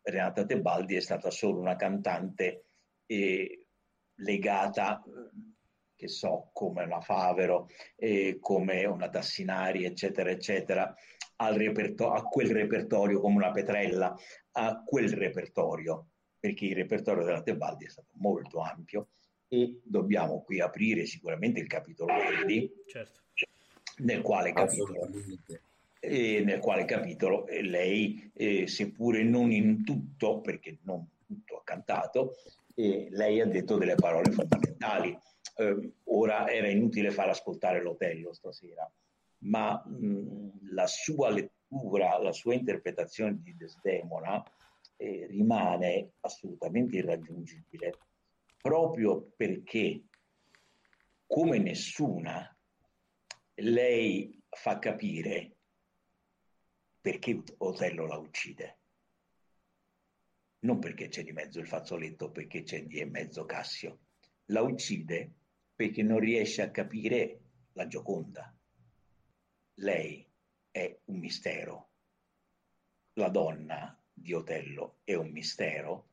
Renata 0.00 0.44
Tebaldi 0.46 0.94
è 0.94 1.00
stata 1.00 1.30
solo 1.30 1.58
una 1.58 1.74
cantante 1.74 2.66
eh, 3.04 3.66
legata, 4.14 5.02
che 5.96 6.06
so, 6.08 6.50
come 6.52 6.84
una 6.84 7.00
Favero, 7.00 7.68
eh, 7.96 8.38
come 8.40 8.84
una 8.84 9.08
Tassinari, 9.08 9.84
eccetera, 9.84 10.30
eccetera, 10.30 10.94
reperto- 11.52 12.12
a 12.12 12.22
quel 12.22 12.52
repertorio 12.52 13.20
come 13.20 13.36
una 13.36 13.50
Petrella, 13.50 14.14
a 14.52 14.82
quel 14.84 15.12
repertorio, 15.12 16.09
perché 16.40 16.64
il 16.64 16.74
repertorio 16.74 17.24
della 17.24 17.42
Tebaldi 17.42 17.84
è 17.84 17.90
stato 17.90 18.12
molto 18.14 18.60
ampio 18.60 19.08
e 19.46 19.80
dobbiamo 19.84 20.42
qui 20.42 20.60
aprire 20.60 21.04
sicuramente 21.04 21.60
il 21.60 21.66
capitolo 21.66 22.14
Verdi, 22.14 22.72
certo. 22.86 23.20
nel 23.98 24.22
quale 24.22 24.52
capitolo 24.52 25.08
eh, 26.00 26.42
nel 26.42 26.60
quale 26.60 26.84
capitolo 26.86 27.46
eh, 27.46 27.62
lei, 27.62 28.30
eh, 28.34 28.66
seppure 28.66 29.22
non 29.22 29.52
in 29.52 29.84
tutto, 29.84 30.40
perché 30.40 30.78
non 30.82 31.06
tutto 31.26 31.58
ha 31.58 31.62
cantato, 31.62 32.36
eh, 32.74 33.08
lei 33.10 33.40
ha 33.40 33.46
detto 33.46 33.76
delle 33.76 33.94
parole 33.94 34.32
fondamentali. 34.32 35.16
Ehm, 35.56 35.92
ora 36.04 36.48
era 36.48 36.68
inutile 36.68 37.10
far 37.10 37.28
ascoltare 37.28 37.82
l'Otello 37.82 38.32
stasera, 38.32 38.90
ma 39.40 39.82
mh, 39.86 40.72
la 40.72 40.86
sua 40.86 41.30
lettura, 41.30 42.18
la 42.18 42.32
sua 42.32 42.54
interpretazione 42.54 43.38
di 43.42 43.54
Desdemona 43.54 44.42
eh, 45.00 45.26
rimane 45.28 46.12
assolutamente 46.20 46.96
irraggiungibile, 46.96 47.98
proprio 48.60 49.32
perché, 49.34 50.04
come 51.26 51.58
nessuna, 51.58 52.54
lei 53.54 54.38
fa 54.46 54.78
capire 54.78 55.56
perché 57.00 57.42
Otello 57.58 58.06
la 58.06 58.18
uccide. 58.18 58.78
Non 60.60 60.78
perché 60.78 61.08
c'è 61.08 61.24
di 61.24 61.32
mezzo 61.32 61.60
il 61.60 61.66
fazzoletto, 61.66 62.30
perché 62.30 62.62
c'è 62.62 62.84
di 62.84 63.02
mezzo 63.06 63.46
Cassio. 63.46 64.00
La 64.46 64.60
uccide 64.60 65.32
perché 65.74 66.02
non 66.02 66.18
riesce 66.18 66.60
a 66.60 66.70
capire 66.70 67.40
la 67.72 67.86
Gioconda. 67.86 68.54
Lei 69.76 70.28
è 70.70 71.00
un 71.04 71.18
mistero. 71.18 71.92
La 73.14 73.30
donna 73.30 73.99
di 74.20 74.32
Otello 74.32 74.98
è 75.04 75.14
un 75.14 75.30
mistero. 75.30 76.08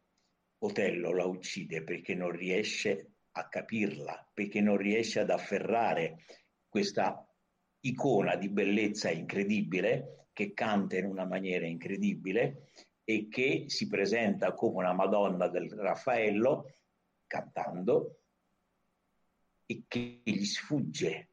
Otello 0.60 1.14
la 1.14 1.26
uccide 1.26 1.84
perché 1.84 2.16
non 2.16 2.32
riesce 2.32 3.12
a 3.32 3.48
capirla, 3.48 4.30
perché 4.34 4.62
non 4.62 4.78
riesce 4.78 5.20
ad 5.20 5.30
afferrare 5.30 6.24
questa 6.68 7.24
icona 7.82 8.36
di 8.36 8.50
bellezza 8.50 9.12
incredibile 9.12 10.28
che 10.34 10.54
canta 10.54 10.98
in 10.98 11.06
una 11.06 11.26
maniera 11.26 11.66
incredibile 11.66 12.72
e 13.04 13.28
che 13.28 13.66
si 13.68 13.88
presenta 13.88 14.54
come 14.54 14.78
una 14.78 14.94
Madonna 14.94 15.48
del 15.48 15.70
Raffaello 15.70 16.74
cantando 17.26 18.22
e 19.66 19.84
che 19.88 20.22
gli 20.24 20.46
sfugge, 20.46 21.30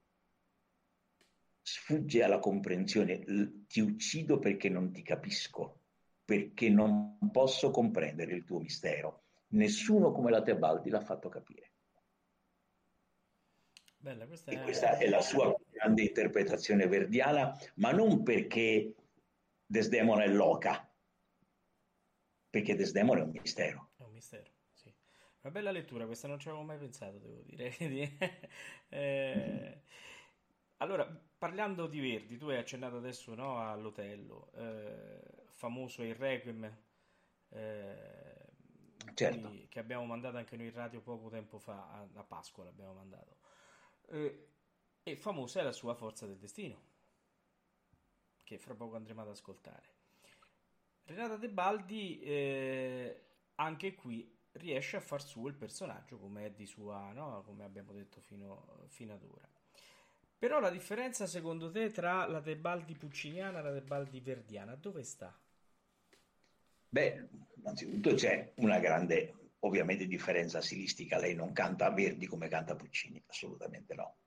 sfugge 1.63 2.23
alla 2.23 2.39
comprensione. 2.39 3.65
Ti 3.67 3.81
uccido 3.81 4.39
perché 4.39 4.69
non 4.69 4.93
ti 4.93 5.03
capisco, 5.03 5.84
perché 6.25 6.69
non 6.71 7.19
posso 7.31 7.71
comprendere 7.71 8.35
il 8.35 8.45
tuo 8.45 8.61
mistero. 8.61 9.23
nessuno 9.55 10.11
come 10.11 10.31
la 10.31 10.43
Tebaldi 10.43 10.91
l'ha 10.91 11.01
fatto 11.01 11.29
capire. 11.29 11.71
Bella, 13.97 14.27
questa, 14.27 14.51
e 14.51 14.61
è... 14.61 14.63
questa 14.63 14.99
è 14.99 15.09
la 15.09 15.21
sua 15.21 15.55
grande 15.71 16.03
interpretazione 16.03 16.87
verdiana, 16.89 17.57
ma 17.77 17.93
non 17.93 18.23
perché 18.23 18.95
Desdemona 19.65 20.25
è 20.25 20.29
loca, 20.29 20.93
perché 22.51 22.75
Desdemona 22.75 23.21
è 23.21 23.23
un 23.23 23.31
mistero. 23.31 23.93
È 23.97 24.03
un 24.03 24.13
mistero, 24.13 24.51
sì. 24.73 24.93
Una 25.41 25.53
bella 25.53 25.71
lettura, 25.71 26.05
questa 26.05 26.29
non 26.29 26.39
ci 26.39 26.49
avevo 26.49 26.65
mai 26.65 26.79
pensato, 26.79 27.19
devo 27.19 27.43
dire. 27.43 27.75
eh, 28.91 29.83
allora, 30.79 31.07
parlando 31.39 31.87
di 31.87 32.01
Verdi, 32.01 32.37
tu 32.37 32.49
hai 32.49 32.59
accennato 32.59 32.97
adesso 32.97 33.35
no, 33.35 33.59
all'Otello, 33.59 34.51
eh, 34.55 35.34
famoso 35.65 36.03
il 36.03 36.15
Requiem, 36.15 36.65
eh, 37.49 38.53
certo. 39.15 39.51
che 39.71 39.79
abbiamo 39.79 40.05
mandato 40.05 40.37
anche 40.37 40.57
noi 40.57 40.67
in 40.67 40.75
radio 40.75 41.01
poco 41.01 41.31
tempo 41.31 41.59
fa, 41.59 41.91
a, 41.91 42.07
a 42.13 42.23
Pasqua 42.23 42.65
l'abbiamo 42.65 42.93
mandato. 42.93 43.39
Eh, 44.09 44.49
e 45.03 45.17
famosa 45.17 45.61
è 45.61 45.63
la 45.63 45.73
sua 45.73 45.95
Forza 45.95 46.27
del 46.27 46.37
Destino, 46.37 46.83
che 48.43 48.59
fra 48.59 48.75
poco 48.75 48.97
andremo 48.97 49.23
ad 49.23 49.29
ascoltare. 49.29 49.93
Renata 51.05 51.37
De 51.37 51.49
Baldi, 51.49 52.21
eh, 52.21 53.25
anche 53.55 53.95
qui, 53.95 54.31
riesce 54.53 54.99
a 54.99 55.01
far 55.01 55.23
suo 55.23 55.49
il 55.49 55.55
personaggio 55.55 56.19
come 56.19 56.45
è 56.47 56.51
di 56.51 56.67
sua, 56.67 57.11
no? 57.13 57.43
come 57.43 57.65
abbiamo 57.65 57.93
detto 57.93 58.21
fino, 58.21 58.85
fino 58.89 59.15
ad 59.15 59.23
ora. 59.23 59.49
Però 60.37 60.61
la 60.61 60.71
differenza 60.71 61.27
secondo 61.27 61.71
te 61.71 61.91
tra 61.91 62.27
la 62.27 62.43
Tebaldi 62.43 62.95
pucciniana 62.95 63.61
e 63.61 63.63
la 63.63 63.73
Tebaldi 63.73 64.21
verdiana 64.21 64.75
dove 64.75 65.03
sta? 65.03 65.35
Beh, 66.95 67.29
innanzitutto 67.57 68.15
c'è 68.15 68.53
una 68.59 68.79
grande, 68.79 69.51
ovviamente, 69.61 70.07
differenza 70.07 70.61
stilistica. 70.61 71.19
Lei 71.19 71.35
non 71.35 71.53
canta 71.53 71.91
Verdi 71.91 72.29
come 72.29 72.47
canta 72.47 72.77
Puccini, 72.77 73.21
assolutamente 73.27 73.95
no. 73.95 74.19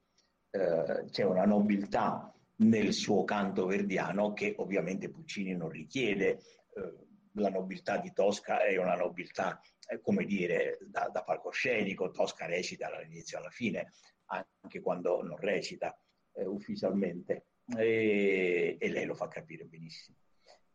Eh, 0.49 1.05
c'è 1.09 1.24
una 1.24 1.45
nobiltà 1.45 2.30
nel 2.57 2.91
suo 2.91 3.24
canto 3.24 3.68
verdiano 3.68 4.34
che 4.34 4.53
ovviamente 4.57 5.07
Puccini 5.07 5.55
non 5.55 5.70
richiede. 5.70 6.41
Eh, 6.74 7.05
la 7.36 7.47
nobiltà 7.47 7.99
di 7.99 8.11
Tosca 8.11 8.61
è 8.61 8.76
una 8.76 8.95
nobiltà, 8.95 9.61
eh, 9.88 10.01
come 10.01 10.26
dire, 10.26 10.78
da, 10.82 11.07
da 11.07 11.24
palcoscenico. 11.24 12.11
Tosca 12.11 12.47
recita 12.47 12.89
dall'inizio 12.89 13.38
alla 13.38 13.49
fine, 13.49 13.93
anche 14.26 14.82
quando 14.82 15.24
non 15.24 15.38
recita 15.38 15.97
eh, 16.34 16.45
ufficialmente, 16.45 17.45
e, 17.78 18.76
e, 18.78 18.89
lei 18.89 19.05
lo 19.05 19.15
fa 19.15 19.30
capire 19.30 19.63
benissimo. 19.63 20.18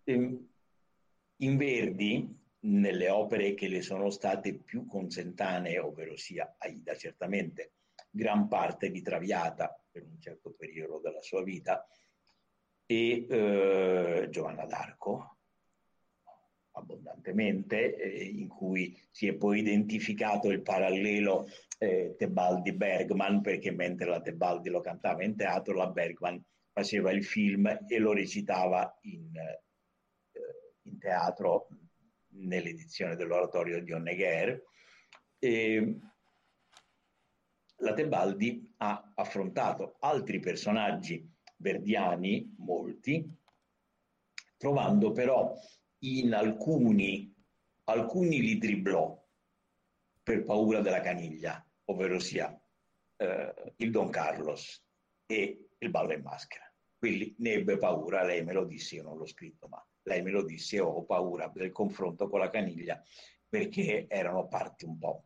Ehm, 0.05 0.52
in 1.43 1.57
Verdi, 1.57 2.41
nelle 2.65 3.09
opere 3.09 3.55
che 3.55 3.69
le 3.69 3.83
sono 3.83 4.11
state 4.11 4.55
più 4.55 4.87
consentanee, 4.87 5.79
ovvero 5.79 6.17
sia 6.17 6.55
Aida 6.59 6.95
certamente, 6.97 7.73
gran 8.11 8.49
parte 8.49 8.91
di 8.91 9.03
Traviata 9.03 9.77
per 9.91 10.05
un 10.05 10.21
certo 10.21 10.53
periodo 10.53 11.01
della 11.01 11.23
sua 11.23 11.43
vita, 11.43 11.87
e 12.87 13.27
eh, 13.29 14.29
Giovanna 14.31 14.65
d'Arco, 14.67 15.37
abbondantemente, 16.73 17.97
eh, 17.97 18.25
in 18.25 18.49
cui 18.49 18.97
si 19.11 19.27
è 19.27 19.35
poi 19.35 19.61
identificato 19.61 20.49
il 20.49 20.63
parallelo 20.63 21.49
eh, 21.79 22.15
Tebaldi-Bergman, 22.17 23.41
perché 23.41 23.73
mentre 23.73 24.07
la 24.07 24.21
Tebaldi 24.21 24.71
lo 24.71 24.81
cantava 24.81 25.25
in 25.25 25.37
teatro, 25.37 25.75
la 25.75 25.89
Bergman 25.89 26.43
faceva 26.71 27.11
il 27.11 27.25
film 27.25 27.67
e 27.87 27.99
lo 27.99 28.13
recitava 28.13 28.99
in, 29.03 29.37
eh, 29.37 29.63
in 30.93 30.99
teatro 30.99 31.69
nell'edizione 32.35 33.17
dell'oratorio 33.17 33.83
di 33.83 33.93
Honegger. 33.93 34.63
E 35.39 35.99
la 37.77 37.95
Tebaldi 37.95 38.75
ha 38.79 39.13
affrontato 39.17 39.97
altri 40.01 40.39
personaggi 40.39 41.29
verdiani, 41.57 42.55
molti, 42.59 43.29
trovando 44.57 45.13
però 45.13 45.53
in 46.01 46.35
alcuni, 46.35 47.33
alcuni 47.85 48.41
li 48.41 48.59
driblò 48.59 49.21
per 50.23 50.45
paura 50.45 50.81
della 50.81 51.01
caniglia, 51.01 51.65
ovvero 51.87 52.19
sia 52.21 52.57
eh, 53.17 53.75
il 53.77 53.91
Don 53.91 54.11
Carlos 54.11 54.85
e 55.27 55.69
il 55.79 55.91
ballo 55.91 56.13
in 56.13 56.23
maschera. 56.23 56.73
Quindi 56.97 57.35
ne 57.39 57.53
ebbe 57.55 57.79
paura, 57.79 58.23
lei 58.23 58.45
me 58.45 58.53
lo 58.53 58.65
disse, 58.65 58.97
io 58.97 59.03
non 59.03 59.17
l'ho 59.17 59.27
scritto, 59.27 59.67
ma 59.67 59.85
lei 60.05 60.23
me 60.23 60.31
lo 60.31 60.45
disse, 60.45 60.81
ho 60.81 61.05
paura 61.05 61.51
del 61.55 61.73
confronto 61.73 62.29
con 62.29 62.41
la 62.41 62.51
caniglia 62.51 63.03
perché 63.49 64.07
erano 64.09 64.49
parti 64.49 64.85
un 64.85 64.99
po' 64.99 65.25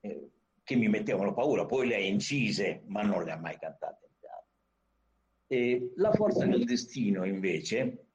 eh, 0.00 0.30
che 0.62 0.76
mi 0.76 0.88
mettevano 0.88 1.32
paura. 1.34 1.66
Poi 1.66 1.86
lei 1.86 2.08
incise, 2.08 2.82
ma 2.86 3.02
non 3.02 3.24
le 3.24 3.32
ha 3.32 3.36
mai 3.36 3.58
cantate. 3.58 4.08
E 5.52 5.92
la 5.96 6.12
forza 6.12 6.46
del 6.46 6.64
destino, 6.64 7.24
invece, 7.24 8.06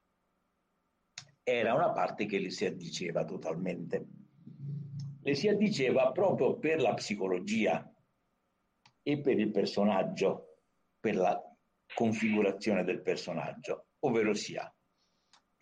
era 1.44 1.74
una 1.74 1.92
parte 1.92 2.26
che 2.26 2.40
le 2.40 2.50
si 2.50 2.66
addiceva 2.66 3.26
totalmente. 3.26 4.08
Le 5.22 5.36
si 5.36 5.50
addiceva 5.50 6.14
proprio 6.14 6.58
per 6.58 6.80
la 6.80 6.94
psicologia 6.94 7.94
e 9.04 9.20
per 9.20 9.38
il 9.38 9.52
personaggio, 9.52 10.62
per 10.98 11.18
la 11.18 11.56
configurazione 11.94 12.86
del 12.86 13.02
personaggio, 13.02 13.88
ovvero 14.00 14.34
sia 14.34 14.74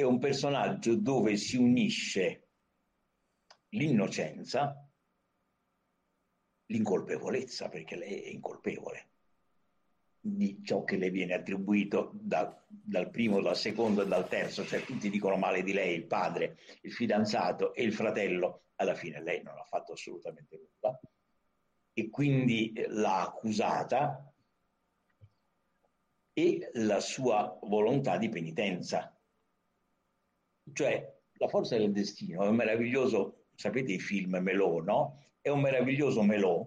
è 0.04 0.08
un 0.08 0.20
personaggio 0.20 0.96
dove 0.96 1.36
si 1.38 1.58
unisce 1.58 2.48
l'innocenza, 3.70 4.88
l'incolpevolezza, 6.68 7.70
perché 7.70 7.96
lei 7.96 8.22
è 8.22 8.30
incolpevole 8.30 9.08
di 10.26 10.62
ciò 10.64 10.86
che 10.86 10.96
le 10.96 11.10
viene 11.10 11.34
attribuito 11.34 12.12
da, 12.14 12.64
dal 12.66 13.10
primo, 13.10 13.42
dal 13.42 13.58
secondo 13.58 14.04
e 14.04 14.08
dal 14.08 14.30
terzo, 14.30 14.66
cioè 14.66 14.84
tutti 14.84 15.10
dicono 15.10 15.36
male 15.36 15.64
di 15.64 15.74
lei, 15.74 15.96
il 15.96 16.06
padre, 16.06 16.58
il 16.82 16.94
fidanzato 16.94 17.74
e 17.74 17.84
il 17.84 17.94
fratello, 17.94 18.68
alla 18.76 18.96
fine 18.96 19.22
lei 19.22 19.44
non 19.44 19.58
ha 19.58 19.64
fatto 19.64 19.92
assolutamente 19.92 20.58
nulla. 20.58 20.98
E 21.92 22.10
quindi 22.10 22.74
l'ha 22.88 23.22
accusata 23.22 24.34
e 26.32 26.70
la 26.74 27.02
sua 27.02 27.60
volontà 27.62 28.18
di 28.18 28.30
penitenza 28.30 29.13
cioè, 30.72 31.12
La 31.38 31.48
forza 31.48 31.78
del 31.78 31.92
destino 31.92 32.44
è 32.44 32.48
un 32.48 32.56
meraviglioso, 32.56 33.48
sapete 33.56 33.92
i 33.94 34.00
film 34.00 34.38
Melò, 34.38 34.82
no? 34.82 35.24
È 35.42 35.50
un 35.50 35.62
meraviglioso 35.62 36.22
Melò 36.24 36.66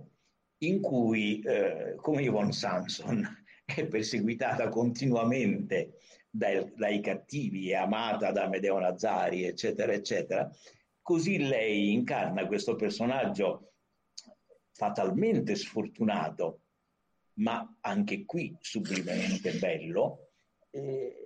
in 0.58 0.80
cui, 0.80 1.40
eh, 1.40 1.94
come 1.96 2.22
Yvonne 2.22 2.52
Samson, 2.52 3.26
è 3.64 3.86
perseguitata 3.86 4.68
continuamente 4.68 5.98
dai, 6.30 6.72
dai 6.74 7.00
cattivi, 7.00 7.70
è 7.70 7.74
amata 7.74 8.32
da 8.32 8.48
Medeo 8.48 8.78
Nazari, 8.78 9.44
eccetera, 9.44 9.92
eccetera. 9.92 10.50
Così 11.00 11.38
lei 11.38 11.92
incarna 11.92 12.46
questo 12.46 12.76
personaggio 12.76 13.72
fatalmente 14.72 15.54
sfortunato, 15.54 16.62
ma 17.34 17.78
anche 17.80 18.24
qui 18.24 18.56
sublimemente 18.60 19.52
bello, 19.52 20.30
eh, 20.70 21.25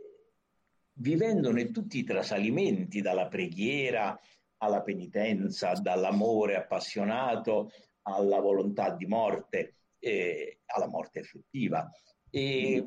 vivendone 1.01 1.71
tutti 1.71 1.99
i 1.99 2.05
trasalimenti, 2.05 3.01
dalla 3.01 3.29
preghiera 3.29 4.19
alla 4.59 4.83
penitenza, 4.83 5.73
dall'amore 5.73 6.57
appassionato 6.57 7.71
alla 8.03 8.41
volontà 8.41 8.91
di 8.91 9.07
morte, 9.07 9.77
eh, 9.99 10.61
alla 10.67 10.87
morte 10.87 11.21
effettiva. 11.21 11.91
E 12.29 12.87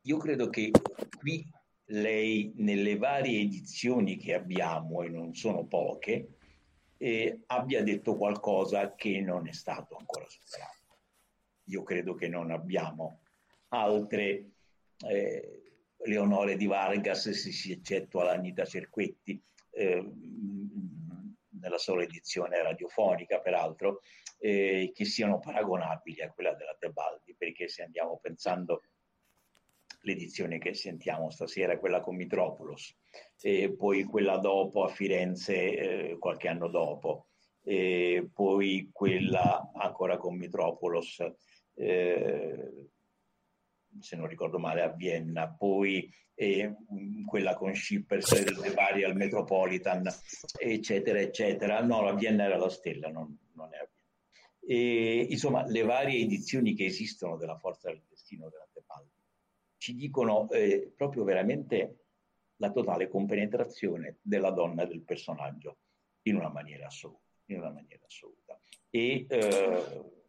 io 0.00 0.16
credo 0.18 0.48
che 0.48 0.70
qui 1.18 1.44
lei, 1.86 2.52
nelle 2.56 2.96
varie 2.96 3.40
edizioni 3.40 4.16
che 4.16 4.34
abbiamo, 4.34 5.02
e 5.02 5.08
non 5.08 5.34
sono 5.34 5.66
poche, 5.66 6.36
eh, 6.96 7.42
abbia 7.46 7.82
detto 7.82 8.16
qualcosa 8.16 8.94
che 8.94 9.20
non 9.20 9.48
è 9.48 9.52
stato 9.52 9.96
ancora 9.96 10.26
superato. 10.28 10.98
Io 11.64 11.82
credo 11.82 12.14
che 12.14 12.28
non 12.28 12.50
abbiamo 12.52 13.20
altre 13.68 14.50
eh, 15.08 15.64
Leonore 16.04 16.56
di 16.56 16.66
Vargas, 16.66 17.30
se 17.30 17.52
si 17.52 17.72
eccettua 17.72 18.24
l'Anita 18.24 18.64
Cerquetti, 18.64 19.42
eh, 19.70 20.12
nella 21.60 21.78
sola 21.78 22.02
edizione 22.02 22.62
radiofonica 22.62 23.40
peraltro, 23.40 24.00
eh, 24.38 24.92
che 24.94 25.04
siano 25.04 25.38
paragonabili 25.38 26.22
a 26.22 26.30
quella 26.30 26.54
della 26.54 26.76
Tebaldi, 26.78 27.34
perché 27.36 27.68
se 27.68 27.82
andiamo 27.82 28.18
pensando 28.20 28.82
l'edizione 30.02 30.58
che 30.58 30.74
sentiamo 30.74 31.30
stasera, 31.30 31.78
quella 31.78 32.00
con 32.00 32.16
Mitropoulos, 32.16 32.94
e 33.40 33.74
poi 33.74 34.04
quella 34.04 34.36
dopo 34.36 34.84
a 34.84 34.88
Firenze 34.88 35.54
eh, 36.10 36.18
qualche 36.18 36.48
anno 36.48 36.68
dopo, 36.68 37.28
e 37.62 38.28
poi 38.32 38.90
quella 38.92 39.70
ancora 39.74 40.18
con 40.18 40.36
Mitropoulos 40.36 41.24
eh, 41.76 42.90
se 44.00 44.16
non 44.16 44.26
ricordo 44.26 44.58
male, 44.58 44.82
a 44.82 44.88
Vienna, 44.88 45.48
poi 45.48 46.10
eh, 46.34 46.74
quella 47.26 47.54
con 47.54 47.74
Schippers, 47.74 48.32
le 48.60 48.70
varie 48.74 49.04
al 49.04 49.16
Metropolitan, 49.16 50.08
eccetera, 50.58 51.20
eccetera. 51.20 51.82
No, 51.82 52.02
la 52.02 52.14
Vienna 52.14 52.44
era 52.44 52.56
la 52.56 52.70
Stella, 52.70 53.08
non, 53.08 53.36
non 53.54 53.72
era 53.72 53.88
e, 54.66 55.26
insomma, 55.28 55.66
le 55.66 55.82
varie 55.82 56.20
edizioni 56.20 56.74
che 56.74 56.86
esistono 56.86 57.36
della 57.36 57.58
Forza 57.58 57.90
del 57.90 58.02
Destino 58.08 58.48
della 58.48 58.68
Tebaldi 58.72 59.12
ci 59.76 59.94
dicono 59.94 60.48
eh, 60.50 60.92
proprio 60.96 61.24
veramente 61.24 61.98
la 62.56 62.70
totale 62.70 63.08
compenetrazione 63.08 64.18
della 64.22 64.50
donna 64.50 64.84
e 64.84 64.86
del 64.86 65.02
personaggio 65.02 65.78
in 66.22 66.36
una 66.36 66.48
maniera 66.48 66.86
assoluta. 66.86 67.20
In 67.46 67.58
una 67.58 67.70
maniera 67.70 68.06
assoluta. 68.06 68.58
E 68.88 69.26
eh, 69.28 70.23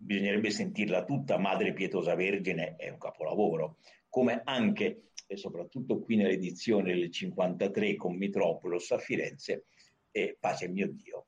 bisognerebbe 0.00 0.50
sentirla 0.50 1.04
tutta, 1.04 1.38
Madre 1.38 1.72
Pietosa 1.72 2.14
Vergine 2.14 2.76
è 2.76 2.88
un 2.88 2.98
capolavoro, 2.98 3.76
come 4.08 4.40
anche 4.44 5.10
e 5.26 5.36
soprattutto 5.36 6.00
qui 6.00 6.16
nell'edizione 6.16 6.92
del 6.92 7.10
53 7.10 7.94
con 7.94 8.16
Mitropolos 8.16 8.90
a 8.90 8.98
Firenze, 8.98 9.66
e 10.10 10.36
Pace 10.40 10.66
mio 10.66 10.88
Dio, 10.88 11.26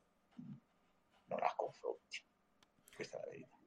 non 1.27 1.39
ha 1.41 1.53
confronti. 1.55 2.19
Questa 2.95 3.19
è 3.19 3.21
la 3.21 3.31
verità. 3.31 3.59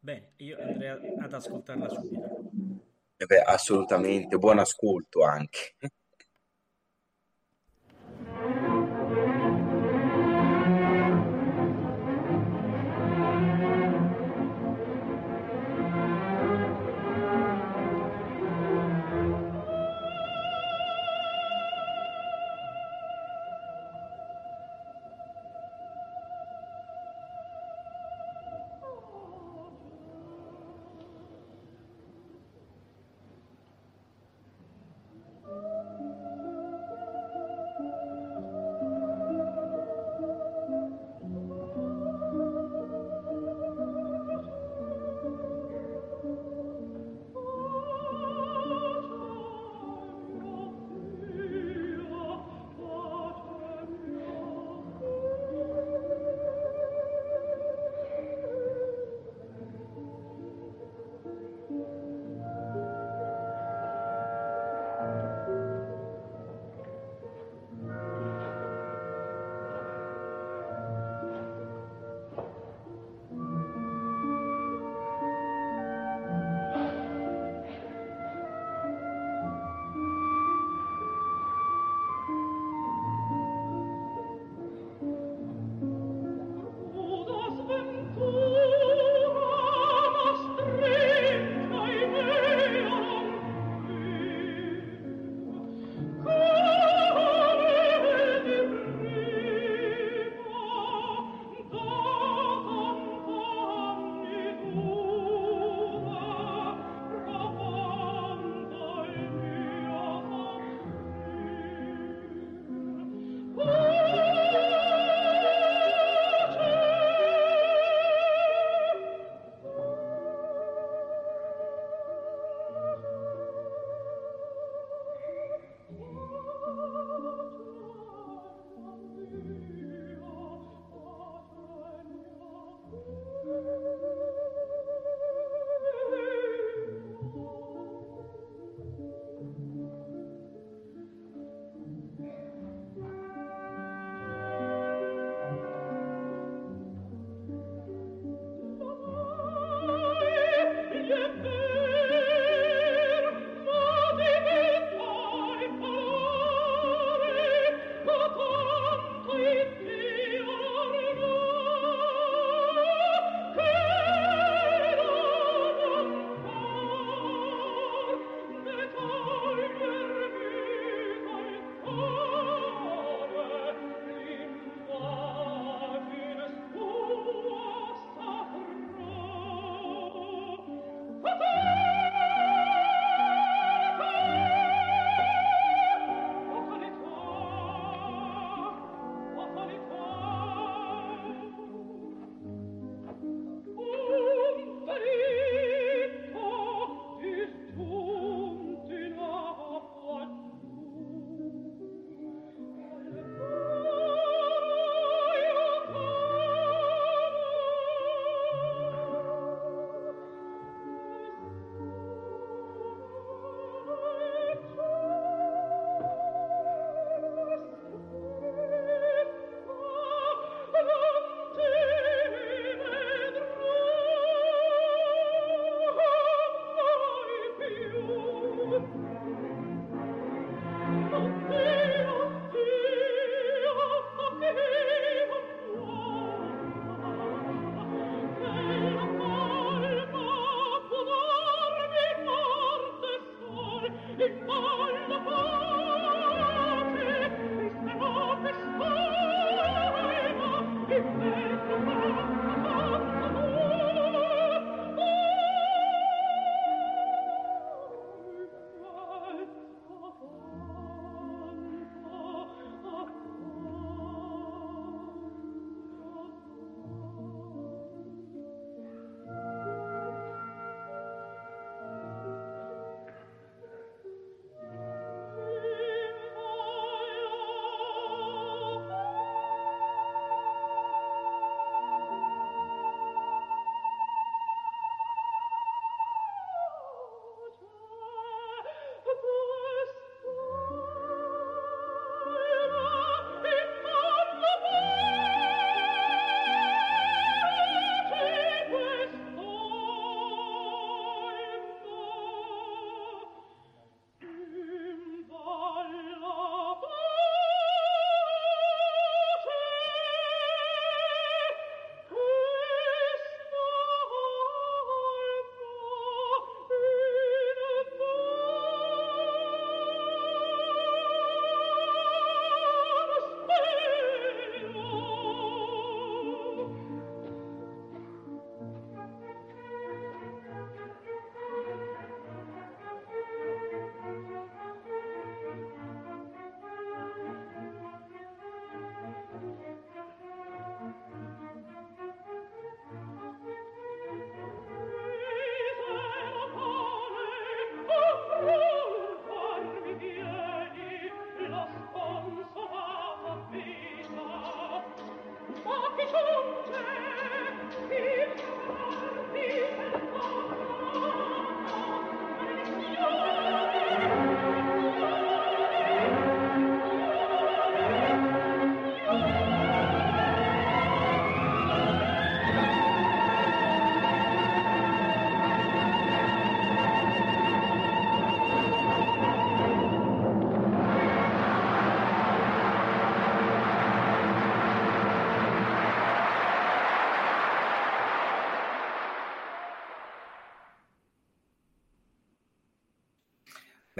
Bene, 0.00 0.32
io 0.36 0.58
andrei 0.58 0.90
ad 1.18 1.32
ascoltarla 1.32 1.88
subito. 1.88 2.82
Eh 3.16 3.26
beh, 3.26 3.40
assolutamente, 3.40 4.36
buon 4.36 4.58
ascolto 4.58 5.22
anche. 5.24 5.76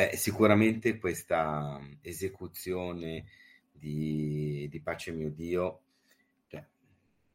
Beh, 0.01 0.17
sicuramente 0.17 0.97
questa 0.97 1.79
esecuzione 2.01 3.27
di, 3.71 4.67
di 4.71 4.81
Pace 4.81 5.13
mio 5.13 5.31
Dio 5.31 5.83
cioè, 6.47 6.65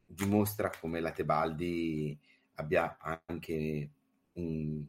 dimostra 0.04 0.72
come 0.80 0.98
la 0.98 1.12
Tebaldi 1.12 2.18
abbia 2.54 2.98
anche 2.98 3.90
un 4.32 4.84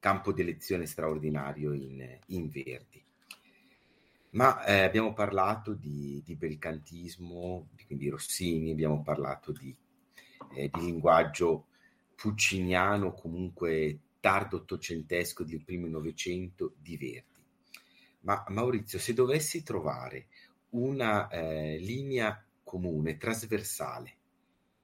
campo 0.00 0.32
di 0.32 0.42
lezione 0.42 0.86
straordinario 0.86 1.72
in, 1.74 2.18
in 2.26 2.48
Verdi. 2.48 3.00
Ma 4.30 4.64
eh, 4.64 4.80
abbiamo 4.80 5.12
parlato 5.12 5.74
di, 5.74 6.20
di 6.24 6.34
belcantismo, 6.34 7.68
quindi 7.86 8.08
Rossini, 8.08 8.72
abbiamo 8.72 9.00
parlato 9.00 9.52
di, 9.52 9.72
eh, 10.54 10.68
di 10.72 10.80
linguaggio 10.80 11.66
pucciniano, 12.16 13.12
comunque 13.12 14.00
tardo 14.20 14.58
ottocentesco 14.58 15.44
del 15.44 15.64
primo 15.64 15.86
Novecento 15.86 16.74
di 16.78 16.96
Verdi. 16.96 17.40
Ma 18.20 18.44
Maurizio, 18.48 18.98
se 18.98 19.14
dovessi 19.14 19.62
trovare 19.62 20.26
una 20.70 21.28
eh, 21.28 21.78
linea 21.78 22.44
comune, 22.62 23.16
trasversale, 23.16 24.16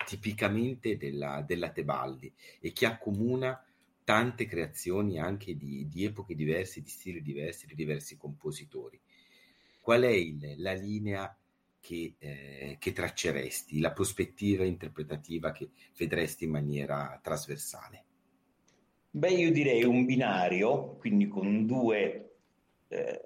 tipicamente 0.06 0.96
della, 0.96 1.44
della, 1.46 1.70
Tebaldi 1.70 2.32
e 2.60 2.72
che 2.72 2.86
accomuna 2.86 3.62
tante 4.02 4.46
creazioni 4.46 5.18
anche 5.18 5.56
di, 5.56 5.86
di, 5.88 6.04
epoche 6.04 6.34
diverse, 6.34 6.80
di 6.80 6.88
stili 6.88 7.22
diversi, 7.22 7.66
di 7.66 7.74
diversi 7.74 8.16
compositori, 8.16 8.98
qual 9.80 10.02
è 10.02 10.10
il, 10.10 10.54
la 10.58 10.72
linea 10.72 11.36
che, 11.80 12.14
eh, 12.18 12.76
che 12.78 12.92
tracceresti, 12.92 13.78
la 13.80 13.92
prospettiva 13.92 14.64
interpretativa 14.64 15.52
che 15.52 15.70
vedresti 15.96 16.44
in 16.44 16.50
maniera 16.50 17.18
trasversale? 17.22 18.05
Beh, 19.16 19.30
io 19.30 19.50
direi 19.50 19.82
un 19.82 20.04
binario, 20.04 20.96
quindi 20.96 21.26
con 21.26 21.64
due 21.64 22.34
eh, 22.88 23.24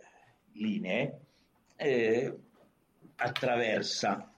linee, 0.53 1.21
eh, 1.75 2.39
attraversa 3.17 4.33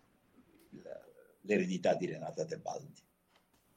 l'eredità 1.42 1.94
di 1.94 2.06
Renata 2.06 2.46
Tebaldi. 2.46 3.02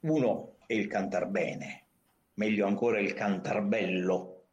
Uno 0.03 0.55
è 0.65 0.71
il 0.71 0.87
cantar 0.87 1.27
bene, 1.27 1.87
meglio 2.35 2.65
ancora 2.65 3.01
il 3.01 3.13
cantar 3.13 3.61
bello, 3.63 4.45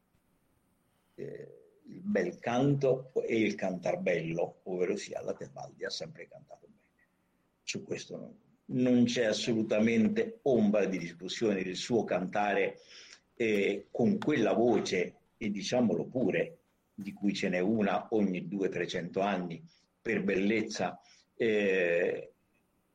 eh, 1.15 1.81
il 1.91 2.01
bel 2.01 2.41
canto 2.41 3.13
e 3.15 3.39
il 3.39 3.55
cantar 3.55 3.99
bello, 3.99 4.63
ovvero 4.65 4.97
sia 4.97 5.23
la 5.23 5.33
Tebaldi 5.33 5.85
ha 5.85 5.91
sempre 5.91 6.27
cantato 6.27 6.67
bene. 6.67 6.91
Su 7.63 7.85
questo 7.85 8.17
non, 8.17 8.37
non 8.85 9.05
c'è 9.05 9.27
assolutamente 9.27 10.41
ombra 10.43 10.87
di 10.87 10.99
discussione, 10.99 11.61
il 11.61 11.77
suo 11.77 12.03
cantare 12.03 12.81
eh, 13.43 13.89
con 13.91 14.19
quella 14.19 14.53
voce, 14.53 15.15
e 15.37 15.51
diciamolo 15.51 16.05
pure, 16.05 16.59
di 16.95 17.13
cui 17.13 17.35
ce 17.35 17.49
n'è 17.49 17.59
una 17.59 18.07
ogni 18.11 18.47
200-300 18.49 19.21
anni, 19.21 19.61
per 20.01 20.23
bellezza 20.23 21.01
eh, 21.35 22.33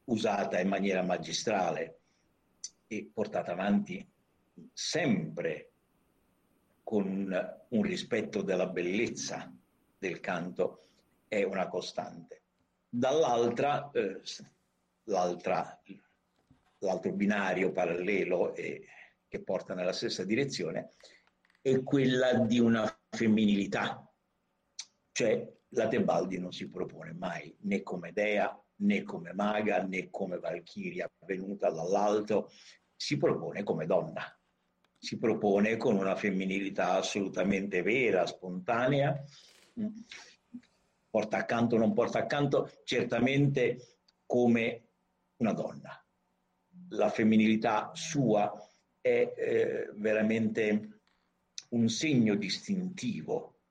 usata 0.06 0.62
in 0.62 0.70
maniera 0.70 1.04
magistrale 1.04 2.00
e 2.88 3.10
portata 3.14 3.52
avanti 3.52 4.08
sempre 4.72 5.72
con 6.82 7.58
un 7.68 7.82
rispetto 7.82 8.42
della 8.42 8.68
bellezza 8.68 9.54
del 9.98 10.22
canto, 10.22 10.86
è 11.28 11.44
una 11.44 11.68
costante. 11.68 12.44
Dall'altra, 12.88 13.92
eh, 13.92 14.22
l'altro 15.04 15.82
binario 17.12 17.74
parallelo 17.74 18.56
è 18.56 18.80
che 19.28 19.42
porta 19.44 19.74
nella 19.74 19.94
stessa 19.94 20.24
direzione 20.24 20.94
è 21.62 21.84
quella 21.84 22.34
di 22.34 22.60
una 22.60 22.86
femminilità, 23.10 24.10
cioè 25.12 25.46
la 25.72 25.88
Tebaldi 25.88 26.40
non 26.40 26.52
si 26.52 26.70
propone 26.70 27.14
mai 27.14 27.56
né 27.62 27.84
come 27.84 28.14
dea 28.14 28.58
né 28.80 29.04
come 29.04 29.34
maga 29.34 29.84
né 29.84 30.10
come 30.10 30.38
valchiria 30.40 31.12
venuta 31.26 31.70
dall'alto, 31.70 32.52
si 32.96 33.18
propone 33.18 33.64
come 33.64 33.86
donna, 33.86 34.24
si 34.98 35.18
propone 35.18 35.78
con 35.78 35.96
una 35.98 36.16
femminilità 36.16 36.94
assolutamente 36.94 37.82
vera, 37.82 38.26
spontanea, 38.26 39.24
porta 41.10 41.38
accanto 41.38 41.76
o 41.76 41.80
non 41.80 41.94
porta 41.94 42.20
accanto, 42.20 42.70
certamente 42.84 44.00
come 44.26 44.90
una 45.38 45.54
donna. 45.54 46.06
La 46.90 47.10
femminilità 47.10 47.92
sua 47.94 48.52
è 49.08 49.34
eh, 49.36 49.90
veramente 49.96 51.02
un 51.70 51.90
segno 51.90 52.36
distintivo 52.36 53.62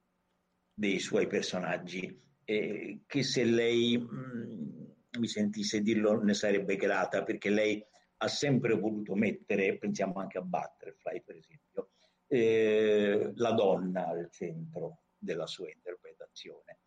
dei 0.72 0.98
suoi 0.98 1.26
personaggi 1.26 2.22
eh, 2.44 3.00
che 3.06 3.22
se 3.22 3.44
lei 3.44 3.98
mh, 3.98 4.06
mm, 4.06 5.18
mi 5.18 5.26
sentisse 5.28 5.80
dirlo 5.80 6.22
ne 6.22 6.34
sarebbe 6.34 6.76
grata 6.76 7.22
perché 7.22 7.50
lei 7.50 7.84
ha 8.18 8.28
sempre 8.28 8.74
voluto 8.74 9.14
mettere, 9.14 9.76
pensiamo 9.78 10.14
anche 10.20 10.38
a 10.38 10.42
Butterfly 10.42 11.22
per 11.22 11.36
esempio, 11.36 11.90
eh, 12.28 13.32
la 13.34 13.52
donna 13.52 14.06
al 14.06 14.28
centro 14.30 15.02
della 15.18 15.46
sua 15.46 15.70
interpretazione. 15.70 16.78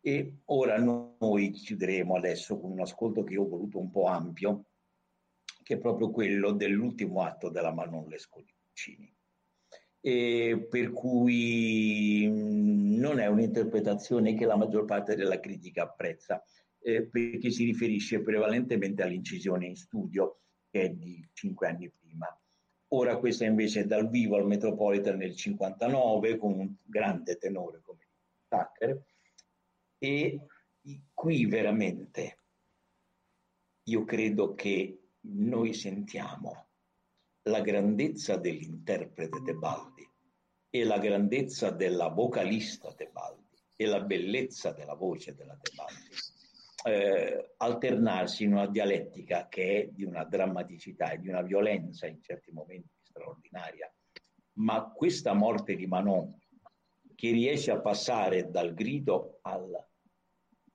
E 0.00 0.40
ora 0.46 0.78
noi 0.78 1.50
chiuderemo 1.50 2.16
adesso 2.16 2.58
con 2.58 2.70
un 2.70 2.80
ascolto 2.80 3.24
che 3.24 3.36
ho 3.36 3.46
voluto 3.46 3.78
un 3.78 3.90
po' 3.90 4.06
ampio, 4.06 4.66
che 5.68 5.74
è 5.74 5.78
proprio 5.78 6.10
quello 6.10 6.52
dell'ultimo 6.52 7.20
atto 7.20 7.50
della 7.50 7.74
Manon 7.74 8.08
Puccini. 8.08 9.14
E 10.00 10.66
per 10.66 10.92
cui 10.92 12.26
non 12.26 13.20
è 13.20 13.26
un'interpretazione 13.26 14.32
che 14.32 14.46
la 14.46 14.56
maggior 14.56 14.86
parte 14.86 15.14
della 15.14 15.38
critica 15.40 15.82
apprezza, 15.82 16.42
eh, 16.78 17.06
perché 17.06 17.50
si 17.50 17.66
riferisce 17.66 18.22
prevalentemente 18.22 19.02
all'incisione 19.02 19.66
in 19.66 19.76
studio, 19.76 20.40
che 20.70 20.84
è 20.84 20.88
di 20.88 21.22
cinque 21.34 21.68
anni 21.68 21.90
prima. 21.90 22.34
Ora 22.92 23.18
questa 23.18 23.44
invece 23.44 23.80
è 23.80 23.84
dal 23.84 24.08
vivo 24.08 24.36
al 24.36 24.46
Metropolitan 24.46 25.18
nel 25.18 25.36
59 25.36 26.38
con 26.38 26.58
un 26.58 26.74
grande 26.82 27.36
tenore 27.36 27.82
come 27.82 28.08
Tucker 28.48 29.04
e 29.98 30.40
qui 31.12 31.44
veramente 31.44 32.38
io 33.88 34.04
credo 34.04 34.54
che 34.54 35.07
noi 35.30 35.74
sentiamo 35.74 36.68
la 37.42 37.60
grandezza 37.60 38.36
dell'interprete 38.36 39.42
Tebaldi 39.42 40.08
e 40.70 40.84
la 40.84 40.98
grandezza 40.98 41.70
della 41.70 42.08
vocalista 42.08 42.92
Tebaldi 42.92 43.56
e 43.76 43.86
la 43.86 44.00
bellezza 44.00 44.72
della 44.72 44.94
voce 44.94 45.34
della 45.34 45.56
Tebaldi 45.60 46.08
eh, 46.84 47.54
alternarsi 47.56 48.44
in 48.44 48.52
una 48.52 48.66
dialettica 48.66 49.48
che 49.48 49.82
è 49.82 49.88
di 49.88 50.04
una 50.04 50.24
drammaticità 50.24 51.10
e 51.10 51.18
di 51.18 51.28
una 51.28 51.42
violenza 51.42 52.06
in 52.06 52.22
certi 52.22 52.52
momenti 52.52 52.94
straordinaria. 53.02 53.92
Ma 54.54 54.90
questa 54.90 55.32
morte 55.34 55.76
di 55.76 55.86
Manon, 55.86 56.36
che 57.14 57.30
riesce 57.30 57.70
a 57.70 57.80
passare 57.80 58.50
dal 58.50 58.74
grido 58.74 59.38
al 59.42 59.86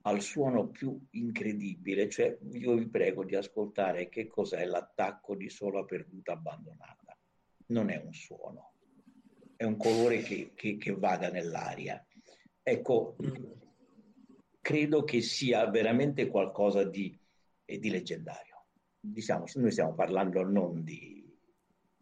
al 0.06 0.20
suono 0.20 0.68
più 0.68 0.98
incredibile, 1.10 2.08
cioè 2.10 2.36
io 2.52 2.74
vi 2.74 2.88
prego 2.88 3.24
di 3.24 3.36
ascoltare 3.36 4.08
che 4.08 4.26
cos'è 4.26 4.64
l'attacco 4.64 5.34
di 5.34 5.48
sola 5.48 5.84
perduta 5.84 6.32
abbandonata. 6.32 7.16
Non 7.66 7.88
è 7.88 8.02
un 8.04 8.12
suono, 8.12 8.72
è 9.56 9.64
un 9.64 9.76
colore 9.76 10.20
che, 10.20 10.52
che, 10.54 10.76
che 10.76 10.92
vaga 10.92 11.30
nell'aria. 11.30 12.04
Ecco, 12.62 13.16
credo 14.60 15.04
che 15.04 15.22
sia 15.22 15.66
veramente 15.70 16.28
qualcosa 16.28 16.84
di, 16.84 17.18
eh, 17.64 17.78
di 17.78 17.88
leggendario. 17.88 18.66
Diciamo, 19.00 19.46
noi 19.54 19.70
stiamo 19.70 19.94
parlando 19.94 20.42
non 20.42 20.84
di 20.84 21.22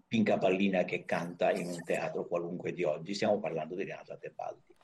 Pinca 0.09 0.39
Pallina 0.39 0.85
che 0.85 1.05
canta 1.05 1.53
in 1.53 1.69
un 1.69 1.83
teatro 1.85 2.27
qualunque 2.27 2.73
di 2.73 2.83
oggi, 2.83 3.15
stiamo 3.15 3.39
parlando 3.39 3.77
di 3.77 3.85
Renata 3.85 4.17
Tebaldi. 4.17 4.75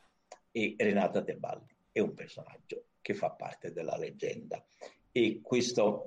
E 0.53 0.77
Renata 0.79 1.23
Tebaldi 1.23 1.75
è 1.91 1.99
un 1.99 2.15
personaggio 2.15 2.85
che 3.01 3.15
fa 3.15 3.31
parte 3.31 3.73
della 3.73 3.97
leggenda. 3.97 4.65
E 5.11 5.41
questo 5.43 6.07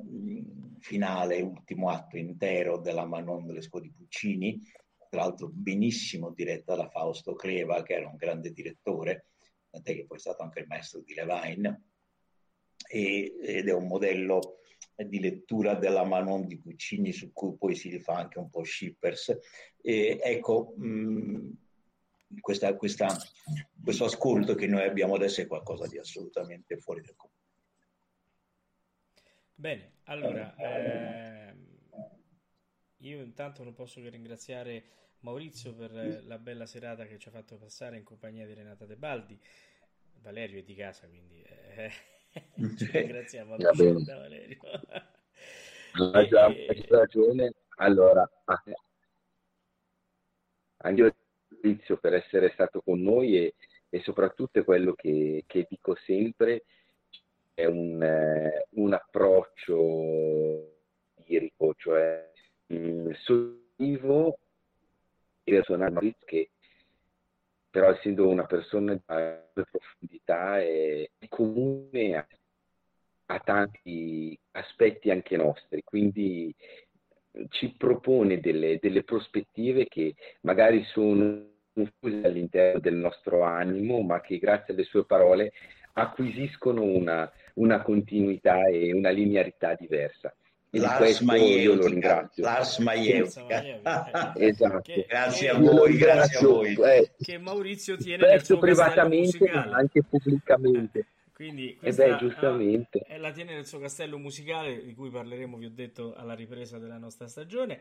finale, 0.80 1.42
ultimo 1.42 1.90
atto 1.90 2.18
intero 2.18 2.78
della 2.80 3.06
Manon 3.06 3.48
Lescaut 3.48 3.84
di 3.84 3.92
Puccini, 3.92 4.62
tra 5.10 5.22
l'altro 5.22 5.50
benissimo 5.52 6.32
diretta 6.32 6.76
da 6.76 6.88
Fausto 6.88 7.34
Creva, 7.34 7.84
che 7.84 7.94
era 7.94 8.08
un 8.08 8.16
grande 8.16 8.52
direttore, 8.52 9.28
tant'è 9.70 9.96
che 9.96 10.06
poi 10.06 10.18
è 10.18 10.22
stato 10.22 10.44
anche 10.44 10.60
il 10.60 10.68
maestro 10.68 11.02
di 11.02 11.14
Levine, 11.14 11.84
e, 12.88 13.36
ed 13.42 13.68
è 13.68 13.74
un 13.74 13.88
modello 13.88 14.58
di 14.96 15.20
lettura 15.20 15.76
della 15.76 16.04
Manon 16.04 16.48
di 16.48 16.58
Puccini 16.58 17.12
su 17.12 17.32
cui 17.34 17.56
poi 17.58 17.76
si 17.76 17.90
rifà 17.90 18.16
anche 18.16 18.40
un 18.40 18.50
po' 18.50 18.64
Schippers. 18.64 19.38
E, 19.82 20.20
ecco, 20.22 20.74
mh, 20.78 21.50
questa, 22.40 22.76
questa, 22.76 23.16
questo 23.84 24.06
ascolto 24.06 24.56
che 24.56 24.68
noi 24.68 24.84
abbiamo 24.84 25.16
adesso 25.16 25.42
è 25.42 25.48
qualcosa 25.48 25.88
di 25.88 25.98
assolutamente 25.98 26.78
fuori 26.78 27.02
dal 27.02 27.16
comune. 27.16 27.40
Bene, 29.54 29.94
allora, 30.06 30.56
eh, 30.56 31.56
io 32.98 33.22
intanto 33.22 33.64
non 33.64 33.74
posso 33.74 34.02
che 34.02 34.10
ringraziare 34.10 34.84
Maurizio 35.20 35.76
per 35.76 36.24
la 36.26 36.38
bella 36.40 36.66
serata 36.66 37.06
che 37.06 37.20
ci 37.20 37.28
ha 37.28 37.32
fatto 37.32 37.58
passare 37.58 37.98
in 37.98 38.04
compagnia 38.04 38.46
di 38.46 38.54
Renata 38.54 38.86
De 38.86 38.96
Baldi. 38.96 39.40
Valerio 40.22 40.60
è 40.60 40.64
di 40.64 40.76
casa, 40.76 41.08
quindi 41.08 41.42
eh, 41.44 41.92
ci 42.78 42.86
ringraziamo 42.92 43.54
a 43.54 43.58
vicenda, 43.58 44.18
Valerio. 44.18 44.58
Ha 45.94 46.28
già 46.28 46.48
e... 46.48 46.86
ragione. 46.90 47.54
Allora, 47.78 48.28
anche 50.78 51.16
Maurizio 51.50 51.98
per 51.98 52.14
essere 52.14 52.52
stato 52.54 52.82
con 52.82 53.02
noi 53.02 53.38
e, 53.38 53.56
e 53.94 54.00
soprattutto 54.00 54.60
è 54.60 54.64
quello 54.64 54.94
che, 54.94 55.44
che, 55.46 55.68
dico 55.70 55.96
sempre, 56.06 56.64
è 57.54 57.66
un, 57.66 58.02
eh, 58.02 58.68
un 58.72 58.94
approccio 58.94 60.78
lirico, 61.26 61.74
cioè 61.76 62.32
mh, 62.68 62.76
mm, 62.76 63.12
sollevo 63.12 64.40
e 65.44 65.52
personale 65.52 66.16
che 66.24 66.52
però 67.70 67.92
essendo 67.92 68.28
una 68.28 68.46
persona 68.46 68.94
di 68.94 69.02
profondità 69.54 70.60
è 70.60 71.10
comune 71.30 72.16
a, 72.18 72.28
a 73.28 73.40
tanti 73.40 74.38
aspetti 74.52 75.10
anche 75.10 75.38
nostri, 75.38 75.82
quindi 75.84 76.54
ci 77.50 77.74
propone 77.78 78.40
delle, 78.42 78.78
delle 78.82 79.04
prospettive 79.04 79.88
che 79.88 80.16
magari 80.42 80.84
sono 80.84 81.51
confuse 81.74 82.26
all'interno 82.26 82.80
del 82.80 82.96
nostro 82.96 83.44
animo, 83.44 84.02
ma 84.02 84.22
che 84.22 84.38
grazie 84.38 84.74
alle 84.74 84.84
sue 84.84 85.06
parole 85.06 85.52
acquisiscono 85.94 86.84
una, 86.84 87.30
una 87.56 87.82
continuità 87.82 88.68
e 88.68 88.94
una 88.94 89.10
linearità 89.10 89.76
diversa. 89.76 90.34
E 90.74 90.80
Lars 90.80 91.20
io 91.20 91.76
lo 91.76 91.86
ringrazio. 91.86 92.44
Lars 92.44 92.78
Maieutica. 92.78 94.32
esatto. 94.38 94.80
Che, 94.82 95.06
grazie 95.06 95.50
a 95.50 95.58
voi, 95.58 95.98
grazie 95.98 96.38
a 96.38 96.42
voi. 96.50 96.76
Eh, 96.76 97.12
che 97.20 97.38
Maurizio 97.38 97.98
tiene 97.98 98.26
nel 98.26 98.44
suo 98.44 98.58
privatamente, 98.58 99.52
ma 99.52 99.64
anche 99.72 100.02
pubblicamente. 100.02 101.08
Eh, 101.42 101.48
quindi 101.48 101.76
questa, 101.76 102.06
eh 102.06 102.10
beh, 102.12 102.18
giustamente. 102.18 103.06
Uh, 103.10 103.20
la 103.20 103.32
tiene 103.32 103.56
nel 103.56 103.66
suo 103.66 103.80
castello 103.80 104.18
musicale, 104.18 104.84
di 104.84 104.94
cui 104.94 105.10
parleremo, 105.10 105.58
vi 105.58 105.66
ho 105.66 105.72
detto, 105.72 106.14
alla 106.14 106.36
ripresa 106.36 106.78
della 106.78 106.98
nostra 106.98 107.28
stagione. 107.28 107.80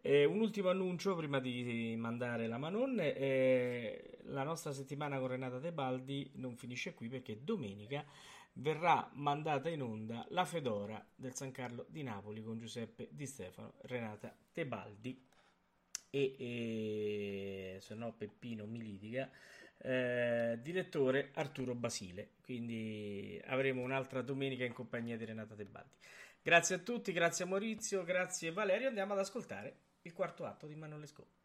Eh, 0.00 0.24
un 0.24 0.40
ultimo 0.40 0.70
annuncio 0.70 1.14
prima 1.14 1.38
di 1.38 1.94
mandare 1.96 2.46
la 2.48 2.58
Manon. 2.58 2.98
Eh, 3.00 4.18
la 4.24 4.42
nostra 4.42 4.72
settimana 4.72 5.18
con 5.18 5.28
Renata 5.28 5.60
Tebaldi 5.60 6.30
non 6.36 6.56
finisce 6.56 6.94
qui 6.94 7.08
perché 7.08 7.44
domenica 7.44 8.04
verrà 8.54 9.08
mandata 9.14 9.68
in 9.68 9.82
onda 9.82 10.26
la 10.30 10.44
Fedora 10.44 11.04
del 11.14 11.34
San 11.34 11.52
Carlo 11.52 11.86
di 11.88 12.02
Napoli 12.02 12.42
con 12.42 12.58
Giuseppe 12.58 13.08
Di 13.10 13.26
Stefano, 13.26 13.74
Renata 13.82 14.34
Tebaldi 14.52 15.18
e, 16.10 16.36
e 16.38 17.76
se 17.80 17.94
no 17.94 18.12
Peppino 18.12 18.66
mi 18.66 18.82
litiga, 18.82 19.30
eh, 19.82 20.58
direttore 20.62 21.30
Arturo 21.34 21.74
Basile. 21.74 22.30
Quindi 22.42 23.40
avremo 23.46 23.82
un'altra 23.82 24.22
domenica 24.22 24.64
in 24.64 24.72
compagnia 24.72 25.16
di 25.16 25.24
Renata 25.24 25.54
Tebaldi. 25.54 25.90
Grazie 26.42 26.76
a 26.76 26.78
tutti, 26.78 27.12
grazie 27.12 27.44
a 27.44 27.48
Maurizio, 27.48 28.04
grazie 28.04 28.52
Valerio. 28.52 28.88
Andiamo 28.88 29.12
ad 29.12 29.20
ascoltare 29.20 29.76
il 30.02 30.12
quarto 30.12 30.44
atto 30.44 30.66
di 30.66 30.74
Manon 30.74 31.00
Lescaut. 31.00 31.40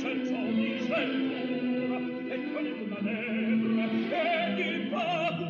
senza 0.00 0.34
ogni 0.34 0.78
sceltura 0.80 1.98
e 2.28 2.52
con 2.52 2.64
il 2.64 2.86
manevra 2.88 3.84
e 4.56 4.62
il 4.62 4.88
pago 4.88 5.49